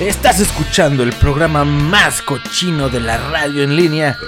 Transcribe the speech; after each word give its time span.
Estás 0.00 0.40
escuchando 0.40 1.02
el 1.02 1.12
programa 1.14 1.64
más 1.64 2.20
cochino 2.20 2.90
de 2.90 3.00
la 3.00 3.16
radio 3.16 3.62
en 3.62 3.74
línea. 3.74 4.18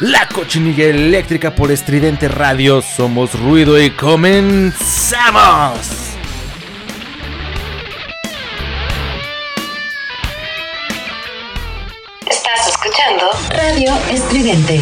La 0.00 0.26
cochinilla 0.26 0.86
eléctrica 0.86 1.54
por 1.54 1.70
estridente 1.70 2.28
radio. 2.28 2.80
Somos 2.80 3.38
ruido 3.38 3.78
y 3.78 3.90
comenzamos. 3.90 4.72
Estás 12.26 12.68
escuchando 12.68 13.30
Radio 13.50 13.94
Estridente. 14.10 14.80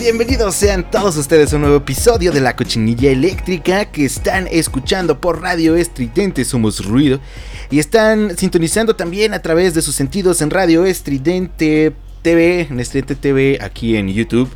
Bienvenidos, 0.00 0.54
sean 0.54 0.90
todos 0.90 1.18
ustedes 1.18 1.52
a 1.52 1.56
un 1.56 1.62
nuevo 1.62 1.76
episodio 1.76 2.32
de 2.32 2.40
La 2.40 2.56
Cochinilla 2.56 3.10
Eléctrica 3.10 3.84
que 3.84 4.06
están 4.06 4.48
escuchando 4.50 5.20
por 5.20 5.42
Radio 5.42 5.76
Estridente 5.76 6.42
Somos 6.46 6.86
Ruido 6.86 7.20
y 7.70 7.80
están 7.80 8.34
sintonizando 8.38 8.96
también 8.96 9.34
a 9.34 9.42
través 9.42 9.74
de 9.74 9.82
sus 9.82 9.94
sentidos 9.94 10.40
en 10.40 10.48
Radio 10.48 10.86
Estridente 10.86 11.92
TV, 12.22 12.62
en 12.62 12.80
Estridente 12.80 13.14
TV 13.14 13.58
aquí 13.60 13.94
en 13.94 14.08
YouTube. 14.08 14.48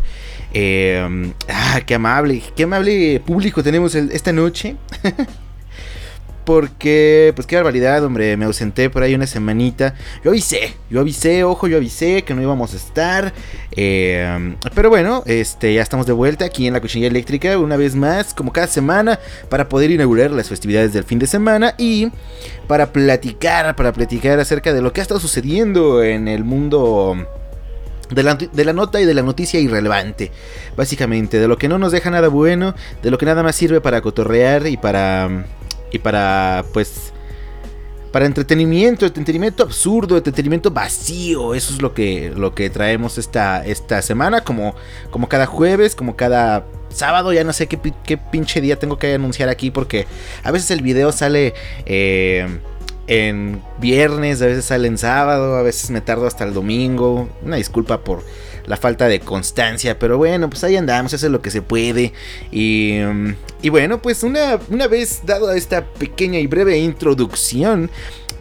Eh, 0.54 1.34
ah, 1.50 1.82
qué 1.84 1.94
amable, 1.94 2.42
qué 2.56 2.62
amable 2.62 3.20
público 3.20 3.62
tenemos 3.62 3.94
esta 3.94 4.32
noche. 4.32 4.76
Porque, 6.44 7.32
pues 7.34 7.46
qué 7.46 7.56
barbaridad, 7.56 8.04
hombre, 8.04 8.36
me 8.36 8.44
ausenté 8.44 8.90
por 8.90 9.02
ahí 9.02 9.14
una 9.14 9.26
semanita. 9.26 9.94
Yo 10.22 10.30
avisé, 10.30 10.74
yo 10.90 11.00
avisé, 11.00 11.42
ojo, 11.42 11.66
yo 11.68 11.78
avisé 11.78 12.22
que 12.22 12.34
no 12.34 12.42
íbamos 12.42 12.74
a 12.74 12.76
estar. 12.76 13.32
Eh, 13.72 14.54
pero 14.74 14.90
bueno, 14.90 15.22
este, 15.26 15.72
ya 15.72 15.82
estamos 15.82 16.06
de 16.06 16.12
vuelta 16.12 16.44
aquí 16.44 16.66
en 16.66 16.74
la 16.74 16.80
cochinilla 16.82 17.08
eléctrica, 17.08 17.58
una 17.58 17.76
vez 17.76 17.94
más, 17.94 18.34
como 18.34 18.52
cada 18.52 18.66
semana, 18.66 19.18
para 19.48 19.68
poder 19.68 19.90
inaugurar 19.90 20.32
las 20.32 20.48
festividades 20.48 20.92
del 20.92 21.04
fin 21.04 21.18
de 21.18 21.26
semana 21.26 21.74
y 21.78 22.10
para 22.66 22.92
platicar, 22.92 23.74
para 23.74 23.92
platicar 23.92 24.38
acerca 24.38 24.74
de 24.74 24.82
lo 24.82 24.92
que 24.92 25.00
ha 25.00 25.02
estado 25.02 25.20
sucediendo 25.20 26.02
en 26.02 26.28
el 26.28 26.44
mundo. 26.44 27.16
De 28.10 28.22
la, 28.22 28.34
de 28.34 28.64
la, 28.66 28.74
nota 28.74 29.00
y 29.00 29.06
de 29.06 29.14
la 29.14 29.22
noticia 29.22 29.58
irrelevante, 29.58 30.30
básicamente, 30.76 31.40
de 31.40 31.48
lo 31.48 31.56
que 31.56 31.68
no 31.68 31.78
nos 31.78 31.90
deja 31.90 32.10
nada 32.10 32.28
bueno, 32.28 32.74
de 33.02 33.10
lo 33.10 33.16
que 33.16 33.24
nada 33.24 33.42
más 33.42 33.56
sirve 33.56 33.80
para 33.80 34.02
cotorrear 34.02 34.66
y 34.66 34.76
para 34.76 35.46
y 35.94 35.98
para 36.00 36.64
pues 36.72 37.12
para 38.10 38.26
entretenimiento, 38.26 39.06
entretenimiento 39.06 39.64
absurdo, 39.64 40.16
entretenimiento 40.16 40.70
vacío, 40.70 41.54
eso 41.54 41.74
es 41.74 41.82
lo 41.82 41.94
que 41.94 42.32
lo 42.36 42.54
que 42.54 42.70
traemos 42.70 43.18
esta 43.18 43.64
esta 43.64 44.02
semana 44.02 44.42
como 44.42 44.74
como 45.10 45.28
cada 45.28 45.46
jueves, 45.46 45.94
como 45.94 46.16
cada 46.16 46.66
sábado, 46.90 47.32
ya 47.32 47.44
no 47.44 47.52
sé 47.52 47.66
qué, 47.66 47.78
qué 48.04 48.16
pinche 48.16 48.60
día 48.60 48.78
tengo 48.78 48.98
que 48.98 49.14
anunciar 49.14 49.48
aquí 49.48 49.70
porque 49.70 50.06
a 50.42 50.50
veces 50.50 50.70
el 50.70 50.82
video 50.82 51.10
sale 51.12 51.54
eh, 51.86 52.60
en 53.06 53.62
viernes, 53.80 54.42
a 54.42 54.46
veces 54.46 54.64
sale 54.64 54.88
en 54.88 54.98
sábado, 54.98 55.56
a 55.56 55.62
veces 55.62 55.90
me 55.90 56.00
tardo 56.00 56.26
hasta 56.26 56.44
el 56.44 56.54
domingo. 56.54 57.28
Una 57.42 57.56
disculpa 57.56 58.02
por 58.02 58.22
la 58.66 58.76
falta 58.76 59.08
de 59.08 59.20
constancia, 59.20 59.98
pero 59.98 60.18
bueno, 60.18 60.48
pues 60.48 60.64
ahí 60.64 60.76
andamos, 60.76 61.12
es 61.12 61.22
lo 61.24 61.42
que 61.42 61.50
se 61.50 61.62
puede. 61.62 62.12
Y, 62.50 62.98
y 63.62 63.68
bueno, 63.68 64.00
pues 64.00 64.22
una, 64.22 64.58
una 64.70 64.86
vez 64.86 65.22
dado 65.24 65.52
esta 65.52 65.84
pequeña 65.84 66.38
y 66.38 66.46
breve 66.46 66.78
introducción, 66.78 67.90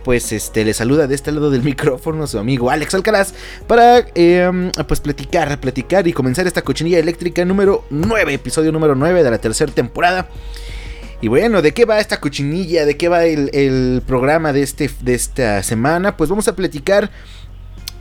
pues 0.03 0.31
este 0.31 0.65
le 0.65 0.73
saluda 0.73 1.07
de 1.07 1.15
este 1.15 1.31
lado 1.31 1.49
del 1.49 1.63
micrófono 1.63 2.27
su 2.27 2.37
amigo 2.37 2.69
Alex 2.69 2.93
Alcaraz 2.93 3.33
para 3.67 4.05
em, 4.15 4.71
pues 4.87 4.99
platicar, 4.99 5.59
platicar 5.59 6.07
y 6.07 6.13
comenzar 6.13 6.45
esta 6.45 6.61
cochinilla 6.61 6.99
eléctrica 6.99 7.45
número 7.45 7.85
9, 7.89 8.33
episodio 8.33 8.71
número 8.71 8.95
9 8.95 9.23
de 9.23 9.31
la 9.31 9.37
tercera 9.39 9.71
temporada. 9.71 10.29
Y 11.21 11.29
bueno, 11.29 11.61
¿de 11.61 11.73
qué 11.73 11.85
va 11.85 12.01
esta 12.01 12.19
cochinilla? 12.19 12.85
¿De 12.85 12.97
qué 12.97 13.07
va 13.07 13.23
el, 13.23 13.49
el 13.53 14.01
programa 14.05 14.51
de, 14.51 14.61
este, 14.61 14.89
de 14.99 15.13
esta 15.13 15.63
semana? 15.63 16.17
Pues 16.17 16.29
vamos 16.29 16.49
a 16.49 16.55
platicar 16.55 17.11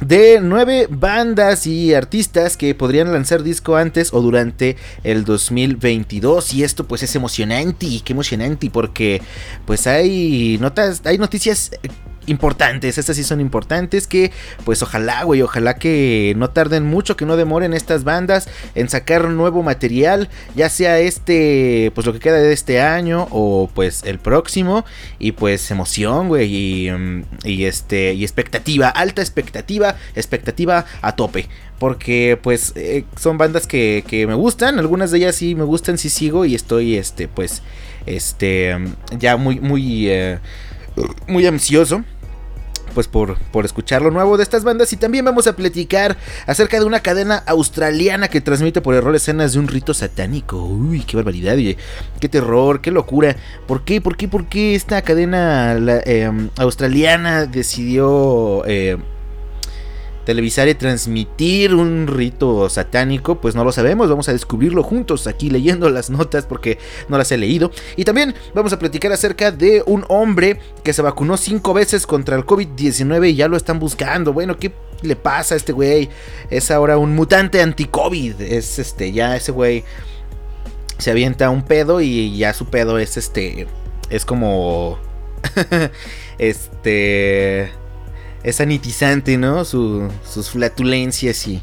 de 0.07 0.41
nueve 0.41 0.89
bandas 0.91 1.67
y 1.67 1.95
artistas 1.95 2.57
que 2.57 2.75
podrían 2.75 3.13
lanzar 3.13 3.43
disco 3.43 3.77
antes 3.77 4.13
o 4.13 4.21
durante 4.21 4.77
el 5.05 5.25
2022 5.25 6.55
y 6.55 6.65
esto 6.65 6.87
pues 6.87 7.03
es 7.03 7.15
emocionante 7.15 7.87
y 7.87 8.01
qué 8.01 8.12
emocionante 8.12 8.69
porque 8.71 9.23
pues 9.65 9.87
hay 9.87 10.59
notas 10.61 11.03
hay 11.05 11.19
noticias 11.19 11.71
importantes, 12.27 12.99
estas 12.99 13.16
sí 13.16 13.25
son 13.25 13.41
importantes 13.41 14.06
que 14.06 14.31
pues 14.65 14.83
ojalá, 14.83 15.25
güey, 15.25 15.43
ojalá 15.43 15.75
que 15.75 16.34
no 16.37 16.50
tarden 16.50 16.84
mucho, 16.84 17.16
que 17.16 17.27
no 17.27 17.37
demoren 17.37 17.75
estas 17.75 18.05
bandas 18.05 18.49
en 18.75 18.88
sacar 18.88 19.28
nuevo 19.28 19.62
material, 19.62 20.28
ya 20.55 20.69
sea 20.69 20.99
este, 20.99 21.91
pues 21.94 22.06
lo 22.06 22.12
que 22.12 22.21
queda 22.21 22.38
de 22.38 22.53
este 22.53 22.81
año 22.81 23.28
o 23.31 23.71
pues 23.75 24.03
el 24.05 24.19
próximo 24.19 24.84
y 25.19 25.32
pues 25.32 25.71
emoción, 25.71 26.28
güey, 26.28 26.87
y, 26.87 26.91
mm, 26.91 27.22
y 27.44 27.65
este, 27.65 28.15
y 28.15 28.22
expectativa, 28.22 28.88
alta 28.88 29.22
expectativa, 29.22 29.97
expectativa 30.15 30.84
a 31.00 31.16
tope. 31.16 31.49
Porque 31.78 32.38
pues 32.41 32.72
eh, 32.77 33.05
son 33.16 33.38
bandas 33.38 33.66
que, 33.66 34.05
que 34.06 34.28
me 34.28 34.34
gustan, 34.34 34.78
algunas 34.78 35.11
de 35.11 35.19
ellas 35.19 35.34
sí 35.34 35.56
me 35.56 35.65
gustan, 35.65 35.99
sí 35.99 36.11
sigo 36.11 36.44
y 36.44 36.55
estoy 36.55 36.97
este 36.97 37.27
pues 37.27 37.62
este 38.06 38.77
ya 39.19 39.37
muy 39.37 39.59
muy 39.59 40.09
eh, 40.09 40.38
muy 41.27 41.47
ansioso 41.47 42.05
pues 42.93 43.09
por, 43.09 43.39
por 43.51 43.65
escuchar 43.65 44.03
lo 44.03 44.11
nuevo 44.11 44.37
de 44.37 44.43
estas 44.43 44.65
bandas 44.65 44.93
y 44.93 44.97
también 44.97 45.25
vamos 45.25 45.47
a 45.47 45.57
platicar 45.57 46.17
acerca 46.47 46.79
de 46.79 46.85
una 46.85 47.01
cadena 47.01 47.37
australiana 47.47 48.29
que 48.29 48.41
transmite 48.41 48.81
por 48.81 48.95
error 48.95 49.15
escenas 49.15 49.55
de 49.55 49.59
un 49.59 49.69
rito 49.69 49.95
satánico. 49.95 50.63
Uy, 50.65 51.01
qué 51.03 51.17
barbaridad, 51.17 51.57
qué 52.21 52.29
terror, 52.29 52.81
qué 52.81 52.91
locura. 52.91 53.37
¿Por 53.67 53.85
qué, 53.85 54.01
por 54.01 54.17
qué, 54.17 54.29
por 54.29 54.47
qué 54.47 54.75
esta 54.75 55.03
cadena 55.03 55.77
em, 56.05 56.51
australiana 56.57 57.47
decidió 57.47 58.65
eh, 58.67 58.99
televisar 60.25 60.69
y 60.69 60.75
transmitir 60.75 61.75
un 61.75 62.06
rito 62.06 62.69
satánico, 62.69 63.41
pues 63.41 63.55
no 63.55 63.65
lo 63.65 63.72
sabemos, 63.72 64.09
vamos 64.09 64.28
a 64.28 64.33
descubrirlo 64.33 64.83
juntos 64.83 65.27
aquí 65.27 65.50
leyendo 65.50 65.91
las 65.91 66.10
notas 66.10 66.47
porque 66.47 66.78
no 67.09 67.19
las 67.19 67.33
he 67.33 67.38
leído. 67.38 67.71
Y 67.97 68.05
también 68.05 68.34
vamos 68.55 68.72
a 68.72 68.78
platicar 68.78 69.12
acerca 69.12 69.50
de 69.50 69.82
un 69.87 70.05
hombre 70.09 70.61
que 70.82 70.93
se 70.93 71.03
vacunó 71.03 71.37
cinco 71.37 71.75
veces 71.75 72.06
contra 72.06 72.37
el 72.37 72.47
COVID-19 72.47 73.31
y 73.31 73.34
ya 73.34 73.49
lo 73.49 73.56
están 73.56 73.78
buscando. 73.78 74.32
Bueno, 74.32 74.56
¿qué 74.56 74.72
le 75.03 75.16
pasa 75.16 75.55
a 75.55 75.56
este 75.56 75.72
güey? 75.72 76.09
Es 76.50 76.71
ahora 76.71 76.99
un 76.99 77.15
mutante 77.15 77.61
anti-COVID, 77.61 78.41
es 78.41 78.78
este, 78.78 79.12
ya 79.12 79.37
ese 79.37 79.53
güey 79.53 79.84
se 80.99 81.11
avienta 81.11 81.50
un 81.50 81.62
pedo 81.62 82.00
y 82.00 82.37
ya 82.37 82.55
su 82.55 82.66
pedo 82.66 82.99
es 82.99 83.16
este, 83.16 83.66
es 84.11 84.25
como... 84.25 84.99
este 86.38 87.72
es 88.43 88.57
sanitizante, 88.57 89.37
¿no? 89.37 89.65
sus 89.65 90.51
flatulencias 90.51 91.47
y 91.47 91.63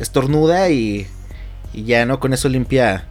estornuda 0.00 0.70
y, 0.70 1.06
y 1.72 1.84
ya, 1.84 2.04
¿no? 2.06 2.20
Con 2.20 2.32
eso 2.32 2.48
limpia 2.48 3.06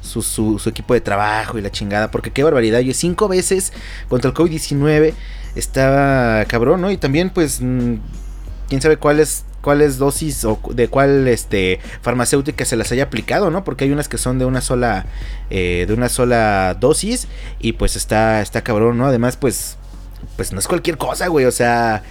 su, 0.00 0.22
su, 0.22 0.68
equipo 0.68 0.94
de 0.94 1.00
trabajo 1.00 1.58
y 1.58 1.62
la 1.62 1.70
chingada. 1.70 2.10
Porque 2.10 2.30
qué 2.30 2.42
barbaridad. 2.42 2.80
Yo 2.80 2.94
cinco 2.94 3.28
veces 3.28 3.72
contra 4.08 4.30
el 4.30 4.36
COVID-19 4.36 5.14
estaba 5.54 6.44
cabrón, 6.46 6.80
¿no? 6.80 6.90
Y 6.90 6.96
también, 6.96 7.30
pues, 7.30 7.60
mm, 7.60 7.94
quién 8.68 8.80
sabe 8.80 8.96
cuáles 8.96 9.44
cuáles 9.60 9.96
dosis 9.96 10.44
o 10.44 10.60
de 10.74 10.88
cuál 10.88 11.26
este 11.26 11.80
farmacéutica 12.02 12.66
se 12.66 12.76
las 12.76 12.92
haya 12.92 13.04
aplicado, 13.04 13.50
¿no? 13.50 13.64
Porque 13.64 13.84
hay 13.84 13.92
unas 13.92 14.08
que 14.08 14.18
son 14.18 14.38
de 14.38 14.44
una 14.44 14.60
sola 14.60 15.06
eh, 15.48 15.86
de 15.88 15.94
una 15.94 16.10
sola 16.10 16.76
dosis 16.78 17.28
y 17.58 17.72
pues 17.72 17.96
está 17.96 18.42
está 18.42 18.62
cabrón, 18.62 18.98
¿no? 18.98 19.06
Además, 19.06 19.38
pues 19.38 19.78
pues 20.36 20.52
no 20.52 20.58
es 20.58 20.68
cualquier 20.68 20.98
cosa, 20.98 21.28
güey, 21.28 21.46
o 21.46 21.50
sea, 21.50 22.02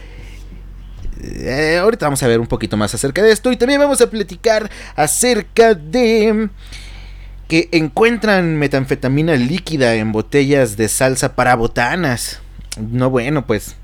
eh, 1.24 1.78
ahorita 1.82 2.06
vamos 2.06 2.22
a 2.24 2.28
ver 2.28 2.40
un 2.40 2.48
poquito 2.48 2.78
más 2.78 2.94
acerca 2.94 3.22
de 3.22 3.32
esto 3.32 3.52
y 3.52 3.58
también 3.58 3.80
vamos 3.80 4.02
a 4.02 4.10
platicar 4.10 4.70
acerca 4.96 5.74
de 5.74 6.50
que 7.48 7.70
encuentran 7.72 8.58
metanfetamina 8.58 9.36
líquida 9.36 9.96
en 9.96 10.12
botellas 10.12 10.76
de 10.76 10.88
salsa 10.90 11.36
para 11.36 11.56
botanas. 11.56 12.40
No 12.78 13.10
bueno, 13.10 13.46
pues 13.46 13.76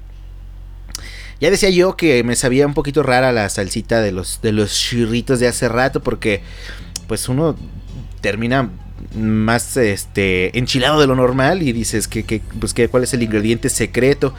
ya 1.39 1.49
decía 1.49 1.69
yo 1.69 1.95
que 1.95 2.23
me 2.23 2.35
sabía 2.35 2.67
un 2.67 2.73
poquito 2.73 3.03
rara 3.03 3.31
la 3.31 3.47
salsita 3.49 4.01
de 4.01 4.11
los 4.11 4.41
de 4.41 4.51
los 4.51 4.73
chirritos 4.73 5.39
de 5.39 5.47
hace 5.47 5.69
rato 5.69 6.01
porque 6.01 6.41
pues 7.07 7.29
uno 7.29 7.55
termina 8.21 8.69
más 9.15 9.77
este 9.77 10.57
enchilado 10.57 10.99
de 10.99 11.07
lo 11.07 11.15
normal 11.15 11.61
y 11.61 11.71
dices 11.71 12.07
que, 12.07 12.23
que 12.23 12.41
pues 12.59 12.73
que 12.73 12.89
cuál 12.89 13.03
es 13.03 13.13
el 13.13 13.23
ingrediente 13.23 13.69
secreto 13.69 14.33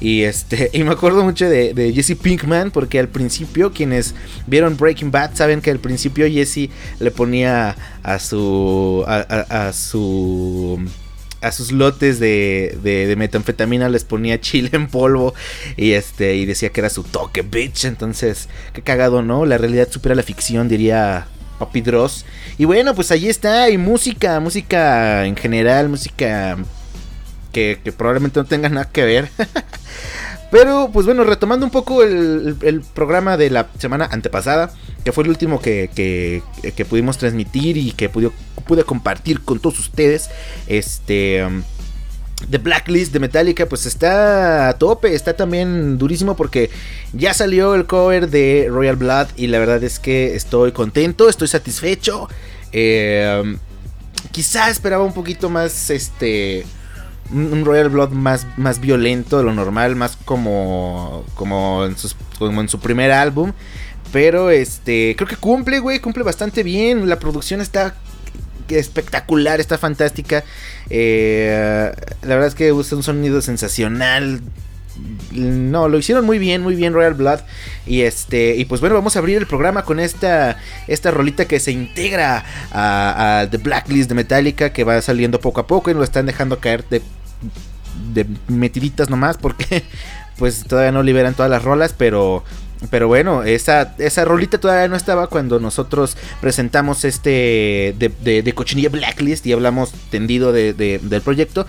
Y 0.00 0.22
este, 0.22 0.70
y 0.74 0.82
me 0.84 0.92
acuerdo 0.92 1.24
mucho 1.24 1.48
de, 1.48 1.92
Jesse 1.94 2.16
Pinkman, 2.16 2.70
porque 2.70 2.98
al 2.98 3.08
principio, 3.08 3.72
quienes 3.72 4.14
vieron 4.46 4.76
Breaking 4.76 5.10
Bad 5.10 5.34
saben 5.34 5.60
que 5.60 5.70
al 5.70 5.78
principio 5.78 6.28
Jesse 6.28 6.70
le 7.00 7.10
ponía 7.10 7.76
a 8.02 8.18
su. 8.18 9.04
a, 9.06 9.72
su 9.72 10.80
a 11.44 11.52
sus 11.52 11.72
lotes 11.72 12.18
de, 12.18 12.78
de, 12.82 13.14
metanfetamina 13.16 13.90
les 13.90 14.04
ponía 14.04 14.40
chile 14.40 14.70
en 14.72 14.88
polvo 14.88 15.34
y 15.76 15.92
este 15.92 16.36
y 16.36 16.46
decía 16.46 16.70
que 16.70 16.80
era 16.80 16.88
su 16.88 17.02
toque 17.02 17.42
bitch. 17.42 17.84
Entonces 17.84 18.48
qué 18.72 18.80
cagado 18.80 19.20
no 19.20 19.44
la 19.44 19.58
realidad 19.58 19.88
supera 19.90 20.14
la 20.14 20.22
ficción 20.22 20.68
diría 20.68 21.26
Papi 21.58 21.82
Dross. 21.82 22.24
Y 22.56 22.64
bueno 22.64 22.94
pues 22.94 23.10
allí 23.10 23.28
está 23.28 23.68
y 23.68 23.76
música 23.76 24.40
música 24.40 25.26
en 25.26 25.36
general 25.36 25.90
música 25.90 26.56
que, 27.52 27.78
probablemente 27.96 28.40
no 28.40 28.46
tenga 28.46 28.68
nada 28.68 28.90
que 28.90 29.04
ver 29.04 29.28
Pero, 30.54 30.88
pues 30.92 31.04
bueno, 31.04 31.24
retomando 31.24 31.66
un 31.66 31.72
poco 31.72 32.04
el, 32.04 32.84
programa 32.94 33.36
de 33.36 33.50
la 33.50 33.66
semana 33.76 34.08
antepasada, 34.12 34.70
que 35.04 35.10
fue 35.10 35.24
el 35.24 35.30
último 35.30 35.60
que, 35.60 36.42
pudimos 36.88 37.18
transmitir 37.18 37.76
y 37.76 37.90
que 37.90 38.08
pude, 38.08 38.30
pude, 38.64 38.84
compartir 38.84 39.40
con 39.40 39.58
todos 39.58 39.80
ustedes, 39.80 40.30
este... 40.68 41.44
Um, 41.44 41.64
The 42.48 42.58
Blacklist 42.58 43.12
de 43.12 43.20
Metallica 43.20 43.66
pues 43.66 43.86
está 43.86 44.68
a 44.68 44.78
tope, 44.78 45.14
está 45.14 45.34
también 45.34 45.98
durísimo 45.98 46.36
porque 46.36 46.68
ya 47.12 47.32
salió 47.32 47.74
el 47.74 47.86
cover 47.86 48.28
de 48.28 48.66
Royal 48.68 48.96
Blood 48.96 49.28
y 49.36 49.46
la 49.46 49.58
verdad 49.58 49.82
es 49.82 49.98
que 49.98 50.34
estoy 50.36 50.72
contento, 50.72 51.28
estoy 51.28 51.48
satisfecho. 51.48 52.28
Eh, 52.70 53.40
um, 53.42 53.56
quizá 54.30 54.68
esperaba 54.68 55.04
un 55.04 55.14
poquito 55.14 55.48
más 55.48 55.90
este 55.90 56.66
un 57.34 57.64
Royal 57.64 57.88
Blood 57.88 58.10
más, 58.10 58.46
más 58.56 58.80
violento 58.80 59.38
de 59.38 59.44
lo 59.44 59.52
normal, 59.52 59.96
más 59.96 60.16
como, 60.16 61.24
como, 61.34 61.84
en, 61.84 62.68
su 62.68 62.80
primer 62.80 63.10
álbum. 63.10 63.52
Pero 64.12 64.50
este, 64.50 65.14
creo 65.16 65.28
que 65.28 65.36
cumple, 65.36 65.80
güey, 65.80 65.98
cumple 65.98 66.22
bastante 66.22 66.62
bien. 66.62 67.08
La 67.08 67.18
producción 67.18 67.60
está 67.60 67.96
espectacular, 68.68 69.60
está 69.60 69.76
fantástica. 69.76 70.44
Eh, 70.88 71.92
la 72.22 72.28
verdad 72.28 72.46
es 72.48 72.54
que 72.54 72.72
usa 72.72 72.96
un 72.96 73.02
sonido 73.02 73.42
sensacional 73.42 74.40
no, 75.32 75.88
lo 75.88 75.98
hicieron 75.98 76.24
muy 76.24 76.38
bien, 76.38 76.62
muy 76.62 76.74
bien 76.74 76.92
Royal 76.92 77.14
Blood. 77.14 77.40
Y 77.86 78.02
este, 78.02 78.56
y 78.56 78.64
pues 78.64 78.80
bueno, 78.80 78.94
vamos 78.94 79.16
a 79.16 79.18
abrir 79.18 79.36
el 79.38 79.46
programa 79.46 79.84
con 79.84 80.00
esta, 80.00 80.58
esta 80.86 81.10
rolita 81.10 81.46
que 81.46 81.60
se 81.60 81.72
integra 81.72 82.44
a, 82.72 83.46
The 83.50 83.58
Blacklist 83.58 84.08
de 84.08 84.14
Metallica, 84.14 84.72
que 84.72 84.84
va 84.84 85.00
saliendo 85.02 85.40
poco 85.40 85.60
a 85.60 85.66
poco 85.66 85.90
y 85.90 85.94
lo 85.94 86.04
están 86.04 86.26
dejando 86.26 86.60
caer 86.60 86.84
de, 86.88 87.02
de 88.12 88.26
metiditas 88.48 89.10
nomás, 89.10 89.38
porque 89.38 89.84
pues 90.38 90.64
todavía 90.64 90.92
no 90.92 91.02
liberan 91.02 91.34
todas 91.34 91.50
las 91.50 91.62
rolas, 91.62 91.94
pero 91.96 92.44
pero 92.90 93.08
bueno, 93.08 93.42
esa, 93.44 93.94
esa 93.98 94.24
rolita 94.24 94.58
todavía 94.58 94.88
no 94.88 94.96
estaba 94.96 95.28
cuando 95.28 95.58
nosotros 95.58 96.16
presentamos 96.40 97.04
este 97.04 97.94
de, 97.98 98.42
de, 98.42 98.52
Cochinilla 98.52 98.88
Blacklist 98.88 99.46
y 99.46 99.52
hablamos 99.52 99.92
tendido 100.10 100.52
de, 100.52 100.74
del 100.74 101.22
proyecto. 101.22 101.66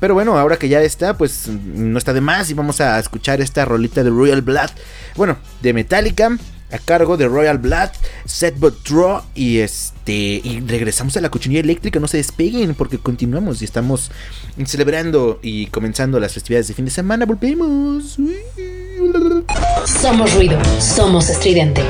Pero 0.00 0.14
bueno, 0.14 0.38
ahora 0.38 0.56
que 0.56 0.68
ya 0.68 0.80
está, 0.80 1.16
pues 1.16 1.48
no 1.48 1.98
está 1.98 2.12
de 2.12 2.20
más 2.20 2.50
y 2.50 2.54
vamos 2.54 2.80
a 2.80 2.98
escuchar 2.98 3.40
esta 3.40 3.64
rolita 3.64 4.02
de 4.02 4.10
Royal 4.10 4.42
Blood. 4.42 4.70
Bueno, 5.16 5.36
de 5.60 5.72
Metallica 5.72 6.36
a 6.74 6.78
cargo 6.78 7.16
de 7.16 7.28
Royal 7.28 7.58
Blood, 7.58 7.90
Set 8.24 8.56
Draw 8.56 9.22
y 9.34 9.58
este 9.58 10.40
y 10.42 10.60
regresamos 10.66 11.16
a 11.16 11.20
la 11.20 11.30
cochinilla 11.30 11.60
eléctrica, 11.60 12.00
no 12.00 12.08
se 12.08 12.16
despeguen 12.16 12.74
porque 12.74 12.98
continuamos 12.98 13.62
y 13.62 13.64
estamos 13.64 14.10
celebrando 14.66 15.38
y 15.40 15.66
comenzando 15.66 16.18
las 16.18 16.34
festividades 16.34 16.68
de 16.68 16.74
fin 16.74 16.84
de 16.84 16.90
semana, 16.90 17.26
volvemos. 17.26 18.18
Somos 19.86 20.34
ruido, 20.34 20.58
somos 20.80 21.30
estridente. 21.30 21.82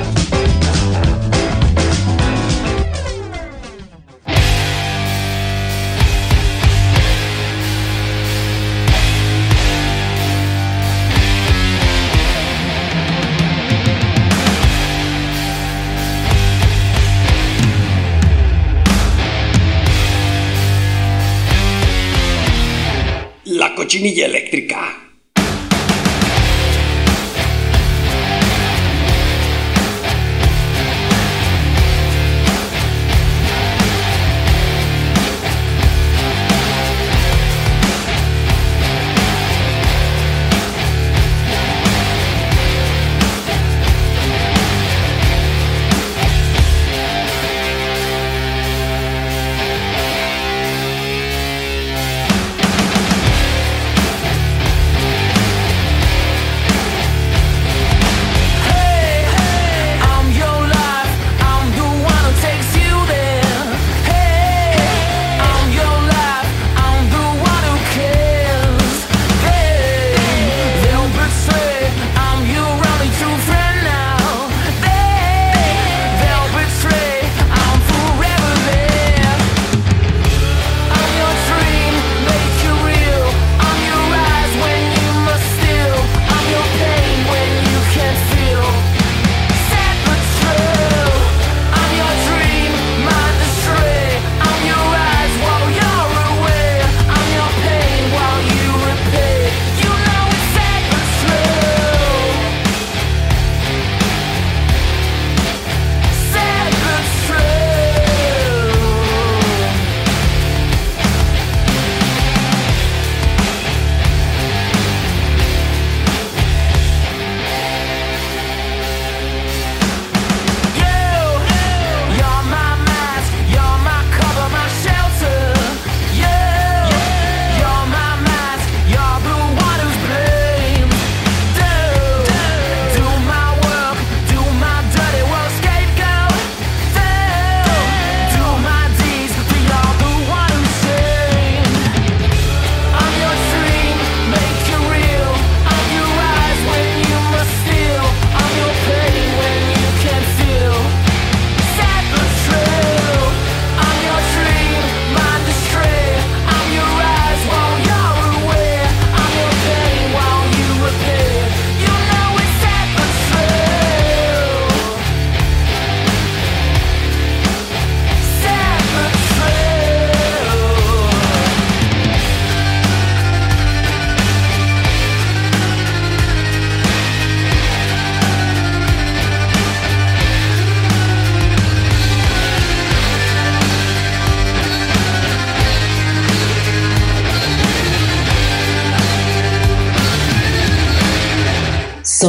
Cochinilla 23.95 24.25
eléctrica. 24.25 25.04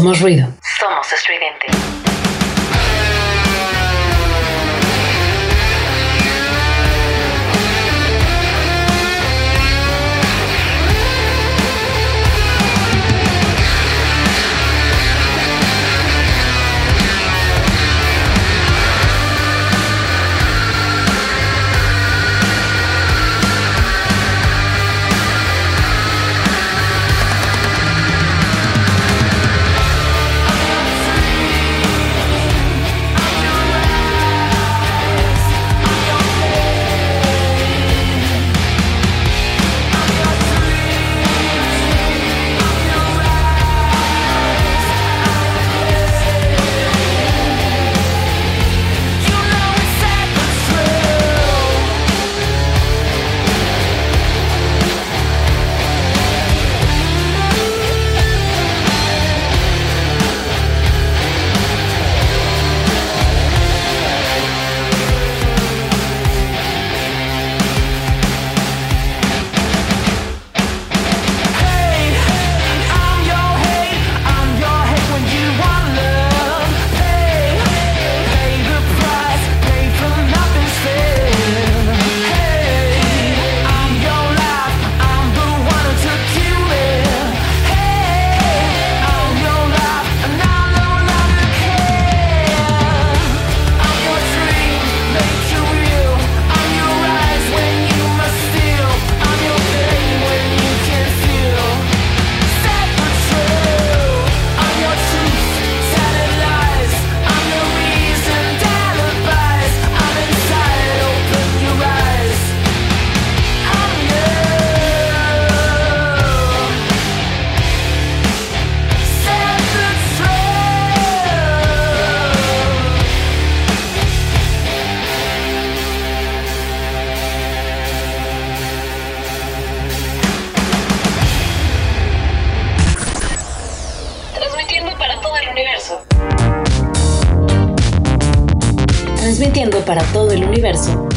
Somos 0.05 0.21
ruido. 0.21 0.54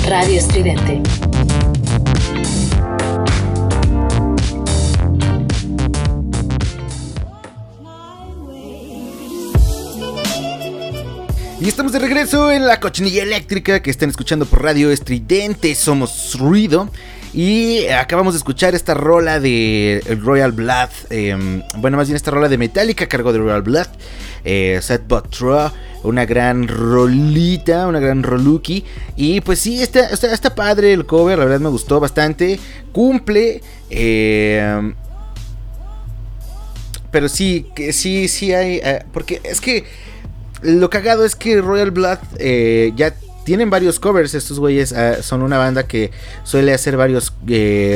Radio 0.08 0.38
Estridente. 0.38 1.00
Y 11.60 11.68
estamos 11.68 11.92
de 11.92 12.00
regreso 12.00 12.50
en 12.50 12.66
la 12.66 12.80
cochinilla 12.80 13.22
eléctrica 13.22 13.80
que 13.82 13.90
están 13.90 14.08
escuchando 14.08 14.46
por 14.46 14.64
Radio 14.64 14.90
Estridente. 14.90 15.72
Somos 15.76 16.37
Ruido. 16.37 16.90
Y 17.32 17.87
acabamos 17.87 18.34
de 18.34 18.38
escuchar 18.38 18.75
esta 18.75 18.94
rola 18.94 19.38
de 19.38 20.02
Royal 20.25 20.50
Blood. 20.50 20.88
Em, 21.10 21.62
bueno, 21.76 21.96
más 21.96 22.08
bien 22.08 22.16
esta 22.16 22.32
rola 22.32 22.48
de 22.48 22.58
Metallica 22.58 23.06
cargo 23.06 23.32
de 23.32 23.38
Royal 23.38 23.62
Blood. 23.62 23.87
Eh, 24.44 24.80
Set 24.82 25.06
But 25.06 25.30
True 25.30 25.70
una 26.02 26.25
gran 26.25 26.69
rolita, 26.69 27.87
una 27.87 28.00
gran 28.00 28.23
roluki. 28.23 28.85
Y 29.17 29.40
pues 29.40 29.59
sí, 29.59 29.83
está, 29.83 30.07
está, 30.09 30.55
padre 30.55 30.93
el 30.93 31.07
cover, 31.07 31.38
la 31.38 31.45
verdad 31.45 31.61
me 31.61 31.69
gustó 31.69 32.00
bastante. 32.00 32.59
Cumple. 32.93 33.62
Eh, 33.90 34.93
pero 37.11 37.28
sí, 37.28 37.67
que 37.75 37.93
sí, 37.93 38.28
sí 38.28 38.52
hay. 38.52 38.81
Eh, 38.83 39.05
porque 39.12 39.40
es 39.45 39.61
que 39.61 39.85
lo 40.62 40.90
cagado 40.90 41.25
es 41.25 41.37
que 41.37 41.61
Royal 41.61 41.90
Blood 41.90 42.19
eh, 42.38 42.93
ya 42.97 43.14
tienen 43.45 43.71
varios 43.71 43.99
covers. 43.99 44.35
Estos 44.35 44.59
güeyes 44.59 44.93
ah, 44.93 45.23
son 45.23 45.43
una 45.43 45.59
banda 45.59 45.87
que 45.87 46.11
suele 46.45 46.73
hacer 46.75 46.97
varios. 46.97 47.33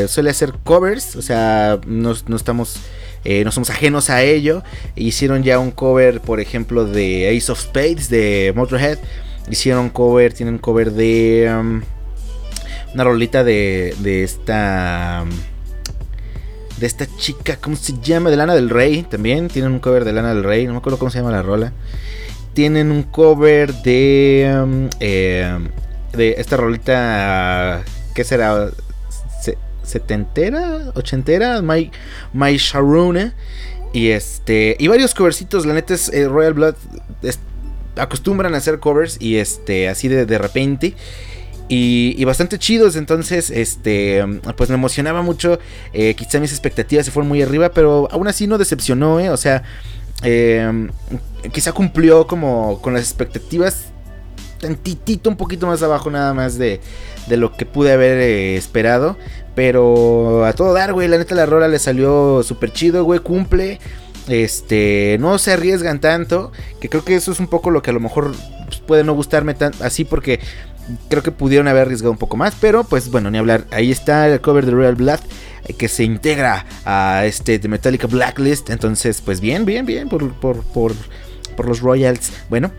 suele 0.08 0.30
hacer 0.30 0.54
covers. 0.64 1.16
O 1.16 1.22
sea, 1.22 1.78
no, 1.86 2.14
no 2.26 2.36
estamos 2.36 2.76
eh, 3.24 3.44
no 3.44 3.52
somos 3.52 3.70
ajenos 3.70 4.10
a 4.10 4.22
ello. 4.22 4.62
Hicieron 4.96 5.42
ya 5.42 5.58
un 5.58 5.70
cover, 5.70 6.20
por 6.20 6.40
ejemplo, 6.40 6.84
de 6.84 7.36
Ace 7.36 7.52
of 7.52 7.60
Spades 7.60 8.08
de 8.08 8.52
Motorhead. 8.54 8.98
Hicieron 9.50 9.90
cover, 9.90 10.32
tienen 10.32 10.58
cover 10.58 10.92
de 10.92 11.52
um, 11.52 11.82
una 12.94 13.04
rolita 13.04 13.44
de, 13.44 13.94
de 14.00 14.22
esta... 14.22 15.24
de 16.78 16.86
esta 16.86 17.06
chica, 17.16 17.56
¿cómo 17.56 17.76
se 17.76 17.94
llama? 18.02 18.30
De 18.30 18.36
Lana 18.36 18.54
del 18.54 18.70
Rey 18.70 19.02
también. 19.02 19.48
Tienen 19.48 19.72
un 19.72 19.78
cover 19.78 20.04
de 20.04 20.12
Lana 20.12 20.34
del 20.34 20.44
Rey, 20.44 20.66
no 20.66 20.72
me 20.72 20.78
acuerdo 20.78 20.98
cómo 20.98 21.10
se 21.10 21.18
llama 21.18 21.30
la 21.30 21.42
rola. 21.42 21.72
Tienen 22.54 22.90
un 22.90 23.02
cover 23.02 23.72
de... 23.82 24.60
Um, 24.62 24.90
eh, 25.00 25.58
de 26.12 26.34
esta 26.38 26.56
rolita... 26.56 27.82
¿Qué 28.14 28.24
será? 28.24 28.68
Setentera, 29.82 30.92
ochentera, 30.94 31.62
My, 31.62 31.90
My. 32.32 32.58
Y 33.92 34.08
este. 34.10 34.76
Y 34.78 34.88
varios 34.88 35.14
covercitos. 35.14 35.66
La 35.66 35.74
neta 35.74 35.94
es 35.94 36.08
eh, 36.08 36.28
Royal 36.28 36.54
Blood. 36.54 36.74
acostumbran 37.96 38.54
a 38.54 38.58
hacer 38.58 38.78
covers. 38.78 39.18
Y 39.20 39.36
este. 39.36 39.88
Así 39.88 40.08
de, 40.08 40.26
de 40.26 40.38
repente. 40.38 40.94
Y, 41.68 42.22
bastante 42.24 42.58
chidos. 42.58 42.96
Entonces, 42.96 43.50
este. 43.50 44.24
Pues 44.56 44.70
me 44.70 44.76
emocionaba 44.76 45.22
mucho. 45.22 45.58
Eh, 45.92 46.14
quizá 46.14 46.40
mis 46.40 46.52
expectativas 46.52 47.04
se 47.04 47.12
fueron 47.12 47.28
muy 47.28 47.42
arriba. 47.42 47.70
Pero 47.70 48.08
aún 48.10 48.28
así 48.28 48.46
no 48.46 48.58
decepcionó, 48.58 49.20
¿eh? 49.20 49.30
O 49.30 49.36
sea. 49.36 49.62
Em, 50.24 50.90
quizá 51.52 51.72
cumplió 51.72 52.26
como 52.26 52.80
con 52.80 52.94
las 52.94 53.02
expectativas. 53.02 53.86
Tantitito, 54.58 55.28
un 55.28 55.36
poquito 55.36 55.66
más 55.66 55.82
abajo 55.82 56.08
nada 56.08 56.32
más 56.34 56.56
de, 56.56 56.80
de 57.26 57.36
lo 57.36 57.56
que 57.56 57.66
pude 57.66 57.92
haber 57.92 58.18
esperado. 58.56 59.18
Pero 59.54 60.44
a 60.44 60.52
todo 60.52 60.72
dar, 60.72 60.92
güey. 60.92 61.08
La 61.08 61.18
neta, 61.18 61.34
la 61.34 61.46
rola 61.46 61.68
le 61.68 61.78
salió 61.78 62.42
súper 62.42 62.72
chido, 62.72 63.04
güey. 63.04 63.20
Cumple. 63.20 63.78
Este, 64.28 65.16
no 65.20 65.38
se 65.38 65.52
arriesgan 65.52 66.00
tanto. 66.00 66.52
Que 66.80 66.88
creo 66.88 67.04
que 67.04 67.14
eso 67.14 67.32
es 67.32 67.40
un 67.40 67.48
poco 67.48 67.70
lo 67.70 67.82
que 67.82 67.90
a 67.90 67.94
lo 67.94 68.00
mejor 68.00 68.34
pues, 68.66 68.80
puede 68.80 69.04
no 69.04 69.14
gustarme 69.14 69.54
tan 69.54 69.72
así. 69.80 70.04
Porque 70.04 70.40
creo 71.08 71.22
que 71.22 71.32
pudieron 71.32 71.68
haber 71.68 71.82
arriesgado 71.82 72.12
un 72.12 72.18
poco 72.18 72.36
más. 72.36 72.54
Pero 72.60 72.84
pues 72.84 73.10
bueno, 73.10 73.30
ni 73.30 73.38
hablar. 73.38 73.64
Ahí 73.70 73.90
está 73.90 74.28
el 74.28 74.40
cover 74.40 74.64
de 74.64 74.72
Royal 74.72 74.94
Blood. 74.94 75.20
Eh, 75.66 75.74
que 75.74 75.88
se 75.88 76.04
integra 76.04 76.66
a 76.84 77.24
este 77.26 77.58
de 77.58 77.68
Metallica 77.68 78.06
Blacklist. 78.06 78.70
Entonces, 78.70 79.20
pues 79.20 79.40
bien, 79.40 79.64
bien, 79.64 79.84
bien. 79.84 80.08
Por, 80.08 80.32
por, 80.34 80.62
por, 80.64 80.92
por 81.56 81.68
los 81.68 81.80
Royals. 81.80 82.32
Bueno, 82.48 82.72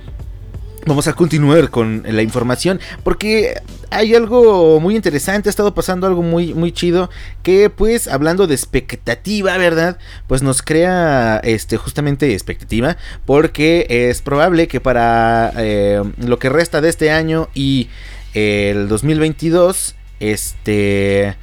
Vamos 0.86 1.08
a 1.08 1.13
continuar 1.13 1.70
con 1.70 2.04
la 2.06 2.22
información 2.24 2.82
porque 3.04 3.62
hay 3.90 4.16
algo 4.16 4.82
muy 4.82 4.98
interesante, 4.98 5.48
ha 5.48 5.52
estado 5.52 5.74
pasando 5.74 6.08
algo 6.08 6.22
muy 6.22 6.54
muy 6.54 6.74
chido 6.74 7.10
que 7.42 7.70
pues 7.70 8.10
hablando 8.10 8.48
de 8.48 8.56
expectativa, 8.56 9.58
¿verdad? 9.58 9.98
Pues 10.28 10.44
nos 10.44 10.62
crea 10.62 11.40
este 11.44 11.78
justamente 11.78 12.34
expectativa 12.34 12.98
porque 13.25 13.86
es 13.90 14.22
probable 14.22 14.68
que 14.68 14.82
para 14.82 15.54
eh, 15.58 16.04
lo 16.18 16.38
que 16.38 16.50
resta 16.50 16.82
de 16.82 16.90
este 16.90 17.12
año 17.12 17.48
y 17.54 17.88
el 18.34 18.90
2022 18.90 19.96
este 20.20 21.38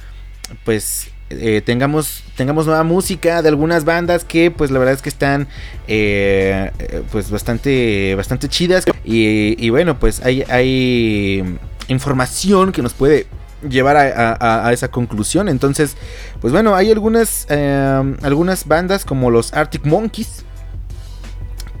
pues 0.65 1.09
eh, 1.39 1.61
tengamos, 1.61 2.23
tengamos 2.35 2.65
nueva 2.65 2.83
música 2.83 3.41
de 3.41 3.49
algunas 3.49 3.85
bandas 3.85 4.23
que 4.23 4.51
pues 4.51 4.71
la 4.71 4.79
verdad 4.79 4.95
es 4.95 5.01
que 5.01 5.09
están 5.09 5.47
eh, 5.87 6.71
pues 7.11 7.29
bastante, 7.29 8.15
bastante 8.15 8.49
chidas. 8.49 8.85
Y, 9.03 9.69
bueno, 9.69 9.99
pues 9.99 10.21
hay, 10.23 10.43
hay 10.49 11.57
información 11.87 12.71
que 12.71 12.81
nos 12.81 12.93
puede 12.93 13.27
llevar 13.67 13.97
a, 13.97 14.71
esa 14.73 14.89
conclusión. 14.89 15.49
Entonces, 15.49 15.95
pues 16.39 16.53
bueno, 16.53 16.75
hay 16.75 16.91
algunas, 16.91 17.47
algunas 17.49 18.67
bandas 18.67 19.05
como 19.05 19.31
los 19.31 19.53
Arctic 19.53 19.85
Monkeys 19.85 20.45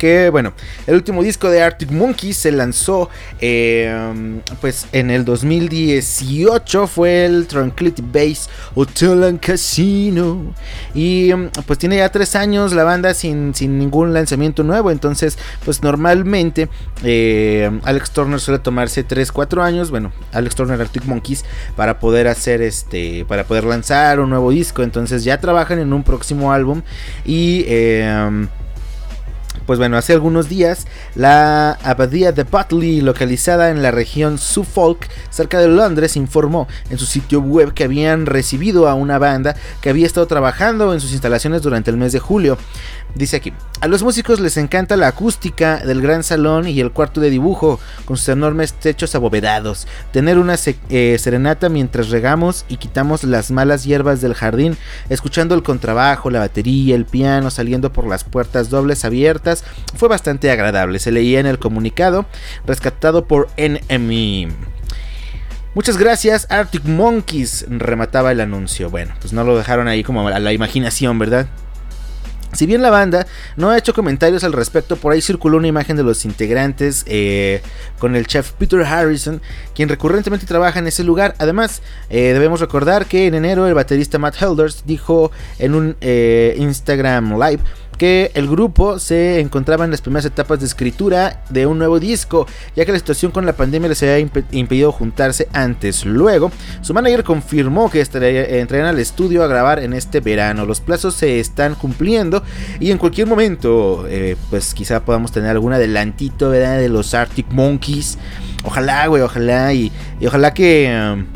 que 0.01 0.31
bueno, 0.31 0.53
el 0.87 0.95
último 0.95 1.21
disco 1.21 1.47
de 1.47 1.61
Arctic 1.61 1.91
Monkeys 1.91 2.35
se 2.35 2.51
lanzó 2.51 3.11
em, 3.39 4.41
pues 4.59 4.87
en 4.93 5.11
el 5.11 5.23
2018 5.25 6.87
fue 6.87 7.25
el 7.25 7.45
Tranquility 7.45 8.01
Base 8.01 8.49
Hotel 8.73 9.23
and 9.25 9.39
Casino. 9.39 10.55
Y 10.95 11.29
em, 11.29 11.51
pues 11.67 11.77
tiene 11.77 11.97
ya 11.97 12.09
tres 12.09 12.35
años 12.35 12.73
la 12.73 12.83
banda 12.83 13.13
sin, 13.13 13.53
sin 13.53 13.77
ningún 13.77 14.11
lanzamiento 14.11 14.63
nuevo, 14.63 14.89
entonces 14.89 15.37
pues 15.63 15.83
normalmente 15.83 16.67
em, 17.03 17.79
Alex 17.83 18.09
Turner 18.09 18.39
suele 18.39 18.57
tomarse 18.57 19.03
3, 19.03 19.31
4 19.31 19.61
años, 19.61 19.91
bueno, 19.91 20.11
Alex 20.31 20.55
Turner 20.55 20.81
Arctic 20.81 21.05
Monkeys 21.05 21.45
para 21.75 21.99
poder 21.99 22.27
hacer 22.27 22.63
este, 22.63 23.23
para 23.25 23.43
poder 23.43 23.65
lanzar 23.65 24.19
un 24.19 24.31
nuevo 24.31 24.49
disco, 24.49 24.81
entonces 24.81 25.23
ya 25.23 25.39
trabajan 25.39 25.77
en 25.77 25.93
un 25.93 26.01
próximo 26.01 26.51
álbum 26.51 26.81
y 27.23 27.65
pues 29.65 29.79
bueno, 29.79 29.97
hace 29.97 30.13
algunos 30.13 30.49
días 30.49 30.87
la 31.15 31.73
abadía 31.83 32.31
de 32.31 32.43
Butley, 32.43 33.01
localizada 33.01 33.69
en 33.69 33.81
la 33.81 33.91
región 33.91 34.37
Suffolk, 34.37 35.07
cerca 35.29 35.59
de 35.59 35.67
Londres, 35.67 36.15
informó 36.15 36.67
en 36.89 36.97
su 36.97 37.05
sitio 37.05 37.41
web 37.41 37.73
que 37.73 37.83
habían 37.83 38.25
recibido 38.25 38.87
a 38.87 38.95
una 38.95 39.19
banda 39.19 39.55
que 39.81 39.89
había 39.89 40.05
estado 40.05 40.27
trabajando 40.27 40.93
en 40.93 40.99
sus 40.99 41.11
instalaciones 41.11 41.61
durante 41.61 41.91
el 41.91 41.97
mes 41.97 42.11
de 42.11 42.19
julio. 42.19 42.57
Dice 43.13 43.35
aquí, 43.35 43.51
a 43.81 43.87
los 43.87 44.03
músicos 44.03 44.39
les 44.39 44.55
encanta 44.55 44.95
la 44.95 45.07
acústica 45.07 45.77
del 45.79 46.01
gran 46.01 46.23
salón 46.23 46.67
y 46.67 46.79
el 46.79 46.91
cuarto 46.91 47.19
de 47.19 47.29
dibujo, 47.29 47.77
con 48.05 48.15
sus 48.15 48.29
enormes 48.29 48.73
techos 48.73 49.15
abovedados, 49.15 49.85
tener 50.13 50.37
una 50.37 50.55
eh, 50.89 51.17
serenata 51.19 51.67
mientras 51.67 52.09
regamos 52.09 52.63
y 52.69 52.77
quitamos 52.77 53.25
las 53.25 53.51
malas 53.51 53.83
hierbas 53.83 54.21
del 54.21 54.33
jardín, 54.33 54.77
escuchando 55.09 55.55
el 55.55 55.63
contrabajo, 55.63 56.29
la 56.29 56.39
batería, 56.39 56.95
el 56.95 57.05
piano 57.05 57.51
saliendo 57.51 57.91
por 57.91 58.07
las 58.07 58.23
puertas 58.23 58.69
dobles 58.69 59.03
abiertas, 59.03 59.65
fue 59.95 60.07
bastante 60.07 60.49
agradable, 60.49 60.99
se 60.99 61.11
leía 61.11 61.41
en 61.41 61.47
el 61.47 61.59
comunicado, 61.59 62.25
rescatado 62.65 63.25
por 63.25 63.49
NME. 63.57 64.49
Muchas 65.73 65.97
gracias, 65.97 66.47
Arctic 66.49 66.85
Monkeys, 66.85 67.65
remataba 67.69 68.31
el 68.31 68.41
anuncio. 68.41 68.89
Bueno, 68.89 69.13
pues 69.19 69.33
no 69.33 69.43
lo 69.43 69.57
dejaron 69.57 69.87
ahí 69.87 70.03
como 70.03 70.27
a 70.27 70.39
la 70.39 70.53
imaginación, 70.53 71.17
¿verdad? 71.17 71.47
Si 72.53 72.65
bien 72.65 72.81
la 72.81 72.89
banda 72.89 73.27
no 73.55 73.69
ha 73.69 73.77
hecho 73.77 73.93
comentarios 73.93 74.43
al 74.43 74.53
respecto, 74.53 74.97
por 74.97 75.13
ahí 75.13 75.21
circuló 75.21 75.57
una 75.57 75.67
imagen 75.67 75.95
de 75.95 76.03
los 76.03 76.25
integrantes 76.25 77.03
eh, 77.07 77.61
con 77.97 78.15
el 78.15 78.27
chef 78.27 78.51
Peter 78.53 78.81
Harrison, 78.81 79.41
quien 79.73 79.87
recurrentemente 79.87 80.45
trabaja 80.45 80.79
en 80.79 80.87
ese 80.87 81.03
lugar. 81.03 81.35
Además, 81.37 81.81
eh, 82.09 82.33
debemos 82.33 82.59
recordar 82.59 83.05
que 83.05 83.27
en 83.27 83.35
enero 83.35 83.67
el 83.67 83.73
baterista 83.73 84.19
Matt 84.19 84.41
Helders 84.41 84.83
dijo 84.85 85.31
en 85.59 85.75
un 85.75 85.95
eh, 86.01 86.55
Instagram 86.57 87.39
Live 87.39 87.61
que 88.01 88.31
el 88.33 88.47
grupo 88.47 88.97
se 88.97 89.39
encontraba 89.39 89.85
en 89.85 89.91
las 89.91 90.01
primeras 90.01 90.25
etapas 90.25 90.59
de 90.59 90.65
escritura 90.65 91.43
de 91.49 91.67
un 91.67 91.77
nuevo 91.77 91.99
disco, 91.99 92.47
ya 92.75 92.83
que 92.83 92.91
la 92.91 92.97
situación 92.97 93.31
con 93.31 93.45
la 93.45 93.53
pandemia 93.53 93.89
les 93.89 94.01
había 94.01 94.17
impedido 94.17 94.91
juntarse 94.91 95.47
antes. 95.53 96.03
Luego, 96.03 96.51
su 96.81 96.95
manager 96.95 97.23
confirmó 97.23 97.91
que 97.91 98.01
entrarían 98.01 98.87
al 98.87 98.97
estudio 98.97 99.43
a 99.43 99.47
grabar 99.47 99.77
en 99.77 99.93
este 99.93 100.19
verano. 100.19 100.65
Los 100.65 100.81
plazos 100.81 101.13
se 101.13 101.39
están 101.39 101.75
cumpliendo 101.75 102.41
y 102.79 102.89
en 102.89 102.97
cualquier 102.97 103.27
momento, 103.27 104.07
eh, 104.07 104.35
pues 104.49 104.73
quizá 104.73 105.05
podamos 105.05 105.31
tener 105.31 105.51
algún 105.51 105.73
adelantito 105.73 106.49
de 106.49 106.89
los 106.89 107.13
Arctic 107.13 107.51
Monkeys. 107.51 108.17
Ojalá, 108.63 109.05
güey, 109.05 109.21
ojalá 109.21 109.75
y, 109.75 109.91
ojalá 110.25 110.55
que... 110.55 111.13
Um, 111.13 111.27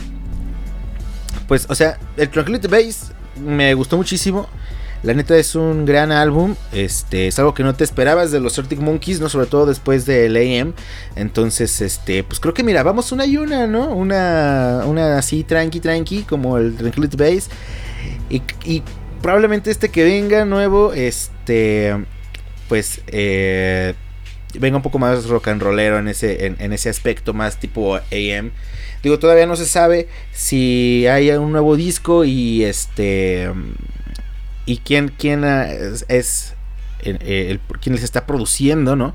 pues, 1.47 1.67
o 1.69 1.75
sea, 1.75 1.99
el 2.17 2.27
Tranquility 2.29 2.67
Base 2.67 3.13
me 3.39 3.75
gustó 3.75 3.97
muchísimo. 3.97 4.49
La 5.03 5.13
neta 5.13 5.37
es 5.37 5.55
un 5.55 5.85
gran 5.85 6.11
álbum. 6.11 6.55
Este, 6.71 7.27
es 7.27 7.37
algo 7.37 7.53
que 7.53 7.63
no 7.63 7.75
te 7.75 7.83
esperabas 7.83 8.31
de 8.31 8.39
los 8.39 8.57
Arctic 8.57 8.79
Monkeys, 8.79 9.19
¿no? 9.19 9.29
Sobre 9.29 9.45
todo 9.45 9.65
después 9.65 10.05
del 10.05 10.35
AM. 10.35 10.73
Entonces, 11.15 11.81
este, 11.81 12.23
pues 12.23 12.39
creo 12.39 12.53
que 12.53 12.63
mira, 12.63 12.81
vamos 12.83 13.11
una 13.11 13.25
y 13.25 13.37
una, 13.37 13.67
¿no? 13.67 13.89
Una, 13.89 14.83
una 14.85 15.17
así 15.17 15.43
tranqui, 15.43 15.79
tranqui, 15.79 16.23
como 16.23 16.57
el 16.57 16.75
Tranquility 16.75 17.17
Base. 17.17 17.49
Y, 18.29 18.81
probablemente 19.21 19.71
este 19.71 19.89
que 19.89 20.03
venga 20.03 20.45
nuevo, 20.45 20.93
este, 20.93 21.95
pues, 22.67 23.01
eh, 23.07 23.93
venga 24.59 24.77
un 24.77 24.83
poco 24.83 24.99
más 24.99 25.27
rock 25.27 25.49
and 25.49 25.61
rollero 25.61 25.99
en 25.99 26.07
ese, 26.07 26.45
en, 26.47 26.55
en 26.59 26.73
ese 26.73 26.89
aspecto, 26.89 27.33
más 27.33 27.59
tipo 27.59 27.95
AM. 27.95 28.51
Digo, 29.03 29.19
todavía 29.19 29.45
no 29.45 29.55
se 29.55 29.67
sabe 29.67 30.07
si 30.31 31.05
hay 31.05 31.29
un 31.29 31.51
nuevo 31.51 31.75
disco 31.75 32.25
y 32.25 32.63
este 32.63 33.51
y 34.65 34.77
quién, 34.77 35.09
quién 35.09 35.43
ah, 35.43 35.67
es, 35.69 36.55
el, 36.99 37.59
quien 37.81 37.95
les 37.95 38.03
está 38.03 38.25
produciendo, 38.25 38.95
¿no? 38.95 39.13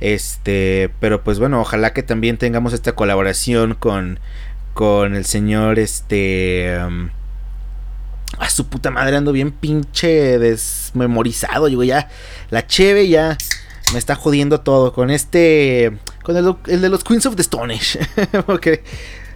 Este, 0.00 0.90
pero 1.00 1.22
pues 1.22 1.38
bueno, 1.38 1.60
ojalá 1.60 1.92
que 1.92 2.02
también 2.02 2.38
tengamos 2.38 2.72
esta 2.72 2.92
colaboración 2.92 3.74
con, 3.74 4.20
con 4.74 5.14
el 5.14 5.24
señor, 5.24 5.78
este... 5.78 6.78
a 8.38 8.50
su 8.50 8.68
puta 8.68 8.90
madre 8.90 9.16
ando 9.16 9.32
bien 9.32 9.52
pinche 9.52 10.38
desmemorizado. 10.38 11.66
Digo, 11.66 11.84
ya, 11.84 12.08
la 12.50 12.66
cheve 12.66 13.08
ya 13.08 13.36
me 13.92 13.98
está 13.98 14.14
jodiendo 14.14 14.60
todo. 14.60 14.92
Con 14.92 15.10
este, 15.10 15.92
con 16.22 16.36
el, 16.36 16.80
de 16.80 16.88
los 16.88 17.04
Queens 17.04 17.26
of 17.26 17.36
the 17.36 17.42
Stone 17.42 17.78
Porque 18.46 18.84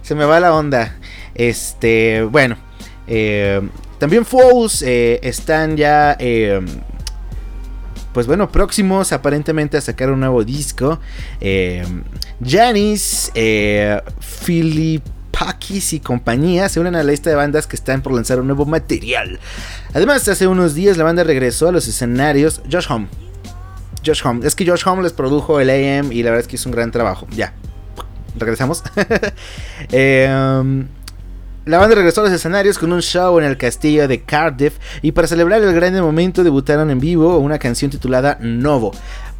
se 0.01 0.15
me 0.15 0.25
va 0.25 0.39
la 0.39 0.53
onda. 0.53 0.95
Este, 1.33 2.23
bueno. 2.23 2.57
Eh, 3.07 3.61
también 3.97 4.25
Falls 4.25 4.81
eh, 4.81 5.19
están 5.23 5.77
ya, 5.77 6.15
eh, 6.19 6.59
pues 8.13 8.27
bueno, 8.27 8.51
próximos 8.51 9.11
aparentemente 9.11 9.77
a 9.77 9.81
sacar 9.81 10.09
un 10.09 10.19
nuevo 10.19 10.43
disco. 10.43 10.99
Eh, 11.41 11.83
Janis, 12.43 13.31
eh, 13.35 14.01
Pakis 15.37 15.91
y 15.91 15.99
compañía 15.99 16.69
se 16.69 16.79
unen 16.79 16.95
a 16.95 17.03
la 17.03 17.11
lista 17.11 17.29
de 17.29 17.35
bandas 17.35 17.67
que 17.67 17.75
están 17.75 18.01
por 18.01 18.13
lanzar 18.13 18.39
un 18.39 18.47
nuevo 18.47 18.65
material. 18.65 19.37
Además, 19.93 20.25
hace 20.29 20.47
unos 20.47 20.75
días 20.75 20.95
la 20.95 21.03
banda 21.03 21.25
regresó 21.25 21.67
a 21.67 21.71
los 21.73 21.87
escenarios. 21.87 22.61
Josh 22.71 22.85
Home. 22.89 23.07
Josh 24.05 24.21
Home. 24.25 24.47
Es 24.47 24.55
que 24.55 24.65
Josh 24.65 24.83
Home 24.85 25.03
les 25.03 25.11
produjo 25.11 25.59
el 25.59 25.69
AM 25.69 26.11
y 26.13 26.23
la 26.23 26.31
verdad 26.31 26.41
es 26.41 26.47
que 26.47 26.55
es 26.55 26.65
un 26.65 26.71
gran 26.71 26.91
trabajo. 26.91 27.27
Ya. 27.31 27.53
Regresamos. 28.37 28.81
eh, 29.91 30.85
la 31.65 31.79
banda 31.79 31.95
regresó 31.95 32.21
a 32.21 32.25
los 32.25 32.33
escenarios 32.33 32.77
con 32.77 32.93
un 32.93 33.01
show 33.01 33.39
en 33.39 33.45
el 33.45 33.57
castillo 33.57 34.07
de 34.07 34.21
Cardiff 34.21 34.77
y 35.01 35.11
para 35.11 35.27
celebrar 35.27 35.63
el 35.63 35.73
gran 35.73 35.99
momento 35.99 36.43
debutaron 36.43 36.91
en 36.91 36.99
vivo 36.99 37.39
una 37.39 37.57
canción 37.57 37.89
titulada 37.89 38.37
Novo. 38.39 38.91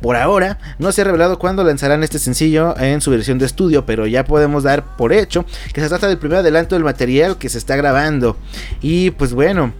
Por 0.02 0.16
ahora 0.16 0.58
no 0.80 0.92
se 0.92 1.02
ha 1.02 1.06
revelado 1.06 1.38
cuándo 1.38 1.64
lanzarán 1.64 2.04
este 2.04 2.18
sencillo 2.18 2.76
en 2.80 3.02
su 3.02 3.12
versión 3.12 3.38
de 3.38 3.46
estudio, 3.46 3.86
pero 3.86 4.08
ya 4.08 4.26
podemos 4.26 4.64
dar 4.64 4.98
por 4.98 5.14
hecho 5.14 5.46
que 5.72 5.82
se 5.82 5.88
trata 5.88 6.08
del 6.08 6.18
primer 6.18 6.40
adelanto 6.40 6.76
del 6.76 6.84
material 6.84 7.38
que 7.38 7.50
se 7.50 7.60
está 7.60 7.76
grabando. 7.76 8.38
Y 8.82 9.12
pues 9.12 9.34
bueno, 9.34 9.74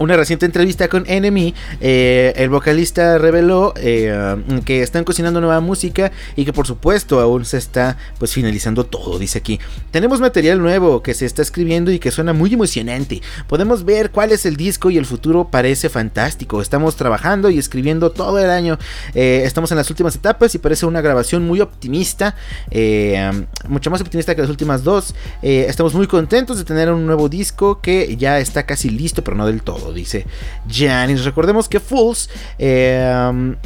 una 0.00 0.16
reciente 0.16 0.46
entrevista 0.46 0.88
con 0.88 1.04
Enemy, 1.06 1.54
eh, 1.82 2.32
el 2.36 2.48
vocalista 2.48 3.18
reveló 3.18 3.74
eh, 3.76 4.34
que 4.64 4.82
están 4.82 5.04
cocinando 5.04 5.42
nueva 5.42 5.60
música 5.60 6.10
y 6.36 6.46
que 6.46 6.54
por 6.54 6.66
supuesto 6.66 7.20
aún 7.20 7.44
se 7.44 7.58
está 7.58 7.98
pues 8.18 8.32
finalizando 8.32 8.86
todo, 8.86 9.18
dice 9.18 9.36
aquí. 9.36 9.60
Tenemos 9.90 10.18
material 10.18 10.58
nuevo 10.58 11.02
que 11.02 11.12
se 11.12 11.26
está 11.26 11.42
escribiendo 11.42 11.92
y 11.92 11.98
que 11.98 12.10
suena 12.10 12.32
muy 12.32 12.54
emocionante. 12.54 13.20
Podemos 13.46 13.84
ver 13.84 14.10
cuál 14.10 14.32
es 14.32 14.46
el 14.46 14.56
disco 14.56 14.90
y 14.90 14.96
el 14.96 15.04
futuro 15.04 15.48
parece 15.50 15.90
fantástico. 15.90 16.62
Estamos 16.62 16.96
trabajando 16.96 17.50
y 17.50 17.58
escribiendo 17.58 18.10
todo 18.10 18.38
el 18.38 18.48
año. 18.48 18.78
Eh, 19.14 19.42
estamos 19.44 19.70
en 19.70 19.76
las 19.76 19.90
últimas 19.90 20.16
etapas 20.16 20.54
y 20.54 20.58
parece 20.58 20.86
una 20.86 21.02
grabación 21.02 21.46
muy 21.46 21.60
optimista, 21.60 22.34
mucho 23.68 23.90
más 23.90 24.00
optimista 24.00 24.34
que 24.34 24.40
las 24.40 24.50
últimas 24.50 24.82
dos. 24.82 25.14
estamos 25.42 25.92
muy 25.92 26.06
contentos 26.06 26.56
de 26.56 26.64
tener 26.64 26.90
un 26.90 27.04
nuevo 27.04 27.28
disco 27.28 27.82
que 27.82 28.16
ya 28.16 28.38
está 28.38 28.64
casi 28.64 28.88
listo, 28.88 29.22
pero 29.22 29.36
no 29.36 29.46
del 29.46 29.62
todo 29.62 29.89
dice 29.92 30.26
Janis. 30.68 31.24
Recordemos 31.24 31.68
que 31.68 31.80
Fools 31.80 32.30
em, 32.58 33.56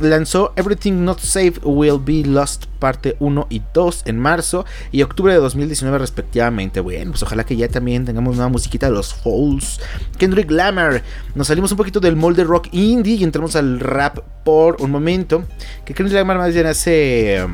lanzó 0.00 0.52
Everything 0.56 1.04
Not 1.04 1.20
Safe 1.20 1.54
Will 1.62 1.98
Be 1.98 2.26
Lost 2.26 2.66
parte 2.78 3.16
1 3.18 3.46
y 3.50 3.62
2 3.72 4.02
en 4.06 4.18
marzo 4.18 4.64
y 4.92 5.02
octubre 5.02 5.32
de 5.32 5.38
2019 5.40 5.98
respectivamente. 5.98 6.80
Bueno, 6.80 7.12
pues 7.12 7.22
ojalá 7.22 7.44
que 7.44 7.56
ya 7.56 7.68
también 7.68 8.04
tengamos 8.04 8.36
una 8.36 8.48
musiquita 8.48 8.86
de 8.86 8.92
los 8.92 9.14
Fools. 9.14 9.80
Kendrick 10.18 10.50
Lamar. 10.50 11.02
Nos 11.34 11.48
salimos 11.48 11.70
un 11.72 11.78
poquito 11.78 12.00
del 12.00 12.16
molde 12.16 12.44
rock 12.44 12.68
indie 12.72 13.14
y 13.14 13.24
entramos 13.24 13.56
al 13.56 13.80
rap 13.80 14.18
por 14.44 14.80
un 14.80 14.90
momento. 14.90 15.44
Que 15.84 15.94
Kendrick 15.94 16.16
Lamar 16.16 16.38
más 16.38 16.54
bien 16.54 16.66
hace... 16.66 17.46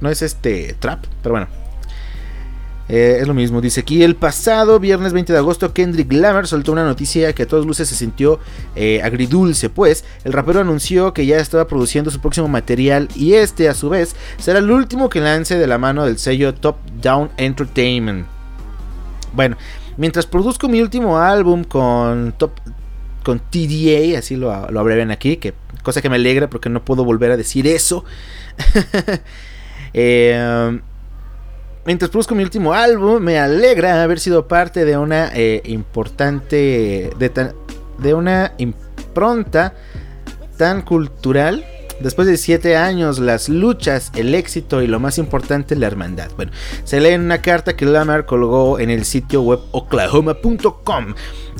No 0.00 0.08
es 0.08 0.22
este 0.22 0.74
trap, 0.78 1.04
pero 1.22 1.34
bueno. 1.34 1.59
Eh, 2.92 3.18
es 3.20 3.28
lo 3.28 3.34
mismo, 3.34 3.60
dice 3.60 3.82
aquí 3.82 4.02
el 4.02 4.16
pasado 4.16 4.80
viernes 4.80 5.12
20 5.12 5.32
de 5.32 5.38
agosto 5.38 5.72
Kendrick 5.72 6.12
Lamar 6.12 6.48
soltó 6.48 6.72
una 6.72 6.84
noticia 6.84 7.32
que 7.32 7.44
a 7.44 7.46
todas 7.46 7.64
luces 7.64 7.88
se 7.88 7.94
sintió 7.94 8.40
eh, 8.74 9.00
agridulce, 9.00 9.70
pues 9.70 10.04
el 10.24 10.32
rapero 10.32 10.58
anunció 10.58 11.14
que 11.14 11.24
ya 11.24 11.38
estaba 11.38 11.68
produciendo 11.68 12.10
su 12.10 12.20
próximo 12.20 12.48
material 12.48 13.08
y 13.14 13.34
este 13.34 13.68
a 13.68 13.74
su 13.74 13.90
vez 13.90 14.16
será 14.38 14.58
el 14.58 14.68
último 14.68 15.08
que 15.08 15.20
lance 15.20 15.56
de 15.56 15.68
la 15.68 15.78
mano 15.78 16.04
del 16.04 16.18
sello 16.18 16.52
Top 16.52 16.78
Down 17.00 17.30
Entertainment. 17.36 18.26
Bueno, 19.34 19.56
mientras 19.96 20.26
produzco 20.26 20.68
mi 20.68 20.80
último 20.80 21.16
álbum 21.16 21.62
con 21.62 22.34
Top 22.36 22.58
con 23.22 23.38
TDA, 23.38 24.18
así 24.18 24.34
lo, 24.34 24.68
lo 24.68 24.80
abrevian 24.80 25.12
aquí, 25.12 25.36
que 25.36 25.54
cosa 25.84 26.02
que 26.02 26.10
me 26.10 26.16
alegra 26.16 26.50
porque 26.50 26.68
no 26.68 26.84
puedo 26.84 27.04
volver 27.04 27.30
a 27.30 27.36
decir 27.36 27.68
eso. 27.68 28.04
eh, 29.94 30.80
Mientras 31.86 32.10
produzco 32.10 32.34
mi 32.34 32.42
último 32.42 32.74
álbum, 32.74 33.22
me 33.22 33.38
alegra 33.38 34.02
haber 34.02 34.20
sido 34.20 34.46
parte 34.46 34.84
de 34.84 34.96
una 34.98 35.30
eh, 35.34 35.62
importante. 35.64 37.10
De, 37.18 37.52
de, 37.98 38.14
una 38.14 38.52
impronta 38.58 39.74
tan 40.56 40.82
cultural. 40.82 41.64
Después 42.00 42.26
de 42.26 42.36
siete 42.36 42.76
años, 42.76 43.18
las 43.18 43.48
luchas, 43.48 44.10
el 44.14 44.34
éxito 44.34 44.82
y 44.82 44.86
lo 44.86 45.00
más 45.00 45.18
importante, 45.18 45.76
la 45.76 45.86
hermandad. 45.86 46.30
Bueno, 46.36 46.52
se 46.84 47.00
lee 47.00 47.10
en 47.10 47.22
una 47.22 47.42
carta 47.42 47.76
que 47.76 47.84
Lamar 47.84 48.24
colgó 48.24 48.78
en 48.78 48.88
el 48.88 49.04
sitio 49.04 49.42
web 49.42 49.60
oklahoma.com. 49.72 51.14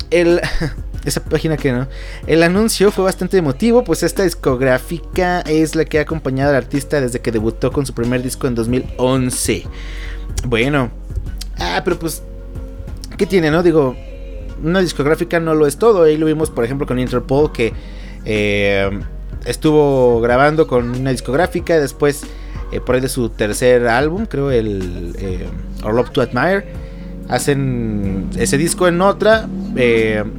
El. 0.09 0.41
esa 1.05 1.23
página 1.23 1.57
que 1.57 1.71
no. 1.71 1.87
El 2.27 2.43
anuncio 2.43 2.91
fue 2.91 3.03
bastante 3.03 3.37
emotivo, 3.37 3.83
pues 3.83 4.03
esta 4.03 4.23
discográfica 4.23 5.41
es 5.41 5.75
la 5.75 5.85
que 5.85 5.99
ha 5.99 6.01
acompañado 6.01 6.51
al 6.51 6.57
artista 6.57 7.01
desde 7.01 7.19
que 7.19 7.31
debutó 7.31 7.71
con 7.71 7.85
su 7.85 7.93
primer 7.93 8.21
disco 8.21 8.47
en 8.47 8.55
2011. 8.55 9.65
Bueno. 10.47 10.91
Ah, 11.57 11.81
pero 11.83 11.97
pues. 11.97 12.23
¿Qué 13.17 13.25
tiene, 13.25 13.51
no? 13.51 13.61
Digo, 13.61 13.95
una 14.63 14.79
discográfica 14.79 15.39
no 15.39 15.53
lo 15.53 15.67
es 15.67 15.77
todo. 15.77 16.03
Ahí 16.03 16.17
lo 16.17 16.25
vimos, 16.25 16.49
por 16.49 16.63
ejemplo, 16.63 16.87
con 16.87 16.99
Interpol, 16.99 17.51
que 17.51 17.73
eh, 18.25 18.89
estuvo 19.45 20.21
grabando 20.21 20.67
con 20.67 20.89
una 20.89 21.11
discográfica. 21.11 21.79
Después, 21.79 22.23
eh, 22.71 22.79
por 22.79 22.95
ahí 22.95 23.01
de 23.01 23.09
su 23.09 23.29
tercer 23.29 23.87
álbum, 23.87 24.25
creo, 24.25 24.51
el 24.51 25.15
eh, 25.19 25.47
Or 25.83 25.93
Love 25.93 26.11
to 26.11 26.21
Admire. 26.21 26.65
Hacen 27.29 28.29
ese 28.37 28.57
disco 28.57 28.87
en 28.87 29.01
otra. 29.01 29.47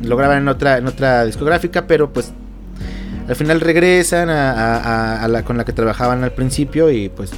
lo 0.03 0.16
graban 0.16 0.38
en 0.38 0.49
otra, 0.49 0.79
en 0.79 0.87
otra 0.87 1.25
discográfica, 1.25 1.87
pero 1.87 2.12
pues 2.12 2.33
al 3.29 3.37
final 3.37 3.61
regresan 3.61 4.29
a, 4.31 5.27
la 5.29 5.45
con 5.45 5.57
la 5.57 5.64
que 5.64 5.73
trabajaban 5.73 6.25
al 6.25 6.33
principio 6.33 6.90
y 6.90 7.09
pues 7.09 7.31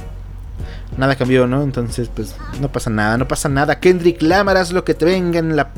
nada 0.97 1.15
cambió, 1.15 1.47
¿no? 1.47 1.63
Entonces, 1.63 2.09
pues 2.13 2.35
no 2.59 2.71
pasa 2.71 2.89
nada, 2.89 3.17
no 3.17 3.27
pasa 3.27 3.49
nada. 3.49 3.79
Kendrick 3.79 4.21
Lamar, 4.21 4.57
haz 4.57 4.71
lo 4.71 4.83
que 4.83 4.93
te 4.93 5.05
venga 5.05 5.39
en 5.39 5.55
la. 5.55 5.69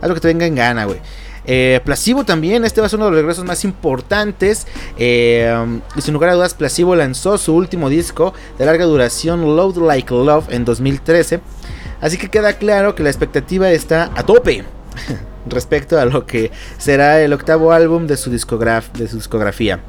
Haz 0.00 0.08
lo 0.08 0.14
que 0.14 0.20
te 0.20 0.28
venga 0.28 0.46
en 0.46 0.54
gana, 0.54 0.84
güey. 0.84 0.98
Eh, 1.46 1.80
Placebo 1.84 2.24
también, 2.24 2.64
este 2.64 2.80
va 2.80 2.86
a 2.86 2.90
ser 2.90 2.98
uno 2.98 3.06
de 3.06 3.12
los 3.12 3.20
regresos 3.20 3.44
más 3.44 3.64
importantes. 3.64 4.66
Eh, 4.98 5.54
y 5.96 6.00
sin 6.00 6.14
lugar 6.14 6.30
a 6.30 6.34
dudas, 6.34 6.54
Placebo 6.54 6.96
lanzó 6.96 7.36
su 7.38 7.54
último 7.54 7.88
disco 7.88 8.32
de 8.58 8.64
larga 8.64 8.84
duración, 8.84 9.56
Load 9.56 9.76
Like 9.76 10.12
Love, 10.12 10.50
en 10.50 10.64
2013. 10.64 11.40
Así 12.04 12.18
que 12.18 12.28
queda 12.28 12.52
claro 12.58 12.94
que 12.94 13.02
la 13.02 13.08
expectativa 13.08 13.70
está 13.70 14.10
a 14.14 14.24
tope 14.24 14.62
respecto 15.46 15.98
a 15.98 16.04
lo 16.04 16.26
que 16.26 16.50
será 16.76 17.22
el 17.22 17.32
octavo 17.32 17.72
álbum 17.72 18.06
de 18.06 18.18
su, 18.18 18.30
de 18.30 18.38
su 18.38 19.16
discografía. 19.16 19.80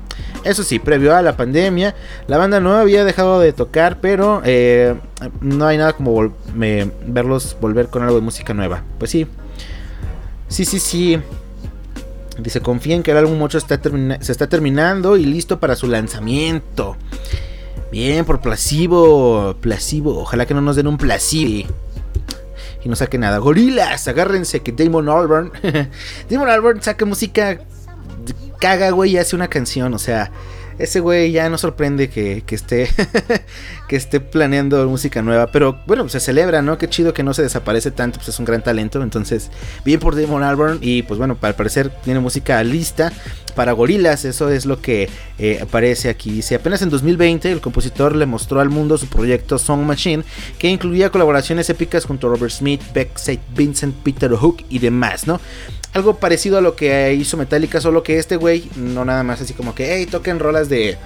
Eso 0.45 0.63
sí, 0.63 0.79
previo 0.79 1.13
a 1.13 1.21
la 1.21 1.35
pandemia, 1.35 1.93
la 2.27 2.37
banda 2.37 2.61
no 2.61 2.73
había 2.73 3.03
dejado 3.03 3.41
de 3.41 3.51
tocar, 3.51 3.99
pero 3.99 4.41
eh, 4.45 4.95
no 5.41 5.67
hay 5.67 5.77
nada 5.77 5.91
como 5.91 6.33
verlos 6.55 7.57
volver 7.59 7.87
con 7.87 8.01
algo 8.01 8.15
de 8.15 8.21
música 8.21 8.53
nueva. 8.53 8.81
Pues 8.97 9.11
sí, 9.11 9.27
sí, 10.47 10.63
sí, 10.63 10.79
sí. 10.79 11.19
Dice, 12.39 12.61
confíen 12.61 13.03
que 13.03 13.11
el 13.11 13.17
álbum 13.17 13.41
8 13.41 13.57
está 13.57 13.77
se 14.21 14.31
está 14.31 14.47
terminando 14.47 15.17
y 15.17 15.25
listo 15.25 15.59
para 15.59 15.75
su 15.75 15.87
lanzamiento. 15.87 16.95
Bien, 17.91 18.23
por 18.23 18.39
placebo, 18.39 19.57
placebo. 19.59 20.21
Ojalá 20.21 20.45
que 20.45 20.53
no 20.53 20.61
nos 20.61 20.77
den 20.77 20.87
un 20.87 20.97
placebo 20.97 21.65
y 22.85 22.89
no 22.89 22.95
saque 22.95 23.17
nada. 23.17 23.39
Gorilas, 23.39 24.07
agárrense 24.07 24.61
que 24.61 24.71
Damon 24.71 25.09
Albarn. 25.09 25.51
Damon 26.29 26.49
Albarn 26.49 26.81
saca 26.81 27.03
música 27.03 27.59
caga, 28.59 28.91
güey, 28.91 29.11
y 29.11 29.17
hace 29.17 29.35
una 29.35 29.49
canción, 29.49 29.93
o 29.93 29.99
sea, 29.99 30.31
ese 30.77 30.99
güey 30.99 31.31
ya 31.31 31.49
no 31.49 31.57
sorprende 31.57 32.09
que, 32.09 32.43
esté 32.49 32.89
que 33.87 33.95
esté 33.95 34.19
planeando 34.19 34.87
música 34.87 35.21
nueva, 35.21 35.47
pero 35.47 35.79
bueno, 35.87 36.07
se 36.09 36.19
celebra, 36.19 36.61
¿no? 36.61 36.77
Qué 36.77 36.89
chido 36.89 37.13
que 37.13 37.23
no 37.23 37.33
se 37.33 37.41
desaparece 37.41 37.91
tanto, 37.91 38.17
pues 38.17 38.29
es 38.29 38.39
un 38.39 38.45
gran 38.45 38.63
talento, 38.63 39.01
entonces 39.01 39.51
bien 39.83 39.99
por 39.99 40.19
Damon 40.19 40.43
Albarn 40.43 40.79
y 40.81 41.03
pues 41.03 41.17
bueno, 41.17 41.37
al 41.41 41.55
parecer 41.55 41.89
tiene 42.03 42.19
música 42.19 42.63
lista 42.63 43.11
para 43.55 43.71
gorilas, 43.71 44.25
eso 44.25 44.49
es 44.49 44.65
lo 44.65 44.81
que 44.81 45.09
eh, 45.39 45.59
aparece 45.61 46.09
aquí. 46.09 46.31
Dice, 46.31 46.55
apenas 46.55 46.81
en 46.81 46.89
2020 46.89 47.51
el 47.51 47.61
compositor 47.61 48.15
le 48.15 48.25
mostró 48.25 48.59
al 48.59 48.69
mundo 48.69 48.97
su 48.97 49.07
proyecto 49.07 49.57
Song 49.57 49.81
Machine, 49.81 50.23
que 50.59 50.69
incluía 50.69 51.09
colaboraciones 51.09 51.69
épicas 51.69 52.05
junto 52.05 52.27
a 52.27 52.31
Robert 52.31 52.51
Smith, 52.51 52.81
Beck, 52.93 53.17
Saint 53.17 53.41
Vincent, 53.55 53.95
Peter 54.03 54.31
Hook 54.31 54.63
y 54.69 54.79
demás, 54.79 55.25
¿no? 55.25 55.39
Algo 55.95 56.17
parecido 56.17 56.57
a 56.57 56.61
lo 56.61 56.75
que 56.75 57.13
hizo 57.13 57.37
Metallica, 57.37 57.79
solo 57.79 58.03
que 58.03 58.19
este 58.19 58.35
güey 58.35 58.69
no 58.75 59.05
nada 59.05 59.23
más 59.23 59.41
así 59.41 59.53
como 59.53 59.73
que, 59.73 59.95
hey, 59.95 60.05
toquen 60.05 60.39
rolas 60.39 60.67
de, 60.67 60.97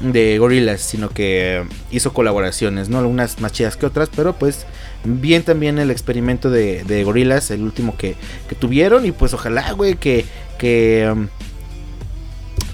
de 0.00 0.38
gorilas, 0.38 0.80
sino 0.80 1.10
que 1.10 1.64
hizo 1.90 2.14
colaboraciones, 2.14 2.88
¿no? 2.88 2.98
Algunas 2.98 3.38
más 3.40 3.52
chidas 3.52 3.76
que 3.76 3.84
otras, 3.84 4.08
pero 4.14 4.32
pues 4.32 4.64
bien 5.04 5.42
también 5.42 5.78
el 5.78 5.90
experimento 5.90 6.50
de, 6.50 6.84
de 6.84 7.04
gorilas, 7.04 7.50
el 7.50 7.62
último 7.62 7.98
que, 7.98 8.16
que, 8.48 8.54
tuvieron, 8.54 9.04
y 9.04 9.12
pues 9.12 9.34
ojalá, 9.34 9.72
güey, 9.72 9.96
que, 9.96 10.24
que 10.58 11.14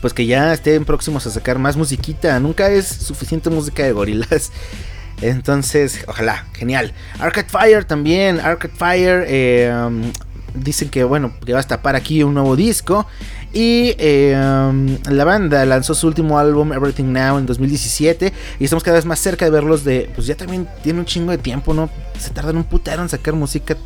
pues 0.00 0.14
que 0.14 0.24
ya 0.24 0.52
estén 0.52 0.84
próximos 0.84 1.26
a 1.26 1.30
sacar 1.30 1.58
más 1.58 1.76
musiquita. 1.76 2.38
Nunca 2.38 2.70
es 2.70 2.86
suficiente 2.86 3.50
música 3.50 3.82
de 3.82 3.90
gorilas. 3.90 4.52
Entonces, 5.20 6.04
ojalá, 6.06 6.46
genial. 6.52 6.92
Arcade 7.18 7.48
Fire 7.48 7.84
también. 7.84 8.38
Arcade 8.38 8.74
Fire 8.76 9.24
eh, 9.26 10.12
dicen 10.56 10.88
que 10.88 11.04
bueno, 11.04 11.32
que 11.44 11.52
va 11.52 11.60
a 11.60 11.62
tapar 11.62 11.96
aquí 11.96 12.22
un 12.22 12.34
nuevo 12.34 12.56
disco. 12.56 13.06
Y 13.52 13.94
em, 13.98 14.98
la 15.08 15.24
banda 15.24 15.64
lanzó 15.64 15.94
su 15.94 16.06
último 16.06 16.38
álbum, 16.38 16.72
Everything 16.72 17.12
Now, 17.12 17.38
en 17.38 17.46
2017. 17.46 18.32
Y 18.58 18.64
estamos 18.64 18.82
cada 18.82 18.96
vez 18.96 19.06
más 19.06 19.18
cerca 19.18 19.44
de 19.44 19.50
verlos 19.50 19.84
de. 19.84 20.10
Pues 20.14 20.26
ya 20.26 20.36
también 20.36 20.68
tiene 20.82 20.98
un 20.98 21.06
chingo 21.06 21.30
de 21.30 21.38
tiempo, 21.38 21.72
¿no? 21.72 21.88
Se 22.18 22.30
tardan 22.30 22.56
un 22.56 22.64
putero 22.64 23.02
en 23.02 23.08
sacar 23.08 23.34
música. 23.34 23.76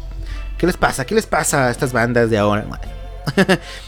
¿Qué 0.58 0.66
les 0.66 0.76
pasa? 0.76 1.04
¿Qué 1.04 1.14
les 1.14 1.26
pasa 1.26 1.68
a 1.68 1.70
estas 1.70 1.92
bandas 1.92 2.30
de 2.30 2.38
ahora? 2.38 2.66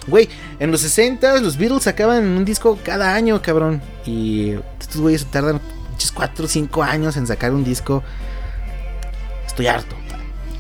Güey, 0.07 0.29
en 0.59 0.71
los 0.71 0.81
60 0.83 1.41
los 1.41 1.57
Beatles 1.57 1.83
sacaban 1.83 2.25
un 2.25 2.45
disco 2.45 2.79
cada 2.85 3.15
año, 3.15 3.41
cabrón. 3.43 3.83
Y 4.07 4.55
estos 4.81 5.01
güeyes 5.01 5.27
tardan 5.27 5.61
4 6.15 6.45
o 6.45 6.49
5 6.49 6.83
años 6.83 7.17
en 7.17 7.27
sacar 7.27 7.53
un 7.53 7.65
disco. 7.65 8.03
Estoy 9.47 9.67
harto 9.67 10.02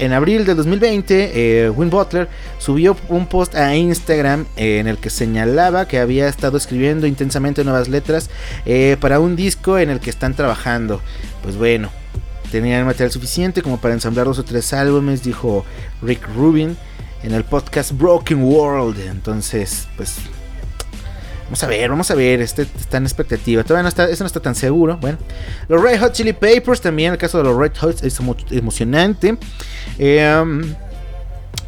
en 0.02 0.12
abril 0.12 0.44
de 0.44 0.56
2020, 0.56 1.30
eh, 1.64 1.70
Win 1.70 1.88
Butler 1.88 2.28
subió 2.58 2.96
un 3.08 3.26
post 3.26 3.54
a 3.54 3.76
Instagram 3.76 4.46
eh, 4.56 4.80
en 4.80 4.88
el 4.88 4.98
que 4.98 5.10
señalaba 5.10 5.86
que 5.86 6.00
había 6.00 6.26
estado 6.26 6.56
escribiendo 6.56 7.06
intensamente 7.06 7.62
nuevas 7.62 7.88
letras 7.88 8.28
eh, 8.66 8.96
para 9.00 9.20
un 9.20 9.36
disco 9.36 9.78
en 9.78 9.90
el 9.90 10.00
que 10.00 10.10
están 10.10 10.34
trabajando. 10.34 11.00
Pues 11.44 11.56
bueno, 11.56 11.88
tenían 12.50 12.84
material 12.84 13.12
suficiente 13.12 13.62
como 13.62 13.80
para 13.80 13.94
ensamblar 13.94 14.26
dos 14.26 14.40
o 14.40 14.44
tres 14.44 14.72
álbumes, 14.72 15.22
dijo 15.22 15.64
Rick 16.02 16.26
Rubin 16.34 16.76
en 17.22 17.32
el 17.32 17.44
podcast 17.44 17.92
Broken 17.92 18.42
World. 18.42 18.98
Entonces, 19.08 19.86
pues 19.96 20.16
Vamos 21.52 21.64
a 21.64 21.66
ver, 21.66 21.90
vamos 21.90 22.10
a 22.10 22.14
ver. 22.14 22.40
Este 22.40 22.62
está 22.62 22.96
en 22.96 23.02
expectativa. 23.02 23.62
Todavía 23.62 23.82
no 23.82 23.90
está, 23.90 24.08
eso 24.08 24.24
no 24.24 24.26
está 24.26 24.40
tan 24.40 24.54
seguro. 24.54 24.96
Bueno, 24.96 25.18
los 25.68 25.82
Red 25.82 26.00
Hot 26.00 26.14
Chili 26.14 26.32
Papers 26.32 26.80
también. 26.80 27.12
El 27.12 27.18
caso 27.18 27.36
de 27.36 27.44
los 27.44 27.54
Red 27.54 27.72
Hot 27.78 28.02
es 28.02 28.18
emocionante. 28.50 29.36
Em, 29.98 30.74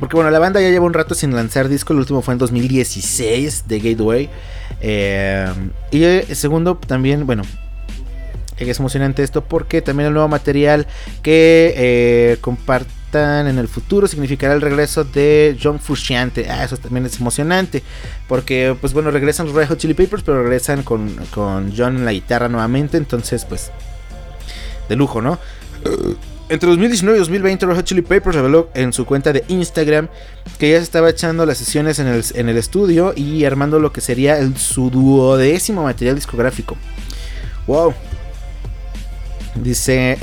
porque 0.01 0.17
bueno, 0.17 0.31
la 0.31 0.39
banda 0.39 0.63
ya 0.63 0.71
lleva 0.71 0.87
un 0.87 0.95
rato 0.95 1.15
sin 1.15 1.35
lanzar 1.37 1.69
disco. 1.69 1.93
El 1.93 1.99
último 1.99 2.23
fue 2.23 2.33
en 2.33 2.39
2016 2.39 3.69
de 3.69 3.79
Gateway. 3.79 4.31
Em, 4.81 5.71
y 5.91 6.03
el 6.03 6.35
segundo 6.35 6.79
también, 6.79 7.27
bueno, 7.27 7.43
es 8.57 8.79
emocionante 8.81 9.23
esto 9.23 9.45
porque 9.45 9.83
también 9.83 10.07
el 10.07 10.15
nuevo 10.15 10.29
material 10.29 10.87
que 11.21 11.75
eh, 11.77 12.39
comparte 12.41 12.91
en 13.15 13.59
el 13.59 13.69
futuro 13.69 14.07
significará 14.07 14.55
el 14.55 14.61
regreso 14.61 15.05
de 15.05 15.57
John 15.61 15.81
Frusciante. 15.81 16.51
Ah, 16.51 16.65
eso 16.65 16.77
también 16.77 17.07
es 17.07 17.21
emocionante. 17.21 17.83
Porque, 18.29 18.77
pues 18.81 18.93
bueno, 18.93 19.11
regresan 19.11 19.47
los 19.47 19.55
Red 19.55 19.69
Hot 19.69 19.79
Chili 19.79 19.95
Papers, 19.95 20.23
pero 20.23 20.43
regresan 20.43 20.83
con, 20.83 21.17
John 21.35 21.97
en 21.97 22.05
la 22.05 22.13
guitarra 22.13 22.49
nuevamente. 22.49 22.97
Entonces, 22.97 23.45
pues, 23.45 23.71
de 24.89 24.97
lujo, 24.97 25.23
¿no? 25.23 25.39
Entre 26.49 26.69
2019 26.69 27.17
y 27.17 27.21
2020, 27.21 27.67
Red 27.67 27.77
Hot 27.77 27.85
Chili 27.85 28.03
Papers 28.03 28.37
reveló 28.37 28.71
en 28.75 28.93
su 28.93 29.07
cuenta 29.07 29.33
de 29.33 29.45
Instagram 29.49 30.09
que 30.59 30.71
ya 30.71 30.77
se 30.79 30.85
estaba 30.85 31.09
echando 31.11 31.47
las 31.47 31.59
sesiones 31.59 31.99
en 31.99 32.07
el, 32.07 32.25
en 32.35 32.49
el 32.49 32.57
estudio 32.57 33.13
y 33.17 33.45
armando 33.45 33.79
lo 33.79 33.93
que 33.93 34.01
sería 34.01 34.39
su 34.57 34.91
duodécimo 34.91 35.85
material 35.85 36.17
discográfico. 36.17 36.77
¡Wow! 37.67 37.95
Dice. 39.55 40.19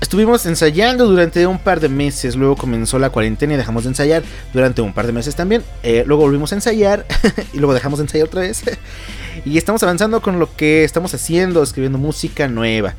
Estuvimos 0.00 0.44
ensayando 0.46 1.06
durante 1.06 1.46
un 1.46 1.58
par 1.58 1.80
de 1.80 1.88
meses, 1.88 2.36
luego 2.36 2.56
comenzó 2.56 2.98
la 2.98 3.10
cuarentena 3.10 3.54
y 3.54 3.56
dejamos 3.56 3.84
de 3.84 3.90
ensayar 3.90 4.22
durante 4.52 4.82
un 4.82 4.92
par 4.92 5.06
de 5.06 5.12
meses 5.12 5.36
también, 5.36 5.62
eh, 5.82 6.04
luego 6.06 6.22
volvimos 6.22 6.52
a 6.52 6.56
ensayar 6.56 7.06
y 7.52 7.58
luego 7.58 7.74
dejamos 7.74 7.98
de 7.98 8.04
ensayar 8.04 8.26
otra 8.26 8.42
vez 8.42 8.62
y 9.44 9.58
estamos 9.58 9.82
avanzando 9.82 10.20
con 10.20 10.38
lo 10.38 10.54
que 10.56 10.84
estamos 10.84 11.14
haciendo, 11.14 11.62
escribiendo 11.62 11.98
música 11.98 12.48
nueva. 12.48 12.94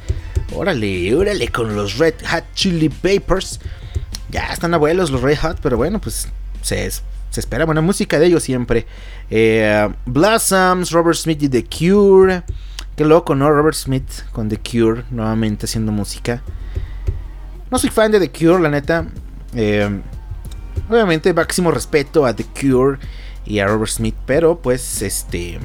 Órale, 0.54 1.16
órale 1.16 1.48
con 1.48 1.76
los 1.76 1.98
Red 1.98 2.16
Hot 2.30 2.44
Chili 2.54 2.90
Papers. 2.90 3.60
Ya 4.30 4.48
están 4.52 4.74
abuelos 4.74 5.10
los 5.10 5.22
Red 5.22 5.38
Hot, 5.40 5.60
pero 5.62 5.78
bueno, 5.78 6.00
pues 6.00 6.28
se, 6.62 6.90
se 6.92 7.40
espera 7.40 7.66
buena 7.66 7.82
música 7.82 8.20
de 8.20 8.28
ellos 8.28 8.44
siempre. 8.44 8.86
Eh, 9.30 9.90
Blossoms, 10.06 10.92
Robert 10.92 11.18
Smith 11.18 11.42
y 11.44 11.50
The 11.50 11.64
Cure. 11.66 12.44
Qué 12.96 13.06
loco, 13.06 13.34
¿no? 13.36 13.50
Robert 13.50 13.76
Smith 13.76 14.10
con 14.34 14.50
The 14.50 14.58
Cure 14.58 15.04
nuevamente 15.10 15.66
haciendo 15.66 15.94
música. 15.94 16.44
No 17.72 17.80
soy 17.80 17.90
fan 17.90 18.12
de 18.12 18.20
The 18.20 18.30
Cure, 18.30 18.62
la 18.62 18.70
neta. 18.70 19.08
Eh, 19.56 20.02
obviamente, 20.90 21.34
máximo 21.34 21.72
respeto 21.72 22.26
a 22.26 22.36
The 22.36 22.44
Cure 22.44 23.00
y 23.46 23.60
a 23.60 23.68
Robert 23.68 23.90
Smith, 23.90 24.16
pero 24.26 24.62
pues 24.62 25.02
este. 25.02 25.58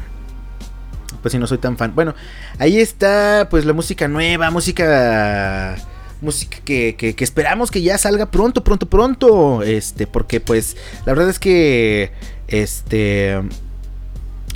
Pues 1.21 1.33
si 1.33 1.39
no 1.39 1.49
soy 1.49 1.59
tan 1.59 1.77
fan. 1.77 1.97
Bueno, 1.97 2.15
ahí 2.61 2.79
está 2.79 3.49
pues 3.51 3.65
la 3.65 3.73
música 3.73 4.07
nueva, 4.07 4.53
música 4.53 5.77
música 6.21 6.59
que, 6.65 6.95
que, 6.97 7.25
esperamos 7.25 7.71
que 7.71 7.83
ya 7.83 7.99
salga 7.99 8.27
pronto, 8.27 8.63
pronto, 8.63 8.87
pronto. 8.89 9.63
Este, 9.65 10.07
porque 10.07 10.39
pues 10.39 10.77
la 11.07 11.13
verdad 11.13 11.29
es 11.29 11.41
que 11.41 12.13
este 12.47 13.43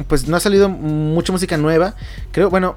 pues 0.07 0.29
no 0.29 0.37
ha 0.37 0.41
salido 0.41 0.69
mucha 0.69 1.33
música 1.33 1.57
nueva. 1.57 1.97
Creo, 2.31 2.49
bueno, 2.49 2.77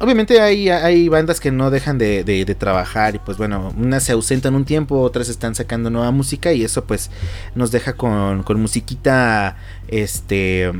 obviamente 0.00 0.40
hay, 0.40 0.68
hay 0.68 1.08
bandas 1.08 1.40
que 1.40 1.50
no 1.50 1.70
dejan 1.70 1.98
de, 1.98 2.56
trabajar 2.58 3.16
y 3.16 3.18
pues 3.18 3.38
bueno, 3.38 3.72
unas 3.76 4.04
se 4.04 4.12
ausentan 4.12 4.54
un 4.54 4.64
tiempo, 4.64 5.00
otras 5.00 5.28
están 5.28 5.54
sacando 5.54 5.90
nueva 5.90 6.10
música 6.10 6.52
y 6.52 6.64
eso 6.64 6.84
pues 6.84 7.10
nos 7.54 7.70
deja 7.70 7.94
con, 7.94 8.42
con 8.42 8.60
musiquita 8.60 9.56
este 9.88 10.72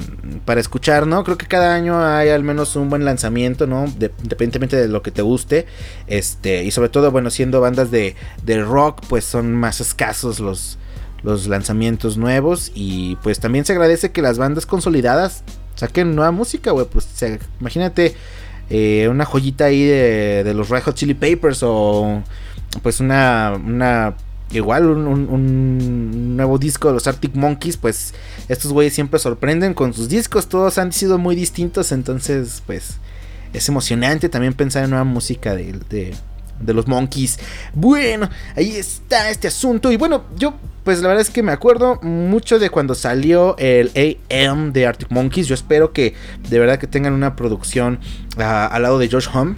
para 0.44 0.60
escuchar, 0.60 1.06
¿no? 1.06 1.22
Creo 1.24 1.38
que 1.38 1.46
cada 1.46 1.74
año 1.74 2.04
hay 2.04 2.30
al 2.30 2.42
menos 2.42 2.76
un 2.76 2.90
buen 2.90 3.04
lanzamiento, 3.04 3.66
¿no? 3.66 3.86
independientemente 3.86 4.76
de 4.76 4.88
lo 4.88 5.02
que 5.02 5.10
te 5.10 5.22
guste, 5.22 5.66
este 6.06 6.64
y 6.64 6.70
sobre 6.70 6.88
todo 6.88 7.10
bueno, 7.10 7.30
siendo 7.30 7.60
bandas 7.60 7.90
de, 7.90 8.16
de 8.44 8.62
rock 8.62 9.02
pues 9.08 9.24
son 9.24 9.54
más 9.54 9.80
escasos 9.80 10.40
los 10.40 10.78
los 11.22 11.48
lanzamientos 11.48 12.16
nuevos 12.16 12.70
y 12.74 13.16
pues 13.16 13.40
también 13.40 13.64
se 13.64 13.72
agradece 13.72 14.12
que 14.12 14.22
las 14.22 14.38
bandas 14.38 14.66
consolidadas 14.66 15.42
saquen 15.74 16.14
nueva 16.14 16.30
música, 16.30 16.70
güey, 16.70 16.86
pues 16.86 17.08
imagínate 17.60 18.14
eh, 18.70 19.08
una 19.08 19.24
joyita 19.24 19.66
ahí 19.66 19.84
de, 19.84 20.52
los 20.54 20.68
Red 20.68 20.82
Hot 20.84 20.94
Chili 20.94 21.14
Papers 21.14 21.60
o 21.62 22.22
pues 22.82 23.00
una, 23.00 23.58
una 23.64 24.14
igual 24.52 24.86
un, 24.86 26.36
nuevo 26.36 26.58
disco 26.58 26.88
de 26.88 26.94
los 26.94 27.06
Arctic 27.06 27.34
Monkeys, 27.34 27.76
pues 27.76 28.14
estos 28.48 28.72
güeyes 28.72 28.94
siempre 28.94 29.18
sorprenden 29.18 29.74
con 29.74 29.92
sus 29.92 30.08
discos, 30.08 30.48
todos 30.48 30.78
han 30.78 30.92
sido 30.92 31.18
muy 31.18 31.34
distintos, 31.34 31.92
entonces 31.92 32.62
pues 32.66 32.98
es 33.52 33.68
emocionante 33.68 34.28
también 34.28 34.54
pensar 34.54 34.84
en 34.84 34.90
nueva 34.90 35.04
música 35.04 35.54
de, 35.54 35.72
de, 35.88 36.14
de 36.60 36.74
los 36.74 36.86
Monkeys. 36.86 37.38
Bueno, 37.74 38.28
ahí 38.56 38.76
está 38.76 39.30
este 39.30 39.48
asunto 39.48 39.92
y 39.92 39.96
bueno, 39.96 40.24
yo 40.36 40.54
pues 40.84 41.02
la 41.02 41.08
verdad 41.08 41.22
es 41.22 41.30
que 41.30 41.42
me 41.42 41.50
acuerdo 41.50 41.98
mucho 42.02 42.60
de 42.60 42.70
cuando 42.70 42.94
salió 42.94 43.56
el 43.58 43.90
AM 44.30 44.72
de 44.72 44.86
Arctic 44.86 45.10
Monkeys. 45.10 45.48
Yo 45.48 45.54
espero 45.54 45.92
que 45.92 46.14
de 46.48 46.58
verdad 46.60 46.78
que 46.78 46.86
tengan 46.86 47.12
una 47.12 47.34
producción 47.34 47.98
ah, 48.38 48.66
al 48.66 48.82
lado 48.82 49.00
de 49.00 49.10
Josh 49.10 49.26
Home. 49.34 49.56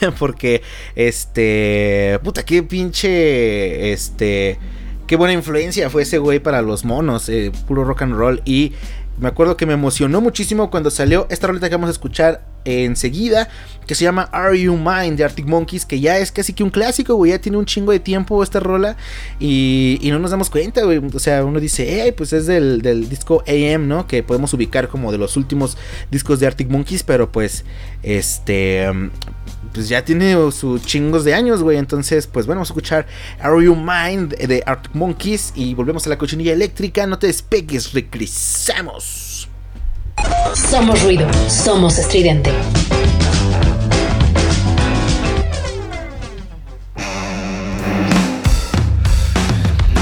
Porque, 0.18 0.62
este. 0.96 2.18
Puta, 2.22 2.44
qué 2.44 2.62
pinche. 2.62 3.92
Este. 3.92 4.58
Qué 5.06 5.16
buena 5.16 5.34
influencia 5.34 5.90
fue 5.90 6.02
ese 6.02 6.18
güey 6.18 6.40
para 6.40 6.62
los 6.62 6.84
monos. 6.84 7.28
Eh, 7.28 7.52
puro 7.68 7.84
rock 7.84 8.02
and 8.02 8.14
roll. 8.14 8.42
Y 8.44 8.72
me 9.18 9.28
acuerdo 9.28 9.56
que 9.56 9.66
me 9.66 9.74
emocionó 9.74 10.20
muchísimo 10.20 10.70
cuando 10.70 10.90
salió 10.90 11.26
esta 11.30 11.46
roleta 11.46 11.68
que 11.68 11.74
vamos 11.76 11.88
a 11.88 11.92
escuchar 11.92 12.44
enseguida, 12.64 13.48
que 13.86 13.94
se 13.94 14.04
llama 14.04 14.28
Are 14.32 14.58
You 14.58 14.76
Mine 14.76 15.12
de 15.12 15.24
Arctic 15.24 15.46
Monkeys, 15.46 15.84
que 15.84 16.00
ya 16.00 16.18
es 16.18 16.32
casi 16.32 16.52
que 16.52 16.64
un 16.64 16.70
clásico, 16.70 17.14
güey, 17.14 17.32
ya 17.32 17.38
tiene 17.38 17.58
un 17.58 17.66
chingo 17.66 17.92
de 17.92 18.00
tiempo 18.00 18.42
esta 18.42 18.60
rola 18.60 18.96
y, 19.38 20.00
no 20.04 20.18
nos 20.18 20.30
damos 20.30 20.50
cuenta, 20.50 20.82
güey, 20.84 20.98
o 20.98 21.18
sea, 21.18 21.44
uno 21.44 21.60
dice, 21.60 21.86
hey, 21.88 22.12
pues 22.16 22.32
es 22.32 22.46
del, 22.46 22.80
disco 23.08 23.42
AM, 23.46 23.86
¿no? 23.86 24.06
Que 24.06 24.22
podemos 24.22 24.52
ubicar 24.54 24.88
como 24.88 25.12
de 25.12 25.18
los 25.18 25.36
últimos 25.36 25.76
discos 26.10 26.40
de 26.40 26.46
Arctic 26.46 26.68
Monkeys, 26.70 27.02
pero 27.02 27.30
pues, 27.30 27.64
este, 28.02 28.88
pues 29.74 29.88
ya 29.88 30.04
tiene 30.04 30.34
sus 30.52 30.82
chingos 30.86 31.24
de 31.24 31.34
años, 31.34 31.62
güey. 31.62 31.76
Entonces, 31.76 32.26
pues 32.28 32.46
bueno, 32.46 32.60
vamos 32.60 32.70
a 32.70 32.72
escuchar 32.72 33.06
Are 33.40 33.62
You 33.62 33.74
Mind 33.74 34.36
de 34.36 34.62
Arctic 34.64 34.94
Monkeys 34.94 35.52
y 35.54 35.74
volvemos 35.74 36.06
a 36.06 36.10
la 36.10 36.16
cochinilla 36.16 36.52
eléctrica. 36.52 37.06
No 37.06 37.18
te 37.18 37.26
despegues, 37.26 37.92
regresamos. 37.92 39.48
Somos 40.54 41.02
ruido, 41.02 41.28
somos 41.48 41.98
estridente. 41.98 42.52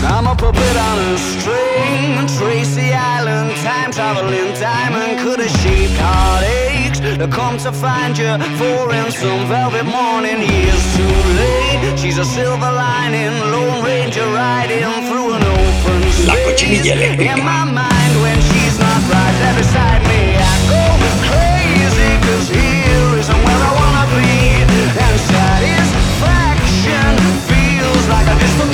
I'm 0.04 0.26
a 0.26 0.36
puppet 0.36 0.76
on 0.76 0.98
a 1.14 1.18
string, 1.18 2.26
Tracy 2.38 2.92
Island, 2.92 3.50
time 3.62 3.90
traveling 3.90 4.52
diamond, 4.60 5.20
could 5.20 5.40
have 5.40 5.50
shaped 5.60 5.98
heartaches. 5.98 6.71
To 7.02 7.26
come 7.26 7.58
to 7.58 7.72
find 7.72 8.16
you 8.16 8.38
for 8.56 8.94
in 8.94 9.10
some 9.10 9.48
velvet 9.48 9.84
morning, 9.84 10.38
years 10.38 10.96
too 10.96 11.02
late. 11.34 11.98
She's 11.98 12.16
a 12.16 12.24
silver 12.24 12.70
lining, 12.72 13.34
Lone 13.50 13.84
Ranger 13.84 14.24
riding 14.26 14.86
through 15.10 15.34
an 15.34 15.42
open 15.42 16.02
space. 16.12 16.62
In 16.62 17.44
my 17.44 17.64
mind, 17.64 18.12
when 18.22 18.40
she's 18.40 18.78
not 18.78 19.02
right 19.10 19.34
there 19.42 19.56
beside 19.58 20.02
me, 20.06 20.38
I 20.38 20.54
go 20.70 20.82
crazy, 21.26 22.18
cause 22.22 22.48
here 22.48 23.18
isn't 23.18 23.40
where 23.46 23.62
I 23.68 23.72
wanna 23.82 24.06
be. 24.16 24.62
And 24.94 25.18
satisfaction 25.34 27.18
feels 27.50 28.04
like 28.14 28.26
a 28.30 28.34
distant 28.38 28.71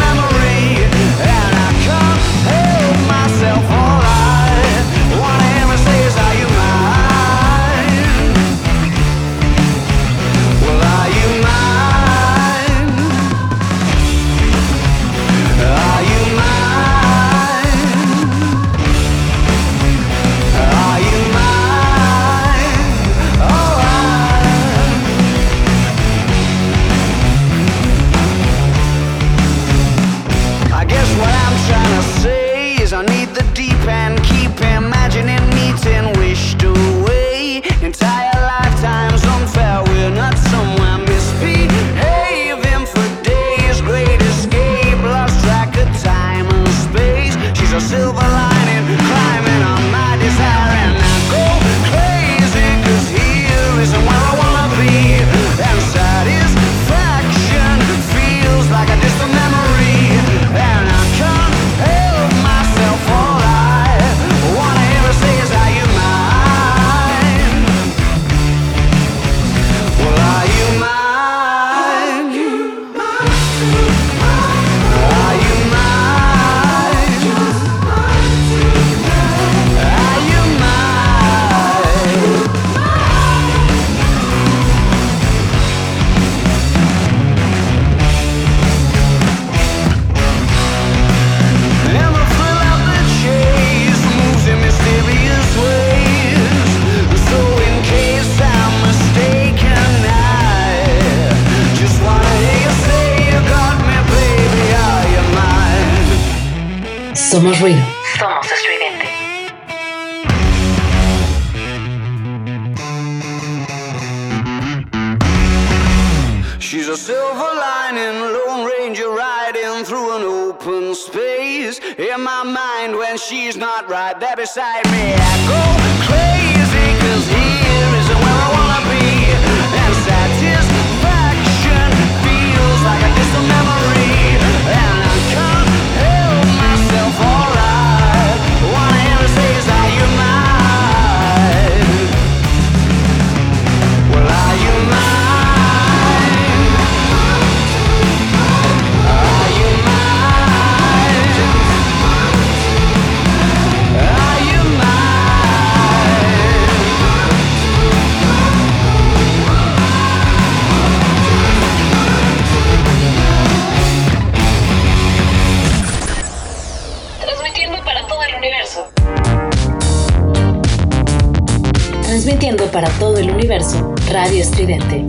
todo 173.19 173.29
el 173.29 173.35
universo, 173.35 173.95
Radio 174.13 174.43
Estridente. 174.43 175.05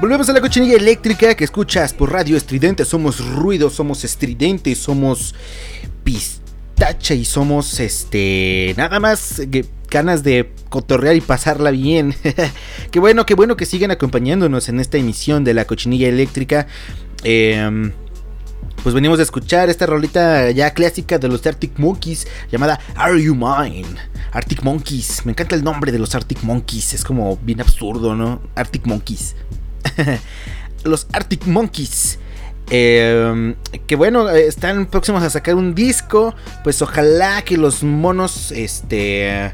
Volvemos 0.00 0.28
a 0.28 0.32
la 0.32 0.40
cochinilla 0.40 0.76
eléctrica 0.76 1.36
que 1.36 1.44
escuchas 1.44 1.92
por 1.92 2.10
Radio 2.10 2.36
Estridente. 2.36 2.84
Somos 2.84 3.24
ruido, 3.24 3.70
somos 3.70 4.02
estridentes, 4.02 4.78
somos 4.78 5.36
pistacha 6.02 7.14
y 7.14 7.24
somos 7.24 7.78
este. 7.78 8.74
Nada 8.76 8.98
más 8.98 9.40
que 9.48 9.64
ganas 9.92 10.24
de 10.24 10.50
cotorrear 10.70 11.14
y 11.14 11.20
pasarla 11.20 11.70
bien. 11.70 12.14
qué 12.90 12.98
bueno, 12.98 13.26
qué 13.26 13.34
bueno 13.34 13.56
que 13.56 13.66
siguen 13.66 13.90
acompañándonos 13.90 14.68
en 14.68 14.80
esta 14.80 14.96
emisión 14.96 15.44
de 15.44 15.54
la 15.54 15.66
cochinilla 15.66 16.08
eléctrica. 16.08 16.66
Em, 17.22 17.92
pues 18.82 18.94
venimos 18.94 19.20
a 19.20 19.22
escuchar 19.22 19.70
esta 19.70 19.86
rolita 19.86 20.50
ya 20.50 20.72
clásica 20.72 21.18
de 21.18 21.28
los 21.28 21.46
Arctic 21.46 21.78
Monkeys 21.78 22.26
llamada 22.50 22.80
Are 22.96 23.22
You 23.22 23.34
Mine? 23.34 23.86
Arctic 24.32 24.62
Monkeys, 24.62 25.24
me 25.24 25.32
encanta 25.32 25.54
el 25.54 25.62
nombre 25.62 25.92
de 25.92 25.98
los 25.98 26.14
Arctic 26.14 26.42
Monkeys, 26.42 26.94
es 26.94 27.04
como 27.04 27.36
bien 27.36 27.60
absurdo, 27.60 28.16
¿no? 28.16 28.40
Arctic 28.56 28.86
Monkeys. 28.86 29.36
los 30.84 31.06
Arctic 31.12 31.46
Monkeys. 31.46 32.18
Eh, 32.70 33.54
que 33.86 33.96
bueno, 33.96 34.30
están 34.30 34.86
próximos 34.86 35.22
a 35.22 35.28
sacar 35.28 35.54
un 35.54 35.74
disco. 35.74 36.34
Pues 36.64 36.80
ojalá 36.80 37.42
que 37.42 37.58
los 37.58 37.82
monos 37.82 38.50
este, 38.52 39.52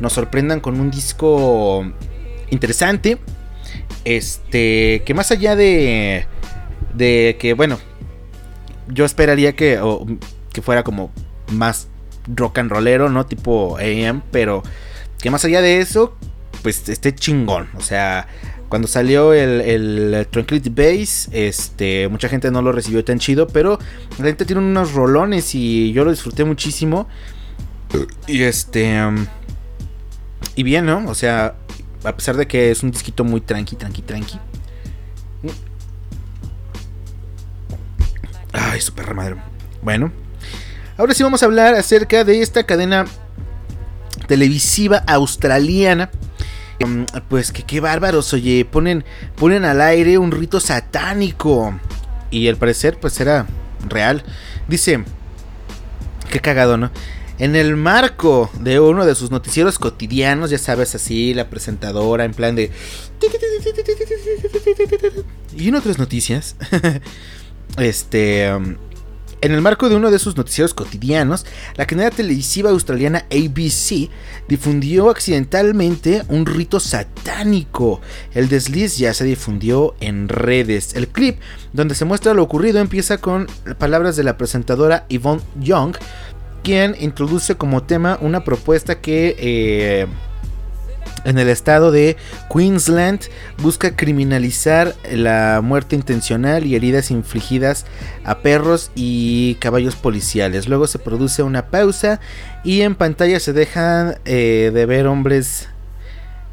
nos 0.00 0.12
sorprendan 0.12 0.60
con 0.60 0.80
un 0.80 0.90
disco 0.90 1.84
interesante. 2.50 3.18
Este, 4.04 5.02
que 5.04 5.14
más 5.14 5.30
allá 5.30 5.56
de, 5.56 6.26
de 6.94 7.36
que, 7.38 7.52
bueno, 7.54 7.78
yo 8.88 9.04
esperaría 9.04 9.54
que, 9.54 9.78
o, 9.80 10.06
que 10.52 10.62
fuera 10.62 10.82
como 10.82 11.10
más 11.52 11.88
rock 12.26 12.58
and 12.58 12.70
rollero, 12.70 13.08
¿no? 13.08 13.26
Tipo 13.26 13.76
AM, 13.78 14.22
pero 14.30 14.62
que 15.20 15.30
más 15.30 15.44
allá 15.44 15.60
de 15.60 15.80
eso, 15.80 16.16
pues 16.62 16.88
esté 16.88 17.14
chingón. 17.14 17.68
O 17.76 17.80
sea, 17.80 18.28
cuando 18.68 18.88
salió 18.88 19.34
el, 19.34 19.60
el, 19.60 20.26
Tranquility 20.30 20.70
Base, 20.70 21.28
este, 21.32 22.08
mucha 22.08 22.28
gente 22.28 22.50
no 22.50 22.62
lo 22.62 22.72
recibió 22.72 23.04
tan 23.04 23.18
chido, 23.18 23.46
pero 23.48 23.78
la 24.18 24.24
gente 24.24 24.44
tiene 24.44 24.62
unos 24.62 24.92
rolones 24.92 25.54
y 25.54 25.92
yo 25.92 26.04
lo 26.04 26.10
disfruté 26.10 26.44
muchísimo. 26.44 27.08
Y 28.26 28.42
este... 28.42 29.04
Um, 29.04 29.26
y 30.54 30.62
bien, 30.62 30.86
¿no? 30.86 31.08
O 31.08 31.14
sea, 31.14 31.54
a 32.04 32.16
pesar 32.16 32.36
de 32.36 32.46
que 32.46 32.70
es 32.70 32.82
un 32.82 32.90
disquito 32.90 33.24
muy 33.24 33.40
tranqui, 33.40 33.76
tranqui, 33.76 34.02
tranqui. 34.02 34.38
Ay, 38.52 38.80
su 38.80 38.92
perra 38.92 39.14
madre. 39.14 39.36
Bueno, 39.82 40.12
ahora 40.96 41.14
sí 41.14 41.22
vamos 41.22 41.42
a 41.42 41.46
hablar 41.46 41.74
acerca 41.74 42.24
de 42.24 42.42
esta 42.42 42.64
cadena 42.64 43.04
televisiva 44.26 44.98
australiana 45.06 46.10
pues 47.28 47.52
que 47.52 47.62
qué 47.62 47.80
bárbaros, 47.80 48.32
oye, 48.32 48.64
ponen, 48.64 49.04
ponen 49.36 49.64
al 49.64 49.80
aire 49.80 50.18
un 50.18 50.30
rito 50.30 50.60
satánico. 50.60 51.78
Y 52.30 52.48
al 52.48 52.56
parecer, 52.56 52.98
pues 53.00 53.20
era 53.20 53.46
real. 53.88 54.22
Dice, 54.68 55.02
qué 56.30 56.40
cagado, 56.40 56.76
¿no? 56.76 56.90
En 57.38 57.54
el 57.54 57.76
marco 57.76 58.50
de 58.60 58.80
uno 58.80 59.06
de 59.06 59.14
sus 59.14 59.30
noticieros 59.30 59.78
cotidianos, 59.78 60.50
ya 60.50 60.58
sabes, 60.58 60.94
así, 60.94 61.34
la 61.34 61.48
presentadora 61.48 62.24
en 62.24 62.34
plan 62.34 62.56
de... 62.56 62.72
Y 65.56 65.68
en 65.68 65.74
otras 65.76 65.98
noticias, 65.98 66.56
este... 67.78 68.52
En 69.40 69.52
el 69.52 69.60
marco 69.60 69.88
de 69.88 69.94
uno 69.94 70.10
de 70.10 70.18
sus 70.18 70.36
noticieros 70.36 70.74
cotidianos, 70.74 71.46
la 71.76 71.86
cadena 71.86 72.10
televisiva 72.10 72.70
australiana 72.70 73.24
ABC 73.30 74.10
difundió 74.48 75.10
accidentalmente 75.10 76.24
un 76.26 76.44
rito 76.44 76.80
satánico. 76.80 78.00
El 78.34 78.48
desliz 78.48 78.98
ya 78.98 79.14
se 79.14 79.24
difundió 79.24 79.94
en 80.00 80.28
redes. 80.28 80.94
El 80.94 81.06
clip 81.06 81.38
donde 81.72 81.94
se 81.94 82.04
muestra 82.04 82.34
lo 82.34 82.42
ocurrido 82.42 82.80
empieza 82.80 83.18
con 83.18 83.46
palabras 83.78 84.16
de 84.16 84.24
la 84.24 84.36
presentadora 84.36 85.06
Yvonne 85.08 85.42
Young, 85.60 85.94
introduce 86.68 87.54
como 87.56 87.82
tema 87.82 88.18
una 88.20 88.44
propuesta 88.44 89.00
que... 89.00 89.36
Eh, 89.38 90.06
en 91.24 91.38
el 91.38 91.48
estado 91.48 91.90
de 91.90 92.16
Queensland 92.52 93.20
busca 93.60 93.96
criminalizar 93.96 94.94
la 95.10 95.60
muerte 95.62 95.96
intencional 95.96 96.64
y 96.64 96.76
heridas 96.76 97.10
infligidas 97.10 97.86
a 98.24 98.38
perros 98.38 98.90
y 98.94 99.56
caballos 99.56 99.96
policiales. 99.96 100.68
Luego 100.68 100.86
se 100.86 100.98
produce 100.98 101.42
una 101.42 101.66
pausa 101.66 102.20
y 102.64 102.82
en 102.82 102.94
pantalla 102.94 103.40
se 103.40 103.52
dejan 103.52 104.16
eh, 104.24 104.70
de 104.72 104.86
ver 104.86 105.06
hombres. 105.06 105.68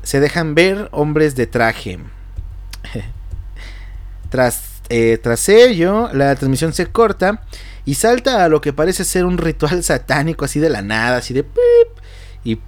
Se 0.04 0.20
dejan 0.20 0.56
ver 0.56 0.90
hombres 0.92 1.36
de 1.36 1.48
traje. 1.48 2.00
tras, 4.30 4.82
eh, 4.90 5.20
tras 5.22 5.48
ello, 5.50 6.10
la 6.14 6.36
transmisión 6.36 6.74
se 6.74 6.88
corta 6.88 7.44
y 7.86 7.96
salta 7.96 8.44
a 8.44 8.50
lo 8.50 8.62
que 8.62 8.74
parece 8.74 9.06
ser 9.06 9.26
un 9.26 9.38
ritual 9.38 9.84
satánico 9.84 10.46
así 10.46 10.60
de 10.60 10.70
la 10.70 10.82
nada, 10.82 11.18
así 11.18 11.34
de 11.34 11.46
y 12.44 12.60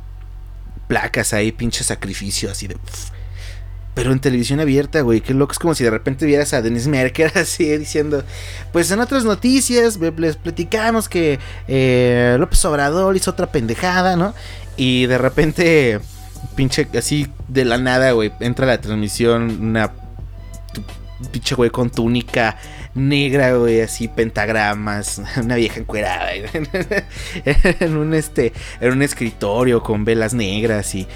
placas 0.88 1.34
ahí, 1.34 1.52
pinche 1.52 1.84
sacrificio, 1.84 2.52
así 2.52 2.68
de. 2.68 2.78
Pero 3.94 4.12
en 4.12 4.20
televisión 4.20 4.60
abierta, 4.60 5.02
güey, 5.02 5.22
qué 5.22 5.34
loco. 5.34 5.54
Es 5.54 5.60
como 5.60 5.74
si 5.74 5.84
de 5.84 5.90
repente 5.90 6.28
vieras 6.28 6.54
a 6.54 6.62
Denise 6.62 6.88
Merker 6.88 7.32
así 7.36 7.66
diciendo: 7.78 8.24
Pues 8.72 8.92
en 8.92 9.00
otras 9.00 9.26
noticias 9.26 9.98
les 9.98 10.36
platicamos 10.36 11.10
que 11.10 11.40
eh, 11.68 12.36
López 12.40 12.64
Obrador 12.66 13.16
hizo 13.16 13.32
otra 13.32 13.52
pendejada, 13.52 14.16
¿no? 14.16 14.36
Y 14.76 15.08
de 15.08 15.18
repente, 15.18 16.00
pinche, 16.56 16.88
así 16.96 17.28
de 17.48 17.66
la 17.66 17.80
nada, 17.80 18.12
güey, 18.12 18.32
entra 18.40 18.68
la 18.68 18.80
transmisión 18.80 19.58
una 19.60 19.92
pinche 21.32 21.56
güey 21.56 21.72
con 21.72 21.90
túnica 21.90 22.58
negra, 22.98 23.54
güey, 23.54 23.82
así 23.82 24.08
pentagramas, 24.08 25.22
una 25.42 25.56
vieja 25.56 25.80
encuerada 25.80 26.32
en 27.44 27.98
un 27.98 28.14
este 28.14 28.54
en 28.82 28.92
un 28.92 29.02
escritorio 29.02 29.84
con 29.84 30.06
velas 30.06 30.34
negras 30.34 30.94
y 30.96 31.08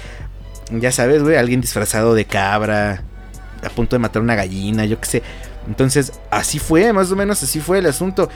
ya 0.70 0.92
sabes, 0.92 1.22
güey, 1.22 1.36
alguien 1.36 1.60
disfrazado 1.60 2.14
de 2.14 2.24
cabra 2.24 3.02
a 3.62 3.68
punto 3.70 3.96
de 3.96 4.00
matar 4.00 4.22
una 4.22 4.34
gallina, 4.34 4.84
yo 4.84 5.00
qué 5.00 5.06
sé. 5.06 5.22
Entonces, 5.68 6.12
así 6.30 6.58
fue, 6.58 6.92
más 6.92 7.10
o 7.12 7.16
menos 7.16 7.42
así 7.42 7.60
fue 7.60 7.78
el 7.78 7.86
asunto. 7.86 8.28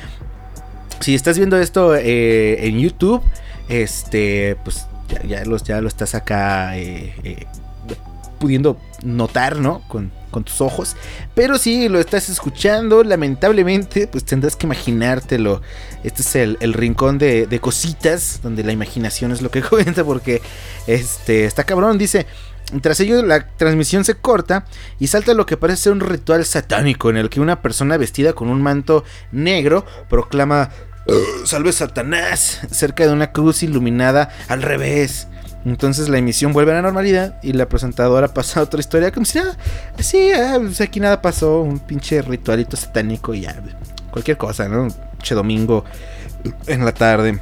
Si 1.00 1.14
estás 1.14 1.36
viendo 1.36 1.58
esto 1.58 1.94
eh, 1.96 2.66
en 2.66 2.78
YouTube, 2.78 3.22
este, 3.68 4.56
pues 4.64 4.86
ya, 5.26 5.44
los, 5.44 5.64
ya 5.64 5.80
lo 5.80 5.88
estás 5.88 6.14
acá 6.14 6.76
eh, 6.78 7.14
eh, 7.24 7.46
pudiendo 8.38 8.78
notar, 9.02 9.58
¿no? 9.58 9.82
Con, 9.88 10.12
con 10.36 10.44
tus 10.44 10.60
ojos. 10.60 10.96
Pero 11.34 11.56
si 11.56 11.88
lo 11.88 11.98
estás 11.98 12.28
escuchando, 12.28 13.02
lamentablemente, 13.02 14.06
pues 14.06 14.22
tendrás 14.22 14.54
que 14.54 14.66
imaginártelo. 14.66 15.62
Este 16.04 16.20
es 16.20 16.36
el, 16.36 16.74
rincón 16.74 17.16
de, 17.16 17.46
de, 17.46 17.58
cositas, 17.58 18.40
donde 18.42 18.62
la 18.62 18.72
imaginación 18.72 19.32
es 19.32 19.40
lo 19.40 19.50
que 19.50 19.62
cuenta, 19.70 20.04
porque 20.04 20.42
este, 20.86 21.46
está 21.46 21.64
cabrón, 21.64 21.96
dice. 21.96 22.26
Tras 22.82 23.00
ello, 23.00 23.22
la 23.22 23.46
transmisión 23.56 24.04
se 24.04 24.16
corta 24.16 24.66
y 24.98 25.06
salta 25.06 25.32
lo 25.32 25.46
que 25.46 25.56
parece 25.56 25.84
ser 25.84 25.92
un 25.92 26.00
ritual 26.00 26.44
satánico 26.44 27.08
en 27.08 27.16
el 27.16 27.30
que 27.30 27.40
una 27.40 27.62
persona 27.62 27.96
vestida 27.96 28.34
con 28.34 28.48
un 28.48 28.60
manto 28.60 29.04
negro 29.30 29.86
proclama 30.10 30.70
Salve 31.44 31.72
Satanás 31.72 32.60
cerca 32.72 33.06
de 33.06 33.12
una 33.12 33.30
cruz 33.30 33.62
iluminada 33.62 34.30
al 34.48 34.62
revés. 34.62 35.28
Entonces 35.66 36.08
la 36.08 36.18
emisión 36.18 36.52
vuelve 36.52 36.70
a 36.70 36.76
la 36.76 36.82
normalidad 36.82 37.40
y 37.42 37.52
la 37.52 37.68
presentadora 37.68 38.28
pasa 38.34 38.60
a 38.60 38.62
otra 38.62 38.78
historia 38.78 39.10
como 39.10 39.26
si 39.26 39.38
nada, 39.38 39.56
sí, 39.98 40.30
ah, 40.32 40.58
pues 40.60 40.80
aquí 40.80 41.00
nada 41.00 41.20
pasó, 41.20 41.60
un 41.60 41.80
pinche 41.80 42.22
ritualito 42.22 42.76
satánico 42.76 43.34
y 43.34 43.42
ya, 43.42 43.60
cualquier 44.12 44.36
cosa, 44.36 44.68
¿no? 44.68 44.88
Pinche 45.18 45.34
domingo 45.34 45.84
en 46.68 46.84
la 46.84 46.92
tarde. 46.92 47.40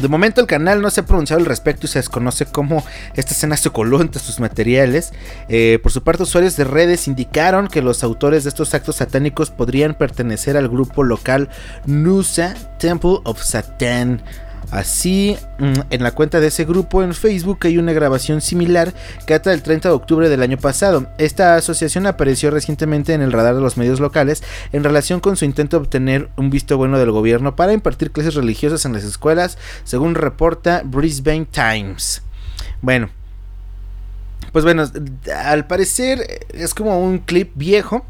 De 0.00 0.08
momento 0.08 0.40
el 0.40 0.46
canal 0.46 0.80
no 0.80 0.88
se 0.88 1.02
ha 1.02 1.04
pronunciado 1.04 1.40
al 1.40 1.46
respecto 1.46 1.86
y 1.86 1.88
se 1.88 1.98
desconoce 1.98 2.46
cómo 2.46 2.82
esta 3.14 3.32
escena 3.32 3.56
se 3.58 3.68
coló 3.68 4.00
entre 4.00 4.20
sus 4.20 4.40
materiales. 4.40 5.12
Eh, 5.48 5.78
por 5.82 5.92
su 5.92 6.02
parte, 6.02 6.22
usuarios 6.22 6.56
de 6.56 6.64
redes 6.64 7.06
indicaron 7.06 7.68
que 7.68 7.82
los 7.82 8.02
autores 8.02 8.44
de 8.44 8.48
estos 8.48 8.72
actos 8.72 8.96
satánicos 8.96 9.50
podrían 9.50 9.94
pertenecer 9.94 10.56
al 10.56 10.68
grupo 10.68 11.04
local 11.04 11.50
Nusa 11.84 12.54
Temple 12.78 13.18
of 13.24 13.42
Satan. 13.42 14.22
Así, 14.70 15.36
mm, 15.58 15.80
en 15.90 16.02
la 16.02 16.12
cuenta 16.12 16.38
de 16.38 16.46
ese 16.46 16.64
grupo 16.64 17.02
en 17.02 17.12
Facebook 17.12 17.58
hay 17.62 17.78
una 17.78 17.92
grabación 17.92 18.40
similar 18.40 18.94
que 19.26 19.34
data 19.34 19.50
del 19.50 19.62
30 19.62 19.88
de 19.88 19.94
octubre 19.94 20.28
del 20.28 20.42
año 20.42 20.58
pasado. 20.58 21.08
Esta 21.18 21.56
asociación 21.56 22.06
apareció 22.06 22.50
recientemente 22.50 23.12
en 23.12 23.22
el 23.22 23.32
radar 23.32 23.56
de 23.56 23.60
los 23.60 23.76
medios 23.76 23.98
locales 23.98 24.44
en 24.72 24.84
relación 24.84 25.18
con 25.20 25.36
su 25.36 25.44
intento 25.44 25.76
de 25.76 25.82
obtener 25.82 26.28
un 26.36 26.50
visto 26.50 26.76
bueno 26.76 26.98
del 26.98 27.10
gobierno 27.10 27.56
para 27.56 27.72
impartir 27.72 28.12
clases 28.12 28.34
religiosas 28.34 28.84
en 28.84 28.92
las 28.92 29.02
escuelas, 29.02 29.58
según 29.84 30.14
reporta 30.14 30.82
Brisbane 30.84 31.46
Times. 31.46 32.22
Bueno, 32.80 33.10
pues 34.52 34.64
bueno, 34.64 34.84
al 35.44 35.66
parecer 35.66 36.46
es 36.52 36.74
como 36.74 37.00
un 37.00 37.18
clip 37.18 37.50
viejo 37.54 38.04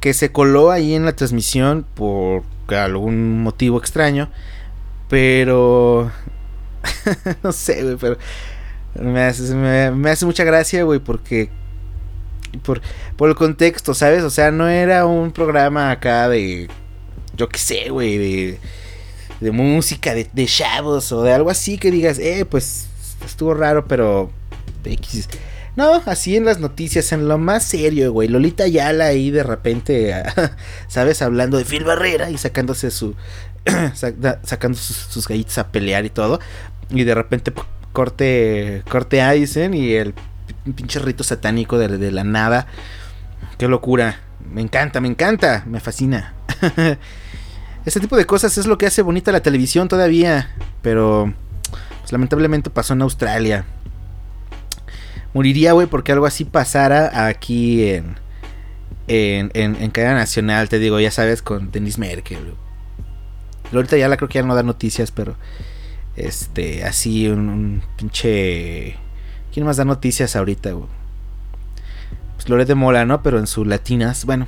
que 0.00 0.14
se 0.14 0.32
coló 0.32 0.70
ahí 0.70 0.94
en 0.94 1.04
la 1.04 1.14
transmisión 1.14 1.86
por 1.94 2.42
algún 2.68 3.42
motivo 3.42 3.78
extraño. 3.78 4.30
Pero. 5.12 6.10
no 7.42 7.52
sé, 7.52 7.82
güey, 7.82 7.96
pero. 7.96 8.16
Me 8.94 9.20
hace, 9.24 10.24
mucha 10.24 10.42
gracia, 10.42 10.84
güey, 10.84 11.00
porque. 11.00 11.50
Por, 12.62 12.80
por 13.18 13.28
el 13.28 13.34
contexto, 13.34 13.92
¿sabes? 13.92 14.22
O 14.22 14.30
sea, 14.30 14.50
no 14.50 14.68
era 14.70 15.04
un 15.04 15.30
programa 15.30 15.90
acá 15.90 16.30
de. 16.30 16.70
Yo 17.36 17.50
qué 17.50 17.58
sé, 17.58 17.90
güey, 17.90 18.16
de. 18.16 18.58
De 19.42 19.50
música, 19.50 20.14
de, 20.14 20.30
de 20.32 20.46
chavos 20.46 21.12
o 21.12 21.22
de 21.22 21.34
algo 21.34 21.50
así 21.50 21.76
que 21.76 21.90
digas, 21.90 22.18
eh, 22.18 22.46
pues 22.48 22.86
estuvo 23.22 23.52
raro, 23.52 23.86
pero. 23.86 24.30
No, 25.76 26.02
así 26.06 26.36
en 26.36 26.46
las 26.46 26.58
noticias, 26.58 27.12
en 27.12 27.28
lo 27.28 27.36
más 27.36 27.64
serio, 27.64 28.12
güey. 28.14 28.28
Lolita 28.28 28.66
Yala 28.66 29.06
ahí 29.06 29.30
de 29.30 29.42
repente, 29.42 30.14
¿sabes? 30.88 31.20
Hablando 31.20 31.58
de 31.58 31.66
Phil 31.66 31.84
Barrera 31.84 32.30
y 32.30 32.38
sacándose 32.38 32.90
su, 32.90 33.14
sacando 33.94 34.78
sus, 34.78 35.28
gallitas 35.28 35.58
a 35.58 35.68
pelear 35.68 36.04
y 36.04 36.10
todo. 36.10 36.40
Y 36.90 37.04
de 37.04 37.14
repente 37.14 37.52
corte, 37.92 38.82
corte 38.88 39.22
a 39.22 39.32
dicen, 39.32 39.74
y 39.74 39.92
el 39.92 40.14
pinche 40.74 40.98
rito 40.98 41.24
satánico 41.24 41.78
de, 41.78 42.10
la 42.10 42.24
nada. 42.24 42.66
Qué 43.58 43.68
locura. 43.68 44.20
Me 44.50 44.60
encanta, 44.60 45.00
me 45.00 45.08
encanta, 45.08 45.64
me 45.66 45.80
fascina. 45.80 46.34
este 47.86 48.00
tipo 48.00 48.16
de 48.16 48.26
cosas 48.26 48.58
es 48.58 48.66
lo 48.66 48.78
que 48.78 48.86
hace 48.86 49.02
bonita 49.02 49.32
la 49.32 49.40
televisión 49.40 49.88
todavía. 49.88 50.50
Pero 50.82 51.32
pues, 52.00 52.12
lamentablemente 52.12 52.70
pasó 52.70 52.94
en 52.94 53.02
Australia. 53.02 53.64
Moriría, 55.34 55.72
güey, 55.72 55.86
porque 55.86 56.12
algo 56.12 56.26
así 56.26 56.44
pasara 56.44 57.26
aquí 57.26 57.88
en, 57.88 58.16
en, 59.06 59.50
en, 59.54 59.76
en 59.76 59.90
cadena 59.90 60.14
nacional, 60.14 60.68
te 60.68 60.78
digo, 60.78 61.00
ya 61.00 61.10
sabes, 61.10 61.40
con 61.40 61.70
Denis 61.70 61.96
Merkel. 61.96 62.54
Ahorita 63.72 63.96
ya 63.96 64.08
la 64.08 64.16
creo 64.16 64.28
que 64.28 64.38
ya 64.38 64.44
no 64.44 64.54
da 64.54 64.62
noticias, 64.62 65.10
pero 65.10 65.36
este, 66.16 66.84
así 66.84 67.28
un, 67.28 67.82
pinche. 67.96 68.96
¿Quién 69.52 69.66
más 69.66 69.76
da 69.76 69.84
noticias 69.84 70.36
ahorita, 70.36 70.72
güey? 70.72 70.88
Pues 72.36 72.48
Loret 72.48 72.66
de 72.66 72.74
Mola, 72.74 73.04
¿no? 73.04 73.22
Pero 73.22 73.38
en 73.38 73.46
sus 73.46 73.66
latinas. 73.66 74.24
Bueno, 74.24 74.46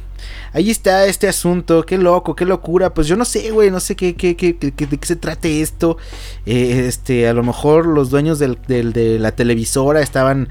ahí 0.52 0.70
está 0.70 1.06
este 1.06 1.28
asunto. 1.28 1.84
Qué 1.84 1.98
loco, 1.98 2.34
qué 2.34 2.44
locura. 2.44 2.92
Pues 2.94 3.06
yo 3.06 3.16
no 3.16 3.24
sé, 3.24 3.50
güey. 3.50 3.70
No 3.70 3.80
sé 3.80 3.96
qué, 3.96 4.16
qué, 4.16 4.36
qué, 4.36 4.54
de 4.54 4.72
qué 4.72 5.06
se 5.06 5.16
trate 5.16 5.60
esto. 5.60 5.98
Eh, 6.46 6.86
este, 6.88 7.28
a 7.28 7.34
lo 7.34 7.42
mejor 7.42 7.86
los 7.86 8.10
dueños 8.10 8.38
de 8.38 9.18
la 9.20 9.32
televisora 9.32 10.00
estaban 10.00 10.48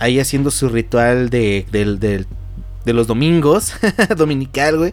ahí 0.00 0.20
haciendo 0.20 0.50
su 0.50 0.68
ritual 0.68 1.30
de, 1.30 1.66
del 1.70 2.26
de 2.86 2.92
los 2.92 3.08
domingos, 3.08 3.74
dominical, 4.16 4.78
güey. 4.78 4.92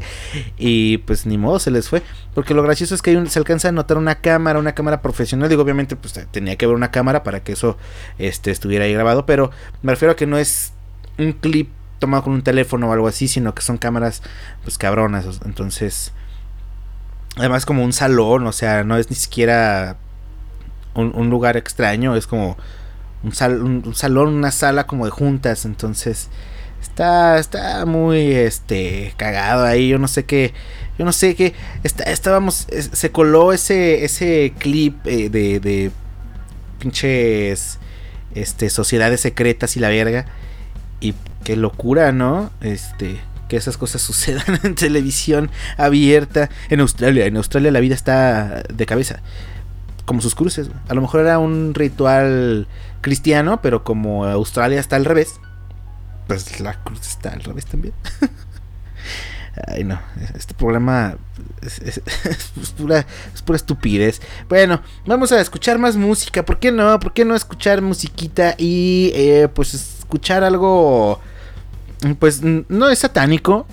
Y 0.57 0.97
pues 0.97 1.27
ni 1.27 1.37
modo, 1.37 1.59
se 1.59 1.69
les 1.69 1.87
fue. 1.87 2.01
Porque 2.33 2.55
lo 2.55 2.63
gracioso 2.63 2.95
es 2.95 3.03
que 3.03 3.25
se 3.27 3.39
alcanza 3.39 3.69
a 3.69 3.71
notar 3.71 3.97
una 3.97 4.15
cámara, 4.15 4.57
una 4.57 4.73
cámara 4.73 5.03
profesional. 5.03 5.47
Digo, 5.47 5.61
obviamente, 5.61 5.95
pues 5.95 6.19
tenía 6.31 6.55
que 6.55 6.65
haber 6.65 6.75
una 6.75 6.89
cámara 6.89 7.21
para 7.21 7.43
que 7.43 7.51
eso 7.51 7.77
este, 8.17 8.49
estuviera 8.49 8.85
ahí 8.85 8.93
grabado. 8.93 9.27
Pero 9.27 9.51
me 9.83 9.91
refiero 9.91 10.13
a 10.13 10.15
que 10.15 10.25
no 10.25 10.39
es 10.39 10.73
un 11.19 11.33
clip 11.33 11.69
tomado 11.99 12.23
con 12.23 12.33
un 12.33 12.41
teléfono 12.41 12.89
o 12.89 12.93
algo 12.93 13.07
así, 13.07 13.27
sino 13.27 13.53
que 13.53 13.61
son 13.61 13.77
cámaras, 13.77 14.23
pues 14.63 14.79
cabronas. 14.79 15.41
Entonces, 15.45 16.13
además, 17.37 17.67
como 17.67 17.83
un 17.83 17.93
salón, 17.93 18.47
o 18.47 18.51
sea, 18.51 18.83
no 18.83 18.97
es 18.97 19.11
ni 19.11 19.15
siquiera 19.15 19.97
un, 20.95 21.29
lugar 21.29 21.57
extraño, 21.57 22.15
es 22.15 22.25
como 22.25 22.57
un, 23.21 23.83
un 23.85 23.93
salón, 23.93 24.33
una 24.33 24.49
sala 24.49 24.87
como 24.87 25.05
de 25.05 25.11
juntas. 25.11 25.65
Entonces 25.65 26.31
Está, 26.83 27.39
está 27.39 27.85
muy, 27.85 28.33
este, 28.33 29.13
cagado 29.15 29.63
ahí. 29.63 29.87
Yo 29.87 29.97
no 29.97 30.09
sé 30.09 30.25
qué, 30.25 30.53
yo 30.99 31.05
no 31.05 31.13
sé 31.13 31.33
qué. 31.33 31.53
Está, 31.83 32.03
estábamos, 32.03 32.67
se 32.69 33.11
coló 33.11 33.53
ese, 33.53 34.03
ese 34.03 34.53
clip 34.59 34.95
eh, 35.07 35.29
de, 35.29 35.61
de 35.61 35.91
pinches, 36.79 37.79
este, 38.35 38.69
sociedades 38.69 39.21
secretas 39.21 39.77
y 39.77 39.79
la 39.79 39.87
verga. 39.87 40.25
Y 40.99 41.15
qué 41.45 41.55
locura, 41.55 42.11
¿no? 42.11 42.51
Este, 42.59 43.17
que 43.47 43.55
esas 43.55 43.77
cosas 43.77 44.01
sucedan 44.03 44.59
en 44.63 44.75
televisión 44.75 45.49
abierta 45.77 46.49
en 46.69 46.81
Australia. 46.81 47.25
En 47.25 47.37
Australia 47.37 47.71
la 47.71 47.79
vida 47.79 47.95
está 47.95 48.61
de 48.71 48.85
cabeza. 48.85 49.21
Como 50.03 50.19
sus 50.19 50.35
cruces. 50.35 50.69
A 50.89 50.93
lo 50.93 51.01
mejor 51.01 51.21
era 51.21 51.39
un 51.39 51.73
ritual 51.73 52.67
cristiano, 52.99 53.61
pero 53.61 53.85
como 53.85 54.25
Australia 54.25 54.81
está 54.81 54.97
al 54.97 55.05
revés 55.05 55.39
la 56.59 56.83
cruz 56.83 57.01
está 57.01 57.29
al 57.29 57.43
revés 57.43 57.65
también. 57.65 57.93
Ay, 59.67 59.83
no, 59.83 59.99
este 60.35 60.55
programa 60.55 61.15
es, 61.61 62.01
pura, 62.75 63.05
es 63.33 63.41
pura 63.41 63.55
estupidez. 63.55 64.21
Bueno, 64.49 64.81
vamos 65.05 65.31
a 65.31 65.39
escuchar 65.39 65.77
más 65.77 65.95
música. 65.95 66.43
¿Por 66.43 66.59
qué 66.59 66.71
no? 66.71 66.99
¿Por 66.99 67.13
qué 67.13 67.23
no 67.23 67.35
escuchar 67.35 67.81
musiquita 67.81 68.55
y 68.57 69.11
eh, 69.13 69.47
pues 69.53 69.73
escuchar 69.73 70.43
algo, 70.43 71.19
pues 72.19 72.41
no 72.41 72.89
es 72.89 72.99
satánico, 72.99 73.67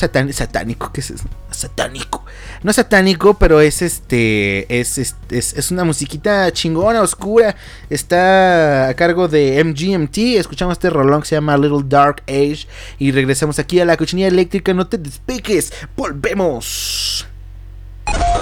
satánico, 0.00 0.92
¿qué 0.92 1.00
es? 1.00 1.12
Satánico. 1.50 2.24
No 2.62 2.72
satánico, 2.72 3.34
pero 3.34 3.60
es 3.60 3.82
este. 3.82 4.80
Es, 4.80 4.98
es, 4.98 5.14
es, 5.30 5.70
una 5.70 5.84
musiquita 5.84 6.50
chingona, 6.52 7.00
oscura. 7.02 7.56
Está 7.88 8.88
a 8.88 8.94
cargo 8.94 9.28
de 9.28 9.62
MGMT. 9.64 10.38
Escuchamos 10.38 10.72
este 10.72 10.90
rolón 10.90 11.22
que 11.22 11.28
se 11.28 11.36
llama 11.36 11.56
Little 11.56 11.84
Dark 11.84 12.22
Age. 12.26 12.66
Y 12.98 13.12
regresamos 13.12 13.58
aquí 13.58 13.80
a 13.80 13.84
la 13.84 13.96
cochinilla 13.96 14.28
eléctrica. 14.28 14.74
No 14.74 14.86
te 14.86 14.98
despiques. 14.98 15.72
Volvemos. 15.96 17.26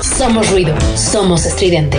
Somos 0.02 0.50
ruido. 0.50 0.74
Somos 0.96 1.46
estridente. 1.46 1.98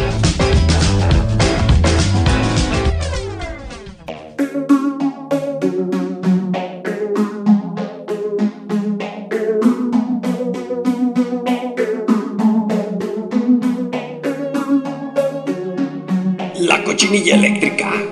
Cochinilla 17.09 17.35
eléctrica. 17.37 18.08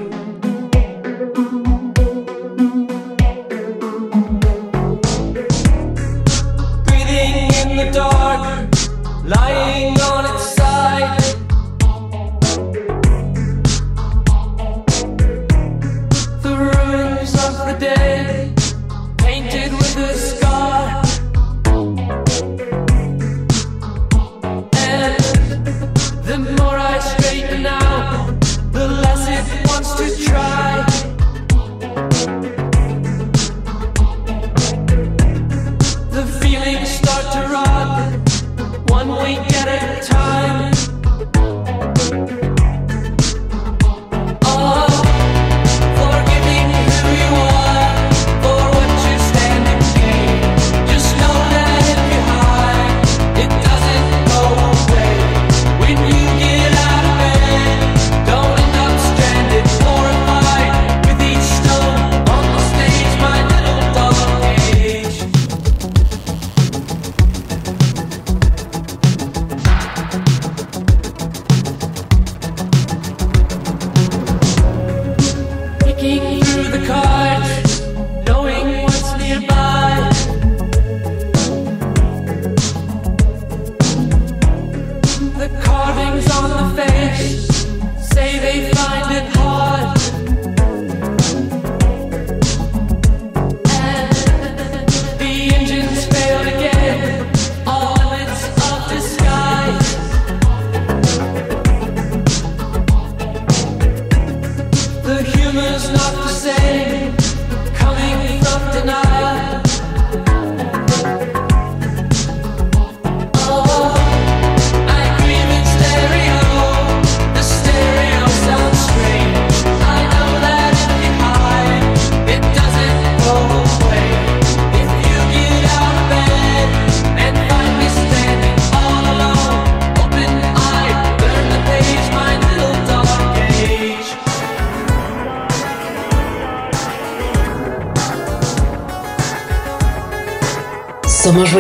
Somos 141.38 141.54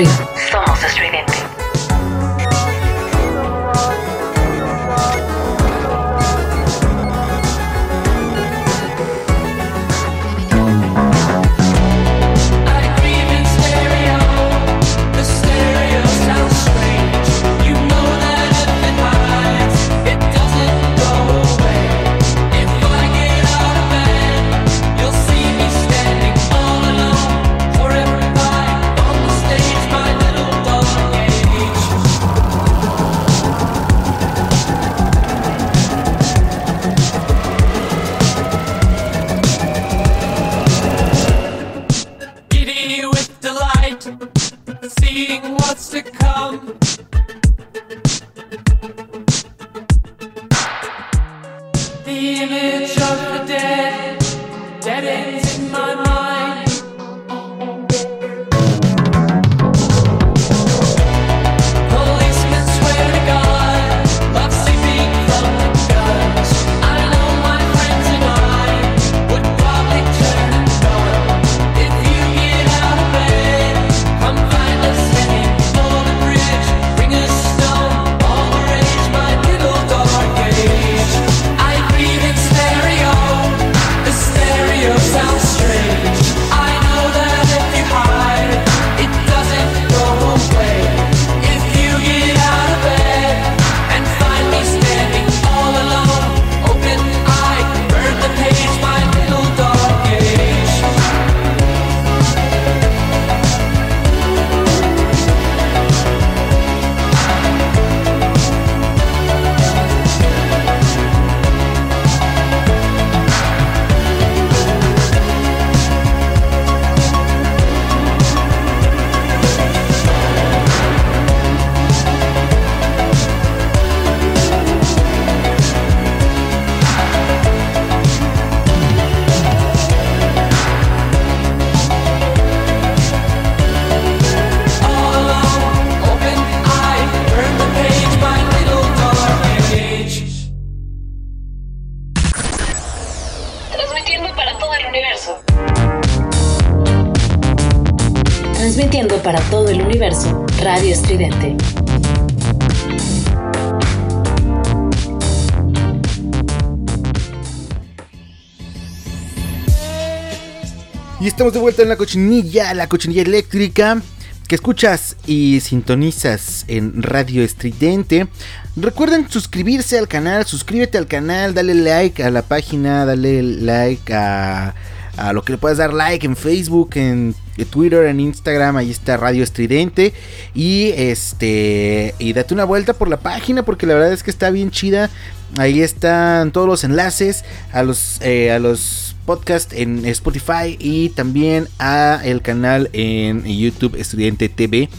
de 161.53 161.59
vuelta 161.59 161.81
en 161.81 161.89
la 161.89 161.95
cochinilla, 161.95 162.73
la 162.73 162.87
cochinilla 162.87 163.21
eléctrica 163.21 164.01
que 164.47 164.55
escuchas 164.55 165.17
y 165.25 165.59
sintonizas 165.59 166.65
en 166.67 167.03
Radio 167.03 167.43
Estridente. 167.43 168.27
Recuerden 168.75 169.29
suscribirse 169.29 169.97
al 169.97 170.07
canal, 170.07 170.45
suscríbete 170.45 170.97
al 170.97 171.07
canal, 171.07 171.53
dale 171.53 171.73
like 171.73 172.23
a 172.23 172.31
la 172.31 172.41
página, 172.41 173.05
dale 173.05 173.43
like 173.43 174.13
a, 174.13 174.73
a 175.17 175.33
lo 175.33 175.43
que 175.43 175.53
le 175.53 175.57
puedas 175.57 175.77
dar 175.77 175.93
like 175.93 176.25
en 176.25 176.35
Facebook, 176.35 176.91
en 176.95 177.35
Twitter, 177.65 178.05
en 178.05 178.19
Instagram, 178.19 178.77
ahí 178.77 178.91
está 178.91 179.17
Radio 179.17 179.43
Estridente. 179.43 180.13
Y 180.53 180.89
este. 180.95 182.13
Y 182.19 182.33
date 182.33 182.53
una 182.53 182.65
vuelta 182.65 182.93
por 182.93 183.07
la 183.07 183.17
página. 183.17 183.63
Porque 183.63 183.87
la 183.87 183.95
verdad 183.95 184.13
es 184.13 184.23
que 184.23 184.31
está 184.31 184.49
bien 184.51 184.71
chida. 184.71 185.09
Ahí 185.57 185.81
están 185.81 186.51
todos 186.51 186.67
los 186.67 186.83
enlaces 186.83 187.43
a 187.71 187.83
los, 187.83 188.19
eh, 188.21 188.51
a 188.51 188.59
los 188.59 189.06
podcast 189.27 189.73
en 189.73 190.05
Spotify 190.05 190.77
y 190.79 191.09
también 191.09 191.67
a 191.79 192.21
el 192.23 192.41
canal 192.41 192.89
en 192.93 193.43
YouTube 193.43 193.99
Estudiante 193.99 194.47
TV. 194.47 194.89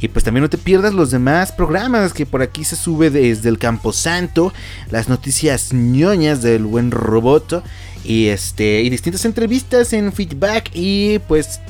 Y 0.00 0.08
pues 0.08 0.22
también 0.22 0.42
no 0.42 0.50
te 0.50 0.58
pierdas 0.58 0.92
los 0.92 1.10
demás 1.10 1.50
programas 1.50 2.12
que 2.12 2.26
por 2.26 2.42
aquí 2.42 2.62
se 2.62 2.76
sube 2.76 3.08
desde 3.08 3.48
el 3.48 3.58
Camposanto, 3.58 4.52
las 4.90 5.08
noticias 5.08 5.72
ñoñas 5.72 6.42
del 6.42 6.64
buen 6.64 6.90
roboto 6.90 7.62
y 8.04 8.26
este 8.26 8.82
y 8.82 8.90
distintas 8.90 9.24
entrevistas 9.24 9.94
en 9.94 10.12
feedback 10.12 10.70
y 10.74 11.20
pues 11.20 11.60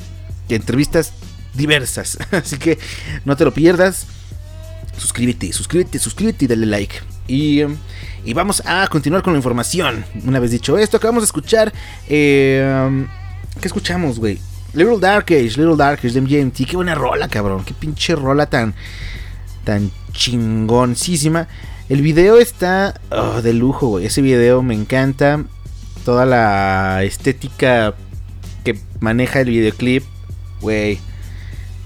entrevistas 0.49 1.13
diversas. 1.53 2.17
Así 2.31 2.57
que 2.57 2.77
no 3.23 3.37
te 3.37 3.45
lo 3.45 3.53
pierdas. 3.53 4.05
Suscríbete, 4.97 5.53
suscríbete, 5.53 5.97
suscríbete 5.97 6.43
y 6.43 6.47
dale 6.49 6.65
like. 6.65 7.14
Y 7.27 7.63
y 8.25 8.33
vamos 8.33 8.63
a 8.65 8.87
continuar 8.87 9.21
con 9.21 9.33
la 9.33 9.37
información. 9.37 10.03
Una 10.25 10.39
vez 10.39 10.49
dicho 10.49 10.79
esto, 10.79 10.97
acabamos 10.97 11.21
de 11.21 11.25
escuchar. 11.25 11.71
Eh, 12.09 13.05
¿Qué 13.61 13.67
escuchamos, 13.67 14.17
güey? 14.17 14.39
Little 14.73 14.97
Dark 14.99 15.25
Age, 15.27 15.51
Little 15.57 15.75
Dark 15.77 15.99
Age 15.99 16.09
de 16.09 16.21
MGMT. 16.21 16.67
Qué 16.67 16.75
buena 16.75 16.95
rola, 16.95 17.27
cabrón. 17.27 17.63
Qué 17.63 17.75
pinche 17.75 18.15
rola 18.15 18.47
tan, 18.47 18.73
tan 19.63 19.91
chingoncísima. 20.11 21.47
El 21.87 22.01
video 22.01 22.39
está 22.39 22.99
oh, 23.11 23.43
de 23.43 23.53
lujo, 23.53 23.89
güey. 23.89 24.07
Ese 24.07 24.23
video 24.23 24.63
me 24.63 24.73
encanta. 24.73 25.43
Toda 26.03 26.25
la 26.25 27.03
estética 27.03 27.93
que 28.63 28.79
maneja 29.01 29.41
el 29.41 29.49
videoclip, 29.49 30.03
güey. 30.61 30.97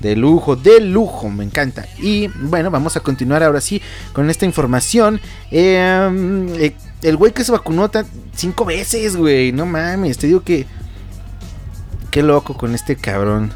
De 0.02 0.16
lujo, 0.16 0.56
de 0.56 0.80
lujo, 0.80 1.30
me 1.30 1.44
encanta. 1.44 1.86
Y 1.98 2.28
bueno, 2.28 2.72
vamos 2.72 2.96
a 2.96 3.02
continuar 3.02 3.44
ahora 3.44 3.62
sí 3.62 3.82
con 4.14 4.30
esta 4.30 4.46
información. 4.46 5.20
Em, 5.52 6.48
eh, 6.56 6.76
el 7.02 7.18
güey 7.18 7.34
que 7.34 7.44
se 7.44 7.52
vacunó 7.52 7.90
cinco 8.36 8.66
veces, 8.66 9.16
güey. 9.16 9.52
No 9.52 9.66
mames, 9.66 10.18
te 10.18 10.28
digo 10.28 10.42
que... 10.42 10.66
Qué 12.12 12.24
loco 12.24 12.56
con 12.56 12.74
este 12.74 12.96
cabrón. 12.96 13.54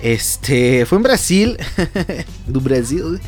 Este, 0.00 0.86
fue 0.86 0.96
en 0.96 1.02
Brasil. 1.02 1.58
Brasil 2.46 3.20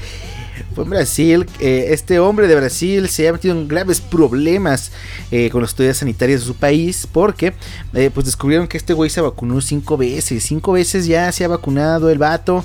fue 0.75 0.85
en 0.85 0.91
Brasil. 0.91 1.47
Eh, 1.59 1.89
este 1.91 2.19
hombre 2.19 2.47
de 2.47 2.55
Brasil 2.55 3.09
se 3.09 3.29
ha 3.29 3.33
metido 3.33 3.55
en 3.55 3.69
graves 3.69 4.01
problemas 4.01 4.93
eh, 5.31 5.51
con 5.51 5.63
las 5.63 5.71
autoridades 5.73 5.99
sanitarias 5.99 6.41
de 6.41 6.47
su 6.47 6.55
país 6.55 7.07
porque 7.11 7.55
eh, 7.95 8.11
pues 8.13 8.27
descubrieron 8.27 8.69
que 8.69 8.77
este 8.77 8.93
güey 8.93 9.11
se 9.11 9.21
vacunó 9.21 9.61
cinco 9.61 9.97
veces. 9.97 10.43
Cinco 10.45 10.73
veces 10.73 11.07
ya 11.07 11.31
se 11.33 11.45
ha 11.45 11.49
vacunado 11.49 12.11
el 12.11 12.19
vato. 12.19 12.65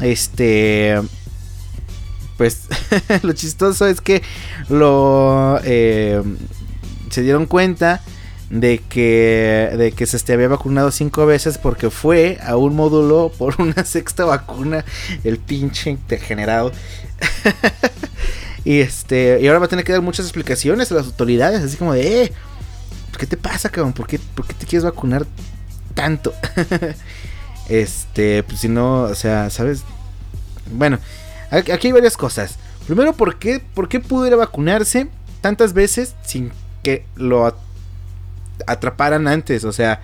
Este... 0.00 1.00
Pues 2.38 2.62
lo 3.22 3.32
chistoso 3.34 3.86
es 3.86 4.00
que 4.00 4.22
lo... 4.68 5.60
se 5.62 7.22
dieron 7.22 7.46
cuenta 7.46 8.02
de 8.52 8.80
que, 8.86 9.70
de 9.78 9.92
que 9.92 10.04
se 10.04 10.32
había 10.32 10.46
vacunado 10.46 10.90
cinco 10.90 11.24
veces 11.24 11.56
porque 11.56 11.88
fue 11.88 12.38
a 12.44 12.56
un 12.56 12.76
módulo 12.76 13.32
por 13.36 13.54
una 13.58 13.84
sexta 13.84 14.26
vacuna, 14.26 14.84
el 15.24 15.38
pinche 15.38 15.96
degenerado. 16.06 16.70
y 18.64 18.80
este, 18.80 19.38
y 19.40 19.46
ahora 19.46 19.60
va 19.60 19.66
a 19.66 19.68
tener 19.68 19.84
que 19.84 19.92
dar 19.92 20.02
muchas 20.02 20.26
explicaciones 20.26 20.90
a 20.90 20.96
las 20.96 21.06
autoridades, 21.06 21.62
así 21.62 21.76
como 21.76 21.92
de, 21.92 22.24
eh, 22.24 22.32
¿qué 23.18 23.26
te 23.26 23.36
pasa, 23.36 23.68
cabrón? 23.68 23.92
¿Por 23.92 24.06
qué, 24.06 24.18
por 24.18 24.46
qué 24.46 24.54
te 24.54 24.66
quieres 24.66 24.84
vacunar 24.84 25.26
tanto? 25.94 26.34
Este, 27.68 28.42
pues 28.42 28.60
si 28.60 28.68
no, 28.68 29.02
o 29.02 29.14
sea, 29.14 29.48
¿sabes? 29.48 29.82
Bueno, 30.70 30.98
aquí 31.50 31.86
hay 31.86 31.92
varias 31.92 32.16
cosas. 32.16 32.58
Primero, 32.86 33.12
¿por 33.12 33.38
qué, 33.38 33.62
¿por 33.74 33.88
qué 33.88 34.00
pudo 34.00 34.26
ir 34.26 34.32
a 34.32 34.36
vacunarse 34.36 35.08
tantas 35.40 35.72
veces 35.72 36.14
sin 36.24 36.52
que 36.82 37.06
lo 37.14 37.56
atraparan 38.66 39.28
antes? 39.28 39.64
O 39.64 39.72
sea, 39.72 40.02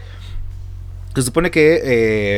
se 1.15 1.23
supone 1.23 1.51
que, 1.51 1.81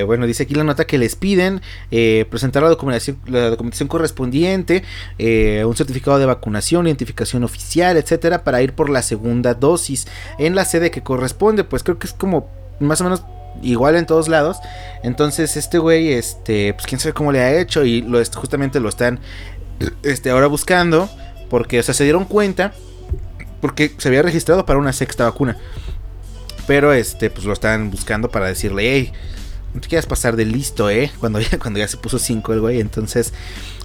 eh, 0.01 0.03
bueno, 0.05 0.27
dice 0.27 0.45
aquí 0.45 0.55
la 0.55 0.65
nota 0.65 0.87
que 0.87 0.97
les 0.97 1.17
piden 1.17 1.61
eh, 1.91 2.25
presentar 2.31 2.63
la 2.63 2.69
documentación, 2.69 3.19
la 3.27 3.51
documentación 3.51 3.89
correspondiente, 3.89 4.85
eh, 5.19 5.65
un 5.67 5.77
certificado 5.77 6.19
de 6.19 6.27
vacunación, 6.27 6.87
identificación 6.87 7.45
oficial, 7.45 7.97
etcétera, 7.97 8.45
para 8.45 8.63
ir 8.63 8.73
por 8.75 8.89
la 8.89 9.03
segunda 9.03 9.55
dosis 9.55 10.07
en 10.39 10.55
la 10.55 10.65
sede 10.65 10.91
que 10.91 11.03
corresponde. 11.03 11.65
Pues 11.65 11.83
creo 11.83 11.99
que 11.99 12.07
es 12.07 12.13
como 12.13 12.49
más 12.79 13.01
o 13.01 13.05
menos 13.05 13.25
igual 13.63 13.97
en 13.97 14.07
todos 14.07 14.29
lados. 14.29 14.59
Entonces, 15.03 15.57
este 15.57 15.79
güey, 15.79 16.13
este, 16.13 16.73
pues 16.75 16.87
quién 16.87 17.01
sabe 17.01 17.13
cómo 17.13 17.33
le 17.33 17.41
ha 17.41 17.61
hecho 17.61 17.85
y 17.85 18.03
lo, 18.03 18.25
justamente 18.25 18.81
lo 18.81 18.89
están, 18.89 19.21
este, 20.03 20.31
ahora 20.31 20.47
buscando, 20.47 21.11
porque, 21.49 21.81
o 21.81 21.83
sea, 21.83 21.95
se 21.95 22.05
dieron 22.05 22.25
cuenta, 22.25 22.73
porque 23.61 23.93
se 23.99 24.09
había 24.09 24.23
registrado 24.23 24.65
para 24.65 24.79
una 24.79 24.93
sexta 24.93 25.25
vacuna. 25.25 25.59
Pero 26.67 26.93
este, 26.93 27.31
pues 27.31 27.45
lo 27.45 27.53
están 27.53 27.91
buscando 27.91 28.31
para 28.31 28.47
decirle, 28.47 28.93
hey, 28.93 29.13
no 29.75 29.81
te 29.81 29.89
quieras 29.89 30.07
pasar 30.07 30.37
de 30.37 30.45
listo, 30.45 30.91
eh. 30.91 31.11
Cuando 31.21 31.41
ya, 31.41 31.59
cuando 31.59 31.79
ya 31.79 31.89
se 31.89 31.97
puso 31.97 32.19
5 32.19 32.53
el 32.53 32.61
güey. 32.61 32.81
Entonces, 32.81 33.33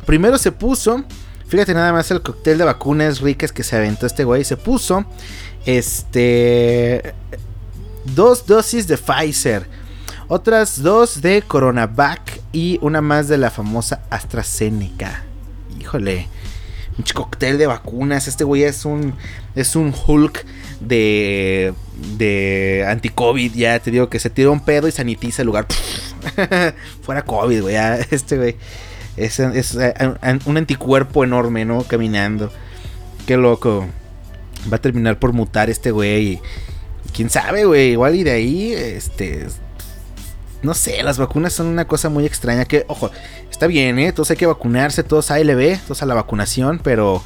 primero 0.05 0.37
se 0.37 0.51
puso. 0.51 1.03
Fíjate 1.47 1.73
nada 1.73 1.93
más 1.93 2.09
el 2.09 2.21
cóctel 2.21 2.57
de 2.57 2.63
vacunas 2.63 3.21
ricas 3.21 3.51
que 3.51 3.63
se 3.63 3.75
aventó 3.75 4.05
este 4.07 4.23
güey. 4.23 4.43
Se 4.43 4.57
puso. 4.57 5.05
Este. 5.65 7.13
Dos 8.15 8.45
dosis 8.45 8.87
de 8.87 8.97
Pfizer. 8.97 9.67
Otras 10.27 10.81
dos 10.81 11.21
de 11.21 11.43
Coronavac. 11.43 12.41
Y 12.51 12.79
una 12.81 13.01
más 13.01 13.27
de 13.27 13.37
la 13.37 13.51
famosa 13.51 14.01
AstraZeneca. 14.09 15.23
Híjole. 15.79 16.27
Un 16.97 17.05
cóctel 17.13 17.59
de 17.59 17.67
vacunas. 17.67 18.27
Este 18.27 18.43
güey 18.43 18.63
es 18.63 18.85
un. 18.85 19.13
Es 19.53 19.75
un 19.75 19.93
Hulk 20.07 20.45
de, 20.79 21.73
de 22.17 22.85
anti-COVID. 22.87 23.53
Ya 23.53 23.79
te 23.79 23.91
digo 23.91 24.09
que 24.09 24.19
se 24.19 24.29
tira 24.29 24.49
un 24.49 24.59
pedo 24.59 24.87
y 24.87 24.91
sanitiza 24.91 25.41
el 25.41 25.47
lugar. 25.47 25.67
Fuera 27.01 27.23
COVID, 27.23 27.61
güey. 27.61 27.75
Este 28.11 28.37
güey 28.37 28.57
es, 29.17 29.39
eh, 29.39 29.93
un 30.45 30.57
anticuerpo 30.57 31.23
enorme, 31.23 31.65
¿no? 31.65 31.83
Caminando. 31.83 32.51
Qué 33.25 33.37
loco. 33.37 33.87
Va 34.71 34.77
a 34.77 34.81
terminar 34.81 35.19
por 35.19 35.33
mutar 35.33 35.69
este 35.69 35.91
güey. 35.91 36.41
Quién 37.13 37.29
sabe, 37.29 37.65
güey. 37.65 37.91
Igual 37.91 38.15
y 38.15 38.23
de 38.23 38.31
ahí, 38.31 38.73
este. 38.73 39.47
No 40.63 40.73
sé, 40.73 41.03
las 41.03 41.17
vacunas 41.17 41.53
son 41.53 41.67
una 41.67 41.85
cosa 41.85 42.09
muy 42.09 42.25
extraña. 42.25 42.65
Que, 42.65 42.85
ojo, 42.87 43.11
está 43.51 43.67
bien, 43.67 43.99
¿eh? 43.99 44.11
Todos 44.11 44.31
hay 44.31 44.37
que 44.37 44.47
vacunarse, 44.47 45.03
todos 45.03 45.29
a 45.31 45.39
LB, 45.39 45.79
todos 45.83 46.01
a 46.01 46.05
la 46.05 46.15
vacunación, 46.15 46.79
pero 46.83 47.21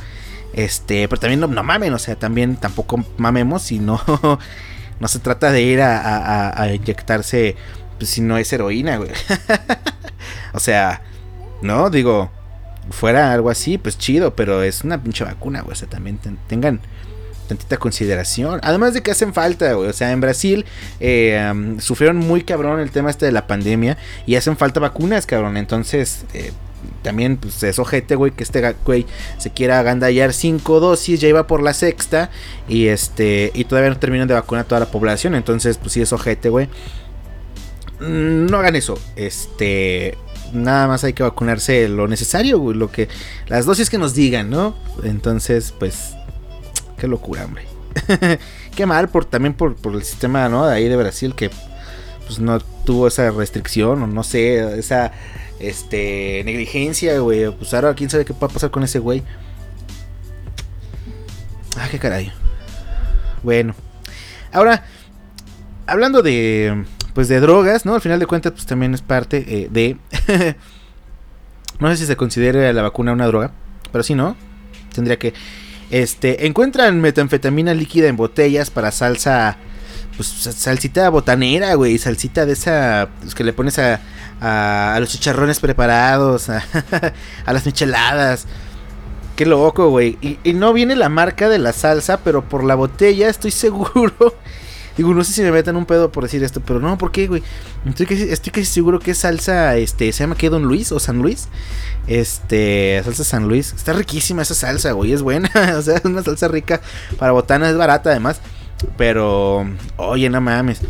este, 0.53 1.07
pero 1.07 1.19
también 1.19 1.39
no, 1.39 1.47
mamen, 1.47 1.93
o 1.93 1.99
sea, 1.99 2.15
también 2.15 2.55
tampoco 2.55 3.03
mamemos 3.17 3.71
y 3.71 3.79
no, 3.79 3.99
se 5.05 5.19
trata 5.19 5.51
de 5.51 5.61
ir 5.61 5.81
a, 5.81 6.69
inyectarse 6.73 7.55
pues, 7.97 8.09
si 8.09 8.21
no 8.21 8.37
es 8.37 8.51
heroína, 8.51 8.97
güey. 8.97 9.11
o 10.53 10.59
sea, 10.59 11.01
no, 11.61 11.89
digo, 11.89 12.31
fuera 12.91 13.33
algo 13.33 13.49
así, 13.49 13.77
pues 13.77 13.97
chido, 13.97 14.35
pero 14.35 14.63
es 14.63 14.83
una 14.83 15.01
pinche 15.01 15.23
vacuna, 15.23 15.61
güey. 15.61 15.73
O 15.73 15.75
sea, 15.75 15.89
también 15.89 16.19
tengan 16.47 16.79
tantita 17.47 17.77
consideración. 17.77 18.59
Además 18.63 18.93
de 18.93 19.01
que 19.01 19.11
hacen 19.11 19.33
falta, 19.33 19.73
güey. 19.73 19.89
O 19.89 19.93
sea, 19.93 20.11
en 20.11 20.21
Brasil 20.21 20.65
eh, 20.99 21.75
sufrieron 21.79 22.17
muy 22.17 22.43
cabrón 22.43 22.79
el 22.79 22.91
tema 22.91 23.09
este 23.09 23.25
de 23.25 23.31
la 23.31 23.47
pandemia 23.47 23.97
y 24.25 24.35
hacen 24.35 24.55
falta 24.55 24.79
vacunas, 24.79 25.25
cabrón. 25.25 25.57
Entonces, 25.57 26.25
eh, 26.33 26.51
también 27.01 27.37
pues, 27.37 27.61
es 27.63 27.79
ojete, 27.79 28.15
güey, 28.15 28.31
que 28.31 28.43
este 28.43 28.75
güey 28.85 29.05
se 29.37 29.51
quiera 29.51 29.79
agandallar 29.79 30.33
cinco 30.33 30.79
dosis, 30.79 31.19
ya 31.19 31.27
iba 31.27 31.47
por 31.47 31.61
la 31.61 31.73
sexta 31.73 32.29
y 32.67 32.87
este 32.87 33.51
y 33.53 33.65
todavía 33.65 33.89
no 33.89 33.99
terminan 33.99 34.27
de 34.27 34.33
vacunar 34.33 34.65
a 34.65 34.67
toda 34.67 34.79
la 34.79 34.91
población, 34.91 35.35
entonces 35.35 35.77
pues 35.77 35.93
sí 35.93 36.01
es 36.01 36.13
ojete, 36.13 36.49
güey. 36.49 36.67
Mm, 37.99 38.45
no 38.47 38.57
hagan 38.57 38.75
eso, 38.75 38.97
este 39.15 40.17
nada 40.53 40.87
más 40.87 41.03
hay 41.03 41.13
que 41.13 41.23
vacunarse 41.23 41.87
lo 41.89 42.07
necesario, 42.07 42.59
güey, 42.59 42.77
lo 42.77 42.91
que 42.91 43.07
las 43.47 43.65
dosis 43.65 43.89
que 43.89 43.97
nos 43.97 44.13
digan, 44.13 44.49
¿no? 44.49 44.75
Entonces, 45.03 45.73
pues 45.77 46.13
qué 46.97 47.07
locura, 47.07 47.45
hombre. 47.45 47.65
qué 48.75 48.85
mal 48.85 49.09
por 49.09 49.25
también 49.25 49.53
por, 49.53 49.75
por 49.75 49.93
el 49.95 50.03
sistema, 50.03 50.49
¿no? 50.49 50.65
De 50.67 50.75
ahí 50.75 50.87
de 50.87 50.95
Brasil 50.95 51.35
que 51.35 51.49
pues 52.25 52.39
no 52.39 52.59
tuvo 52.59 53.07
esa 53.07 53.31
restricción 53.31 54.03
o 54.03 54.07
no 54.07 54.23
sé, 54.23 54.77
esa 54.77 55.11
este, 55.59 56.41
negligencia, 56.45 57.19
güey. 57.19 57.49
Pues 57.51 57.73
ahora 57.73 57.93
quién 57.93 58.09
sabe 58.09 58.25
qué 58.25 58.33
va 58.33 58.47
a 58.47 58.49
pasar 58.49 58.71
con 58.71 58.83
ese 58.83 58.99
güey. 58.99 59.23
Ah, 61.77 61.87
qué 61.89 61.99
caray. 61.99 62.31
Bueno. 63.43 63.75
Ahora, 64.51 64.83
hablando 65.85 66.21
de, 66.21 66.85
pues 67.13 67.27
de 67.27 67.39
drogas, 67.39 67.85
¿no? 67.85 67.95
Al 67.95 68.01
final 68.01 68.19
de 68.19 68.25
cuentas, 68.25 68.53
pues 68.53 68.65
también 68.65 68.93
es 68.93 69.01
parte 69.01 69.45
eh, 69.47 69.67
de... 69.71 69.97
no 71.79 71.89
sé 71.89 71.97
si 71.97 72.05
se 72.05 72.17
considera 72.17 72.71
la 72.73 72.81
vacuna 72.81 73.13
una 73.13 73.27
droga, 73.27 73.51
pero 73.91 74.03
si 74.03 74.15
no, 74.15 74.35
tendría 74.93 75.19
que... 75.19 75.33
Este, 75.91 76.45
encuentran 76.45 77.01
metanfetamina 77.01 77.73
líquida 77.73 78.07
en 78.09 78.15
botellas 78.15 78.69
para 78.69 78.91
salsa 78.91 79.57
pues 80.19 80.27
salsita 80.27 81.09
botanera, 81.09 81.73
güey, 81.75 81.97
salsita 81.97 82.45
de 82.45 82.51
esa 82.51 83.07
pues, 83.21 83.33
que 83.33 83.45
le 83.45 83.53
pones 83.53 83.79
a, 83.79 84.01
a, 84.41 84.97
los 84.99 85.09
chicharrones 85.09 85.59
preparados, 85.59 86.49
a, 86.49 86.63
las 87.47 87.65
micheladas. 87.65 88.45
Qué 89.35 89.45
loco, 89.45 89.89
güey. 89.89 90.17
Y, 90.43 90.53
no 90.53 90.73
viene 90.73 90.95
la 90.95 91.09
marca 91.09 91.49
de 91.49 91.59
la 91.59 91.73
salsa, 91.73 92.19
pero 92.23 92.43
por 92.43 92.63
la 92.63 92.75
botella 92.75 93.29
estoy 93.29 93.51
seguro. 93.51 94.35
Digo, 94.97 95.13
no 95.13 95.23
sé 95.23 95.31
si 95.31 95.41
me 95.41 95.51
metan 95.51 95.77
un 95.77 95.85
pedo 95.85 96.11
por 96.11 96.23
decir 96.23 96.43
esto, 96.43 96.59
pero 96.59 96.81
no, 96.81 96.97
¿por 96.97 97.11
qué, 97.13 97.27
güey? 97.27 97.41
Estoy 97.85 98.05
casi, 98.51 98.65
seguro 98.65 98.99
que 98.99 99.11
es 99.11 99.19
salsa, 99.19 99.77
este, 99.77 100.11
se 100.11 100.23
llama 100.23 100.35
que 100.35 100.49
Don 100.49 100.63
Luis 100.63 100.91
o 100.91 100.99
San 100.99 101.19
Luis. 101.19 101.47
Este, 102.05 103.01
salsa 103.05 103.23
San 103.23 103.47
Luis. 103.47 103.71
Está 103.71 103.93
riquísima 103.93 104.41
esa 104.41 104.55
salsa, 104.55 104.91
güey, 104.91 105.13
es 105.13 105.21
buena. 105.21 105.49
o 105.77 105.81
sea, 105.81 105.97
es 105.97 106.05
una 106.05 106.21
salsa 106.21 106.49
rica 106.49 106.81
para 107.17 107.31
botana, 107.31 107.69
es 107.69 107.77
barata 107.77 108.09
además. 108.09 108.41
Pero, 108.97 109.65
oye, 109.95 110.29
no 110.29 110.41
mames. 110.41 110.81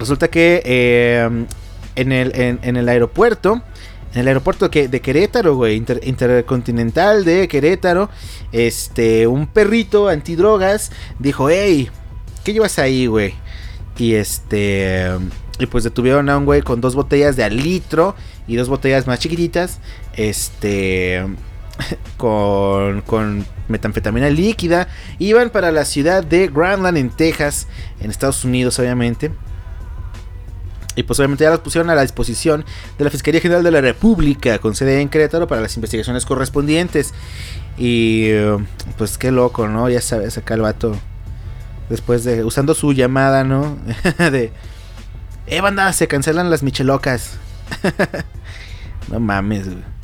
Resulta 0.00 0.28
que 0.28 0.62
eh, 0.64 1.46
en, 1.98 2.12
el, 2.12 2.32
en, 2.62 2.76
el 2.76 2.88
aeropuerto, 2.88 3.60
en 4.14 4.20
el 4.20 4.28
aeropuerto 4.28 4.68
de 4.68 5.00
Querétaro, 5.00 5.56
güey, 5.56 5.82
intercontinental 6.02 7.24
de 7.24 7.48
Querétaro, 7.48 8.08
este, 8.52 9.26
un 9.26 9.48
perrito 9.48 10.08
antidrogas 10.08 10.92
dijo, 11.18 11.50
hey, 11.50 11.90
¿qué 12.44 12.52
llevas 12.52 12.78
ahí, 12.78 13.06
güey? 13.06 13.34
Y 13.98 14.14
este, 14.14 15.08
y 15.58 15.66
pues 15.66 15.82
detuvieron 15.82 16.30
a 16.30 16.38
un 16.38 16.44
güey 16.44 16.62
con 16.62 16.80
dos 16.80 16.94
botellas 16.94 17.34
de 17.34 17.42
al 17.42 17.56
litro 17.56 18.14
y 18.46 18.54
dos 18.54 18.68
botellas 18.68 19.08
más 19.08 19.18
chiquititas, 19.18 19.80
este, 20.14 21.26
con, 22.16 23.00
con 23.02 23.44
metanfetamina 23.66 24.30
líquida. 24.30 24.86
Iban 25.18 25.50
para 25.50 25.72
la 25.72 25.84
ciudad 25.84 26.22
de 26.22 26.46
Grandland 26.46 26.96
en 26.96 27.10
Texas, 27.10 27.66
en 28.00 28.12
Estados 28.12 28.44
Unidos 28.44 28.78
obviamente. 28.78 29.32
Y 30.98 31.04
pues 31.04 31.20
obviamente 31.20 31.44
ya 31.44 31.50
las 31.50 31.60
pusieron 31.60 31.90
a 31.90 31.94
la 31.94 32.02
disposición 32.02 32.64
de 32.98 33.04
la 33.04 33.10
Fiscalía 33.10 33.40
General 33.40 33.62
de 33.62 33.70
la 33.70 33.80
República 33.80 34.58
con 34.58 34.74
sede 34.74 35.00
en 35.00 35.08
Querétaro 35.08 35.46
para 35.46 35.60
las 35.60 35.76
investigaciones 35.76 36.26
correspondientes. 36.26 37.14
Y 37.76 38.32
pues 38.96 39.16
qué 39.16 39.30
loco, 39.30 39.68
¿no? 39.68 39.88
Ya 39.88 40.00
sabes, 40.00 40.36
acá 40.38 40.54
el 40.54 40.62
vato, 40.62 40.96
después 41.88 42.24
de, 42.24 42.42
usando 42.42 42.74
su 42.74 42.92
llamada, 42.94 43.44
¿no? 43.44 43.78
de, 44.18 44.50
eh, 45.46 45.60
banda, 45.60 45.92
se 45.92 46.08
cancelan 46.08 46.50
las 46.50 46.64
michelocas. 46.64 47.34
no 49.08 49.20
mames, 49.20 49.66
güey. 49.66 49.97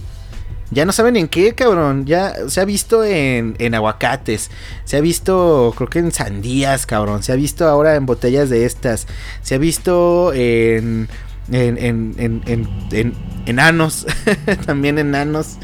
Ya 0.74 0.84
no 0.84 0.92
saben 0.92 1.16
en 1.16 1.28
qué, 1.28 1.54
cabrón. 1.54 2.04
Ya 2.04 2.34
se 2.48 2.60
ha 2.60 2.64
visto 2.64 3.04
en, 3.04 3.56
en 3.58 3.74
aguacates. 3.74 4.50
Se 4.84 4.96
ha 4.96 5.00
visto, 5.00 5.72
creo 5.76 5.88
que 5.88 6.00
en 6.00 6.12
sandías, 6.12 6.84
cabrón. 6.86 7.22
Se 7.22 7.32
ha 7.32 7.36
visto 7.36 7.66
ahora 7.66 7.94
en 7.94 8.06
botellas 8.06 8.50
de 8.50 8.66
estas. 8.66 9.06
Se 9.42 9.54
ha 9.54 9.58
visto 9.58 10.32
en. 10.34 11.08
En, 11.52 11.76
en, 11.78 12.14
en, 12.46 12.68
en 12.90 13.14
enanos. 13.46 14.06
También 14.66 14.98
enanos. 14.98 15.58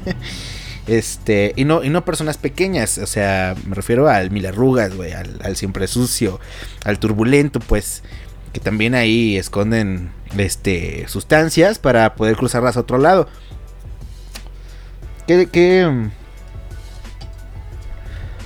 Este, 0.87 1.53
y 1.57 1.65
no, 1.65 1.85
y 1.85 1.89
no 1.89 2.05
personas 2.05 2.37
pequeñas, 2.37 2.99
o 2.99 3.07
sea, 3.07 3.55
me 3.65 3.77
refiero 3.77 4.09
al 4.09 4.31
mil 4.33 4.45
arrugas, 4.45 4.93
güey, 4.95 5.13
al, 5.13 5.39
al, 5.45 5.55
siempre 5.55 5.87
sucio, 5.87 6.41
al 6.85 6.99
turbulento, 6.99 7.61
pues, 7.61 8.03
que 8.53 8.59
también 8.59 8.97
ahí 8.97 9.37
esconden, 9.37 10.11
este, 10.37 11.07
sustancias 11.07 11.79
para 11.79 12.17
poder 12.17 12.37
cruzarlas 12.37 12.77
a 12.77 12.81
otro 12.81 12.99
lado. 12.99 13.29
Qué, 15.31 16.11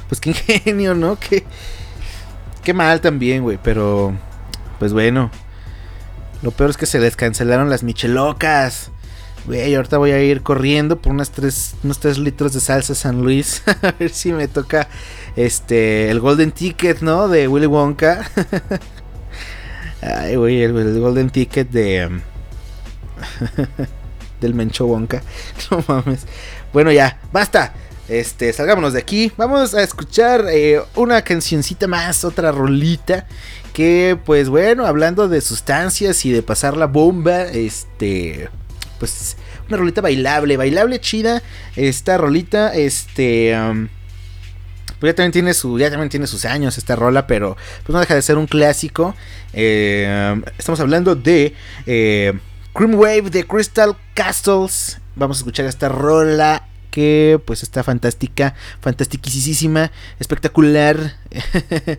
pues 0.06 0.20
qué 0.20 0.30
ingenio, 0.54 0.94
¿no? 0.94 1.18
Qué, 1.18 1.44
qué 2.62 2.74
mal 2.74 3.00
también, 3.00 3.42
güey. 3.42 3.58
Pero, 3.62 4.14
pues 4.78 4.92
bueno. 4.92 5.30
Lo 6.42 6.50
peor 6.50 6.68
es 6.68 6.76
que 6.76 6.84
se 6.84 7.00
les 7.00 7.16
cancelaron 7.16 7.70
las 7.70 7.84
michelocas. 7.84 8.90
Güey, 9.46 9.74
ahorita 9.74 9.96
voy 9.96 10.10
a 10.10 10.22
ir 10.22 10.42
corriendo 10.42 11.00
por 11.00 11.12
unas 11.12 11.30
tres, 11.30 11.74
unos 11.82 12.00
3 12.00 12.18
litros 12.18 12.52
de 12.52 12.60
salsa 12.60 12.94
San 12.94 13.22
Luis. 13.22 13.62
a 13.82 13.92
ver 13.92 14.10
si 14.10 14.34
me 14.34 14.46
toca 14.46 14.88
este 15.36 16.10
el 16.10 16.20
Golden 16.20 16.52
Ticket, 16.52 17.00
¿no? 17.00 17.28
De 17.28 17.48
Willy 17.48 17.66
Wonka. 17.66 18.30
Ay, 20.02 20.36
güey, 20.36 20.62
el, 20.62 20.76
el 20.76 21.00
Golden 21.00 21.30
Ticket 21.30 21.70
de... 21.70 22.20
del 24.42 24.52
Mencho 24.52 24.84
Wonka. 24.84 25.22
No 25.70 25.82
mames. 25.88 26.26
Bueno, 26.74 26.90
ya, 26.90 27.20
basta. 27.30 27.72
Este, 28.08 28.52
salgámonos 28.52 28.94
de 28.94 28.98
aquí. 28.98 29.30
Vamos 29.36 29.74
a 29.74 29.82
escuchar 29.84 30.44
eh, 30.50 30.82
una 30.96 31.22
cancioncita 31.22 31.86
más, 31.86 32.24
otra 32.24 32.50
rolita. 32.50 33.28
Que, 33.72 34.18
pues 34.24 34.48
bueno, 34.48 34.84
hablando 34.84 35.28
de 35.28 35.40
sustancias 35.40 36.24
y 36.26 36.32
de 36.32 36.42
pasar 36.42 36.76
la 36.76 36.86
bomba, 36.86 37.42
este, 37.42 38.48
pues 38.98 39.36
una 39.68 39.76
rolita 39.76 40.00
bailable, 40.00 40.56
bailable 40.56 41.00
chida. 41.00 41.44
Esta 41.76 42.18
rolita, 42.18 42.74
este, 42.74 43.56
um, 43.56 43.86
pues 44.98 45.12
ya 45.12 45.14
también 45.14 45.30
tiene 45.30 45.54
su, 45.54 45.78
ya 45.78 45.90
también 45.90 46.08
tiene 46.10 46.26
sus 46.26 46.44
años 46.44 46.76
esta 46.76 46.96
rola, 46.96 47.28
pero 47.28 47.56
pues 47.84 47.94
no 47.94 48.00
deja 48.00 48.16
de 48.16 48.22
ser 48.22 48.36
un 48.36 48.48
clásico. 48.48 49.14
Eh, 49.52 50.42
estamos 50.58 50.80
hablando 50.80 51.14
de 51.14 51.54
eh, 51.86 52.32
Cream 52.72 52.96
Wave 52.96 53.30
de 53.30 53.44
Crystal 53.44 53.96
Castles. 54.14 54.98
Vamos 55.16 55.38
a 55.38 55.40
escuchar 55.40 55.66
esta 55.66 55.88
rola 55.88 56.66
que 56.90 57.40
pues 57.44 57.62
está 57.62 57.82
fantástica, 57.82 58.54
fantastiquísima, 58.80 59.90
espectacular. 60.18 61.16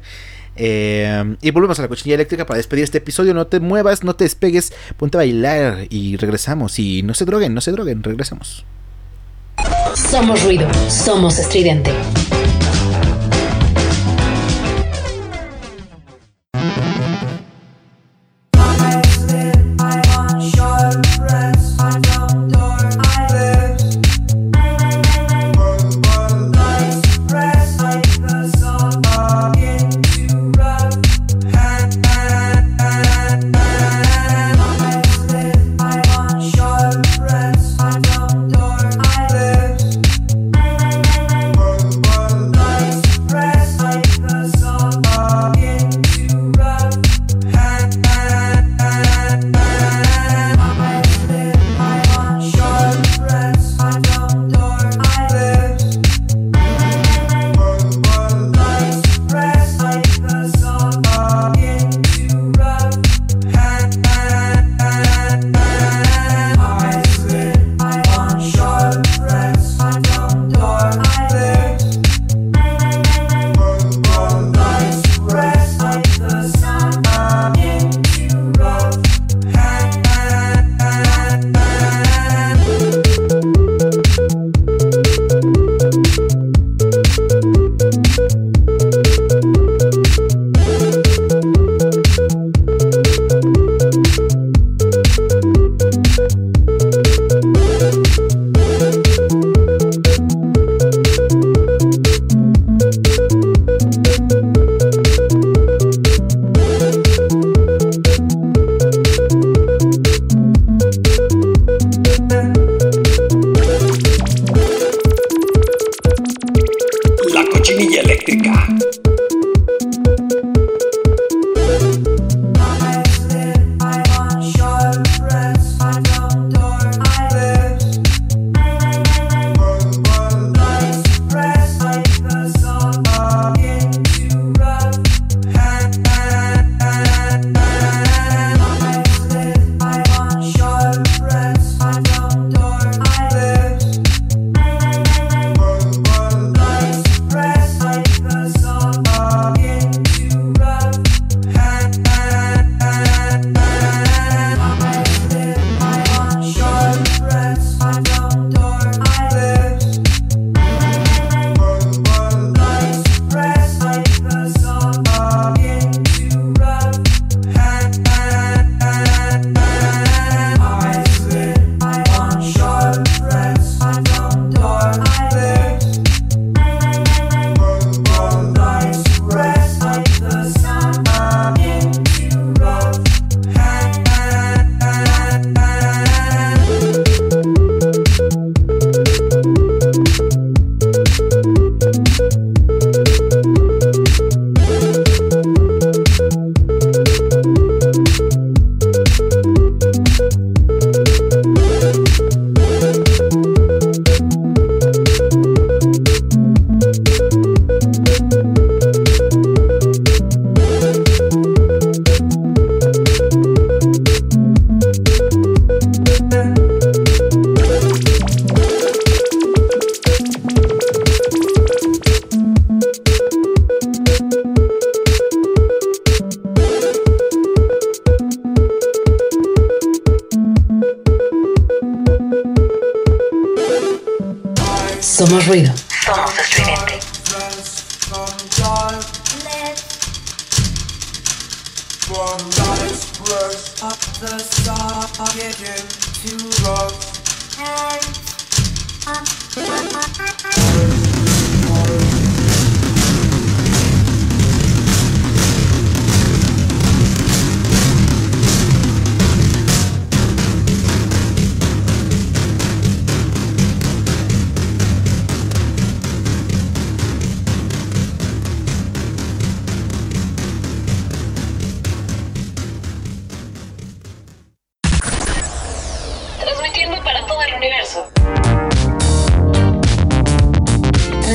Eh, 0.58 1.36
y 1.42 1.52
volvemos 1.52 1.78
a 1.80 1.82
la 1.82 1.90
cochinilla 1.90 2.16
eléctrica 2.16 2.46
para 2.46 2.56
despedir 2.56 2.86
este 2.86 3.00
episodio. 3.00 3.34
No 3.34 3.48
te 3.48 3.60
muevas, 3.60 4.06
no 4.06 4.16
te 4.16 4.24
despegues, 4.24 4.72
ponte 4.96 5.18
a 5.18 5.20
bailar 5.20 5.88
y 5.90 6.16
regresamos. 6.16 6.80
Y 6.80 7.04
no 7.04 7.14
se 7.14 7.26
droguen, 7.26 7.54
no 7.54 7.60
se 7.60 7.74
droguen, 7.74 8.04
regresamos. 8.04 8.64
Somos 9.96 10.44
ruido, 10.44 10.70
somos 10.90 11.40
estridente. 11.40 11.92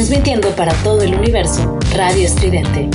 Transmitiendo 0.00 0.48
para 0.56 0.72
todo 0.82 1.02
el 1.02 1.14
universo, 1.14 1.78
Radio 1.92 2.24
Estridente. 2.24 2.88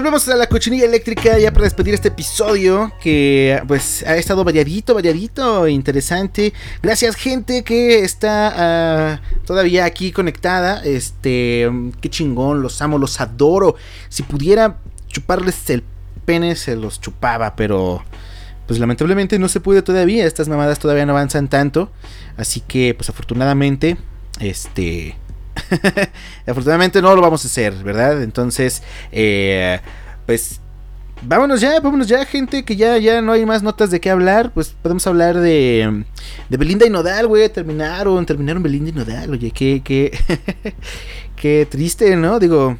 Volvemos 0.00 0.26
a 0.28 0.36
la 0.36 0.46
cochinilla 0.46 0.86
eléctrica 0.86 1.38
ya 1.38 1.52
para 1.52 1.64
despedir 1.64 1.92
este 1.92 2.08
episodio 2.08 2.90
que 3.02 3.62
pues 3.68 4.02
ha 4.06 4.16
estado 4.16 4.42
variadito, 4.44 4.94
variadito, 4.94 5.68
interesante. 5.68 6.54
Gracias 6.82 7.16
gente 7.16 7.62
que 7.64 8.02
está 8.02 8.54
ah, 8.56 9.20
todavía 9.44 9.84
aquí 9.84 10.10
conectada. 10.10 10.82
Este, 10.84 11.70
qué 12.00 12.08
chingón, 12.08 12.62
los 12.62 12.80
amo, 12.80 12.96
los 12.96 13.20
adoro. 13.20 13.76
Si 14.08 14.22
pudiera 14.22 14.78
chuparles 15.08 15.68
el 15.68 15.84
pene 16.24 16.56
se 16.56 16.76
los 16.76 16.98
chupaba, 16.98 17.54
pero 17.54 18.02
pues 18.66 18.80
lamentablemente 18.80 19.38
no 19.38 19.50
se 19.50 19.60
puede 19.60 19.82
todavía. 19.82 20.24
Estas 20.24 20.48
mamadas 20.48 20.78
todavía 20.78 21.04
no 21.04 21.12
avanzan 21.12 21.48
tanto, 21.48 21.92
así 22.38 22.60
que 22.60 22.94
pues 22.94 23.10
afortunadamente 23.10 23.98
este 24.40 25.18
Afortunadamente 26.46 27.00
no 27.02 27.14
lo 27.14 27.22
vamos 27.22 27.44
a 27.44 27.48
hacer, 27.48 27.74
¿verdad? 27.82 28.22
Entonces, 28.22 28.82
eh, 29.12 29.80
pues 30.26 30.60
vámonos 31.22 31.60
ya, 31.60 31.80
vámonos 31.80 32.06
ya, 32.08 32.24
gente, 32.24 32.64
que 32.64 32.76
ya, 32.76 32.96
ya 32.98 33.20
no 33.20 33.32
hay 33.32 33.44
más 33.44 33.62
notas 33.62 33.90
de 33.90 34.00
qué 34.00 34.10
hablar. 34.10 34.52
Pues 34.52 34.74
podemos 34.82 35.06
hablar 35.06 35.38
de, 35.38 36.04
Belinda 36.48 36.86
y 36.86 36.90
Nodal, 36.90 37.26
güey. 37.26 37.48
Terminaron, 37.48 38.26
terminaron 38.26 38.62
Belinda 38.62 38.90
y 38.90 38.92
Nodal, 38.92 39.30
oye, 39.30 39.50
qué, 39.50 39.82
qué, 39.84 40.16
qué 41.36 41.66
triste, 41.68 42.16
¿no? 42.16 42.38
Digo, 42.38 42.78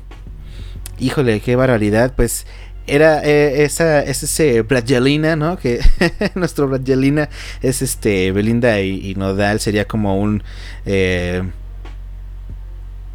híjole, 0.99 1.41
qué 1.41 1.57
barbaridad, 1.57 2.15
pues. 2.15 2.47
Era 2.87 3.23
eh, 3.23 3.63
esa, 3.63 4.03
es 4.03 4.25
ese 4.25 4.63
Bradgelina, 4.63 5.37
¿no? 5.37 5.57
Que 5.57 5.79
nuestro 6.35 6.67
Bradgelina 6.67 7.29
es 7.63 7.83
este 7.83 8.33
Belinda 8.33 8.81
y, 8.81 9.11
y 9.11 9.15
Nodal 9.15 9.61
sería 9.61 9.85
como 9.85 10.19
un 10.19 10.43
eh, 10.87 11.43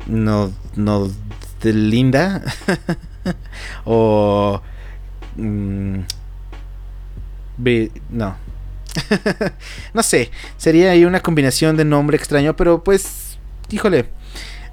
no, 0.08 0.52
no 0.76 1.10
de 1.62 1.74
linda. 1.74 2.42
O 3.86 4.62
mm, 5.36 6.00
no. 8.12 8.38
No 9.94 10.04
sé 10.04 10.30
sería 10.58 10.92
ahí 10.92 11.06
una 11.06 11.22
combinación 11.22 11.76
de 11.76 11.86
nombre 11.86 12.18
extraño 12.18 12.56
pero 12.56 12.84
pues 12.84 13.40
híjole 13.72 14.06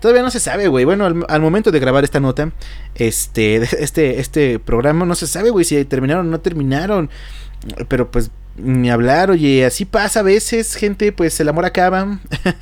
todavía 0.01 0.23
no 0.23 0.31
se 0.31 0.41
sabe 0.41 0.69
güey. 0.69 0.85
Bueno 0.85 1.07
al, 1.07 1.25
al 1.29 1.41
momento 1.41 1.71
de 1.71 1.81
grabar 1.81 2.05
esta 2.05 2.21
nota 2.21 2.53
este 2.95 3.57
este 3.83 4.21
este 4.21 4.59
programa 4.59 5.07
no 5.07 5.15
se 5.15 5.27
sabe 5.27 5.51
güey 5.51 5.65
si 5.65 5.83
terminaron 5.87 6.27
o 6.29 6.31
no 6.31 6.41
terminaron. 6.41 7.09
Pero 7.89 8.11
pues 8.11 8.31
ni 8.57 8.91
hablar, 8.91 9.31
oye, 9.31 9.65
así 9.65 9.85
pasa 9.85 10.21
a 10.21 10.23
veces, 10.23 10.75
gente, 10.75 11.11
pues 11.13 11.39
el 11.41 11.49
amor 11.49 11.65
acaba. 11.65 12.19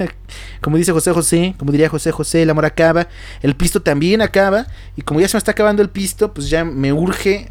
como 0.61 0.76
dice 0.76 0.93
José 0.93 1.12
José, 1.12 1.55
como 1.59 1.72
diría 1.72 1.88
José 1.88 2.12
José, 2.12 2.43
el 2.43 2.51
amor 2.51 2.64
acaba. 2.64 3.09
El 3.43 3.57
pisto 3.57 3.82
también 3.82 4.22
acaba. 4.22 4.66
Y 4.97 5.03
como 5.03 5.20
ya 5.20 5.28
se 5.28 5.36
me 5.36 5.38
está 5.38 5.51
acabando 5.53 5.82
el 5.82 5.91
pisto, 5.91 6.32
pues 6.32 6.49
ya 6.49 6.64
me 6.64 6.93
urge 6.93 7.51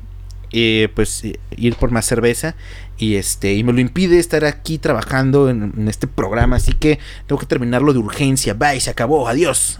eh, 0.52 0.90
pues 0.96 1.24
eh, 1.26 1.40
ir 1.58 1.76
por 1.76 1.92
más 1.92 2.06
cerveza. 2.06 2.56
Y 2.98 3.16
este, 3.16 3.54
y 3.54 3.64
me 3.64 3.74
lo 3.74 3.82
impide 3.82 4.20
estar 4.20 4.46
aquí 4.46 4.78
trabajando 4.78 5.50
en, 5.50 5.88
este 5.90 6.08
programa. 6.08 6.56
Así 6.56 6.74
que 6.74 7.00
tengo 7.28 7.40
que 7.40 7.46
terminarlo 7.46 7.92
de 7.92 8.00
urgencia. 8.00 8.54
Bye, 8.54 8.80
se 8.80 8.90
acabó, 8.90 9.28
adiós. 9.28 9.80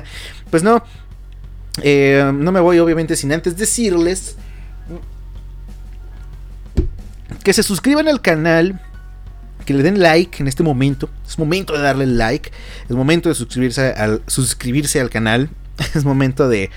pues 0.50 0.62
no. 0.62 0.84
eh, 1.82 2.30
no 2.32 2.52
me 2.52 2.60
voy, 2.60 2.78
obviamente, 2.78 3.16
sin 3.16 3.32
antes 3.32 3.56
decirles 3.56 4.36
que 7.46 7.52
se 7.52 7.62
suscriban 7.62 8.08
al 8.08 8.20
canal, 8.20 8.80
que 9.66 9.72
le 9.72 9.84
den 9.84 10.00
like 10.00 10.42
en 10.42 10.48
este 10.48 10.64
momento. 10.64 11.08
Es 11.24 11.38
momento 11.38 11.74
de 11.74 11.80
darle 11.80 12.04
like, 12.04 12.50
es 12.88 12.96
momento 12.96 13.28
de 13.28 13.36
suscribirse 13.36 13.92
al, 13.92 14.20
suscribirse 14.26 15.00
al 15.00 15.10
canal, 15.10 15.48
es 15.94 16.04
momento 16.04 16.48
de 16.48 16.70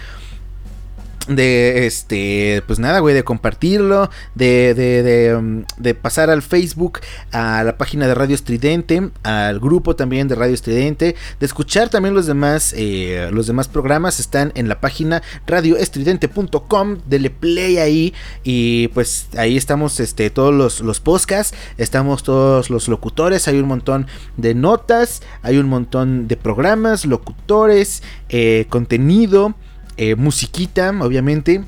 de 1.28 1.86
este 1.86 2.64
pues 2.66 2.80
nada 2.80 3.00
güey 3.00 3.14
de 3.14 3.24
compartirlo 3.24 4.10
de, 4.36 4.74
de, 4.74 5.04
de, 5.04 5.36
um, 5.36 5.64
de 5.78 5.94
pasar 5.94 6.30
al 6.30 6.42
facebook 6.42 7.00
a 7.32 7.64
la 7.64 7.78
página 7.78 8.08
de 8.08 8.16
radio 8.16 8.36
estridente 8.36 9.10
al 9.24 9.60
grupo 9.60 9.96
también 9.96 10.28
de 10.28 10.36
radio 10.36 10.54
estridente 10.54 11.16
de 11.40 11.46
escuchar 11.46 11.90
también 11.90 12.16
los 12.16 12.26
demás 12.26 12.74
eh, 12.76 13.30
los 13.32 13.48
demás 13.48 13.68
programas 13.68 14.20
están 14.20 14.52
en 14.56 14.70
la 14.70 14.82
página 14.82 15.22
radioestridente.com 15.46 16.98
dele 17.06 17.30
play 17.30 17.78
ahí 17.78 18.14
y 18.44 18.88
pues 18.90 19.28
ahí 19.38 19.58
estamos 19.58 20.00
este 20.00 20.30
todos 20.30 20.54
los, 20.54 20.82
los 20.82 21.00
podcasts 21.00 21.56
estamos 21.78 22.24
todos 22.24 22.70
los 22.70 22.88
locutores 22.88 23.48
hay 23.48 23.60
un 23.60 23.68
montón 23.68 24.08
de 24.38 24.56
notas 24.56 25.22
hay 25.44 25.58
un 25.58 25.68
montón 25.68 26.28
de 26.28 26.38
programas 26.38 27.06
locutores 27.06 28.02
eh, 28.30 28.66
contenido 28.70 29.56
eh, 30.02 30.16
musiquita, 30.16 30.92
obviamente. 31.02 31.62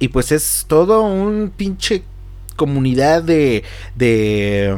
Y 0.00 0.08
pues 0.08 0.32
es 0.32 0.64
todo 0.66 1.02
un 1.02 1.52
pinche 1.56 2.02
comunidad 2.56 3.22
de. 3.22 3.62
de 3.94 4.76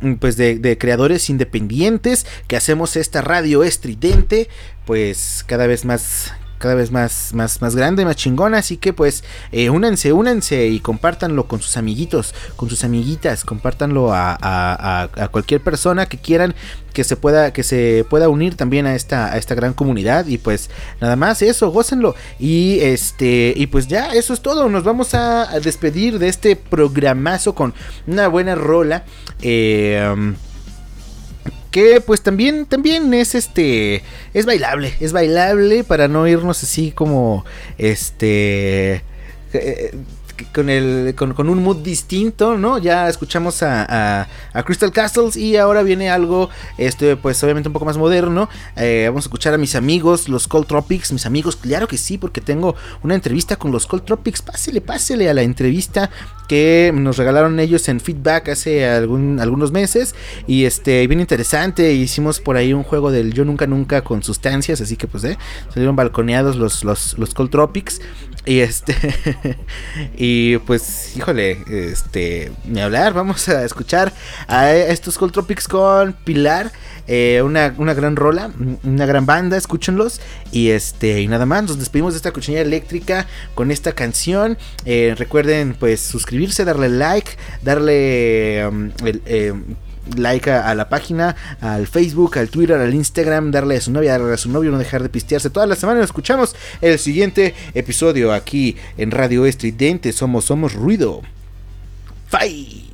mm, 0.00 0.14
pues 0.14 0.38
de, 0.38 0.58
de 0.58 0.78
creadores 0.78 1.28
independientes 1.28 2.26
que 2.48 2.56
hacemos 2.56 2.96
esta 2.96 3.22
radio 3.22 3.62
estridente 3.62 4.48
pues 4.84 5.42
cada 5.46 5.66
vez 5.66 5.86
más 5.86 6.32
cada 6.58 6.74
vez 6.74 6.90
más, 6.90 7.32
más, 7.34 7.60
más 7.60 7.76
grande, 7.76 8.04
más 8.04 8.16
chingona. 8.16 8.58
Así 8.58 8.76
que 8.76 8.92
pues 8.92 9.24
eh, 9.52 9.70
únanse, 9.70 10.12
únanse 10.12 10.66
y 10.68 10.80
compártanlo 10.80 11.46
con 11.46 11.60
sus 11.60 11.76
amiguitos, 11.76 12.34
con 12.56 12.68
sus 12.68 12.84
amiguitas, 12.84 13.44
compártanlo 13.44 14.10
a, 14.12 15.08
cualquier 15.30 15.60
persona 15.60 16.06
que 16.06 16.18
quieran 16.18 16.54
que 16.92 17.04
se 17.04 17.16
pueda, 17.16 17.52
que 17.52 17.62
se 17.62 18.06
pueda 18.08 18.30
unir 18.30 18.56
también 18.56 18.86
a 18.86 18.94
esta, 18.94 19.32
a 19.32 19.36
esta 19.36 19.54
gran 19.54 19.74
comunidad. 19.74 20.26
Y 20.26 20.38
pues 20.38 20.70
nada 21.00 21.16
más 21.16 21.42
eso, 21.42 21.70
gócenlo. 21.70 22.14
Y 22.38 22.80
este, 22.80 23.52
y 23.54 23.66
pues 23.66 23.86
ya, 23.86 24.12
eso 24.14 24.32
es 24.32 24.40
todo. 24.40 24.68
Nos 24.68 24.82
vamos 24.84 25.12
a, 25.14 25.50
a 25.50 25.60
despedir 25.60 26.18
de 26.18 26.28
este 26.28 26.56
programazo 26.56 27.54
con 27.54 27.74
una 28.06 28.28
buena 28.28 28.54
rola. 28.54 29.04
Eh, 29.42 30.10
um, 30.12 30.34
que 31.76 32.00
pues 32.00 32.22
también 32.22 32.64
también 32.64 33.12
es 33.12 33.34
este 33.34 34.02
es 34.32 34.46
bailable 34.46 34.94
es 34.98 35.12
bailable 35.12 35.84
para 35.84 36.08
no 36.08 36.26
irnos 36.26 36.62
así 36.62 36.90
como 36.90 37.44
este 37.76 39.02
eh, 39.52 39.94
con 40.54 40.68
el 40.70 41.14
con, 41.16 41.32
con 41.34 41.48
un 41.50 41.62
mood 41.62 41.78
distinto 41.78 42.56
no 42.58 42.78
ya 42.78 43.08
escuchamos 43.08 43.62
a, 43.62 43.84
a- 44.22 44.28
a 44.54 44.62
Crystal 44.64 44.90
Castles 44.90 45.36
y 45.36 45.56
ahora 45.58 45.82
viene 45.82 46.08
algo 46.10 46.48
este 46.78 47.16
pues 47.16 47.42
obviamente 47.44 47.68
un 47.68 47.72
poco 47.74 47.84
más 47.84 47.98
moderno. 47.98 48.48
Eh, 48.76 49.04
vamos 49.08 49.24
a 49.24 49.28
escuchar 49.28 49.52
a 49.52 49.58
mis 49.58 49.74
amigos 49.74 50.28
los 50.30 50.48
Cold 50.48 50.66
Tropics. 50.66 51.12
Mis 51.12 51.26
amigos 51.26 51.56
claro 51.56 51.86
que 51.88 51.98
sí 51.98 52.16
porque 52.16 52.40
tengo 52.40 52.74
una 53.02 53.14
entrevista 53.14 53.56
con 53.56 53.70
los 53.70 53.86
Cold 53.86 54.04
Tropics. 54.04 54.40
Pásele 54.40 54.80
pásele 54.80 55.28
a 55.28 55.34
la 55.34 55.42
entrevista 55.42 56.10
que 56.48 56.92
nos 56.94 57.16
regalaron 57.16 57.58
ellos 57.60 57.88
en 57.88 58.00
feedback 58.00 58.48
hace 58.48 58.86
algunos 58.86 59.72
meses 59.72 60.14
y 60.46 60.64
este 60.64 61.06
bien 61.06 61.20
interesante 61.20 61.92
hicimos 61.92 62.40
por 62.40 62.56
ahí 62.56 62.72
un 62.72 62.82
juego 62.82 63.10
del 63.10 63.32
yo 63.32 63.44
nunca 63.44 63.66
nunca 63.66 64.02
con 64.02 64.22
sustancias 64.22 64.80
así 64.80 64.96
que 64.96 65.06
pues 65.06 65.24
eh, 65.24 65.38
salieron 65.72 65.96
balconeados 65.96 66.56
los 66.56 66.84
los 66.84 67.18
los 67.18 67.34
Cold 67.34 67.50
Tropics 67.50 68.00
y 68.44 68.60
este 68.60 68.94
y 70.16 70.58
pues 70.58 71.16
híjole 71.16 71.58
este 71.68 72.52
ni 72.64 72.80
hablar 72.80 73.12
vamos 73.12 73.48
a 73.48 73.64
escuchar 73.64 74.12
a 74.46 74.72
estos 74.72 75.18
Cold 75.18 75.32
Tropics 75.32 75.68
con 75.68 76.12
Pilar 76.24 76.70
eh, 77.08 77.40
una, 77.44 77.72
una 77.78 77.94
gran 77.94 78.16
rola, 78.16 78.50
una 78.82 79.06
gran 79.06 79.26
banda, 79.26 79.56
escúchenlos. 79.56 80.20
Y 80.50 80.70
este, 80.70 81.20
y 81.20 81.28
nada 81.28 81.46
más, 81.46 81.64
nos 81.64 81.78
despedimos 81.78 82.14
de 82.14 82.18
esta 82.18 82.32
cochinilla 82.32 82.62
eléctrica 82.62 83.26
con 83.54 83.70
esta 83.70 83.92
canción. 83.92 84.58
Eh, 84.84 85.14
recuerden, 85.16 85.76
pues, 85.78 86.00
suscribirse 86.00 86.35
suscribirse, 86.36 86.64
darle 86.64 86.88
like, 86.88 87.30
darle 87.62 88.66
um, 88.68 88.90
eh, 89.02 89.52
like 90.16 90.50
a, 90.50 90.70
a 90.70 90.74
la 90.74 90.88
página, 90.88 91.34
al 91.60 91.86
Facebook, 91.86 92.38
al 92.38 92.48
Twitter, 92.48 92.76
al 92.76 92.94
Instagram, 92.94 93.50
darle 93.50 93.76
a 93.76 93.80
su 93.80 93.90
novia, 93.90 94.12
darle 94.12 94.34
a 94.34 94.36
su 94.36 94.50
novio, 94.50 94.70
no 94.70 94.78
dejar 94.78 95.02
de 95.02 95.08
pistearse 95.08 95.50
toda 95.50 95.66
la 95.66 95.76
semana. 95.76 96.00
Nos 96.00 96.10
escuchamos 96.10 96.54
el 96.80 96.98
siguiente 96.98 97.54
episodio 97.74 98.32
aquí 98.32 98.76
en 98.98 99.10
Radio 99.10 99.46
Estridente. 99.46 100.12
Somos, 100.12 100.44
somos 100.44 100.74
ruido. 100.74 101.22
Bye. 102.30 102.84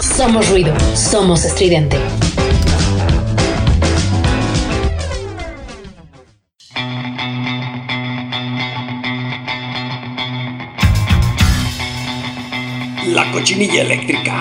Somos 0.00 0.50
ruido, 0.50 0.74
somos 0.94 1.44
estridente. 1.44 1.96
La 13.12 13.30
cochinilla 13.30 13.82
eléctrica. 13.82 14.32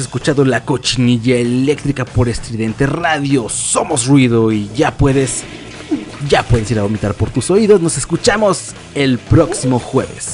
Escuchado 0.00 0.44
la 0.44 0.64
cochinilla 0.64 1.36
eléctrica 1.36 2.04
por 2.04 2.28
estridente 2.28 2.86
radio. 2.86 3.48
Somos 3.48 4.06
ruido 4.06 4.50
y 4.50 4.68
ya 4.74 4.96
puedes. 4.96 5.44
Ya 6.28 6.42
puedes 6.42 6.70
ir 6.70 6.78
a 6.78 6.82
vomitar 6.82 7.14
por 7.14 7.30
tus 7.30 7.50
oídos. 7.50 7.80
Nos 7.80 7.96
escuchamos 7.96 8.74
el 8.94 9.18
próximo 9.18 9.78
jueves. 9.78 10.29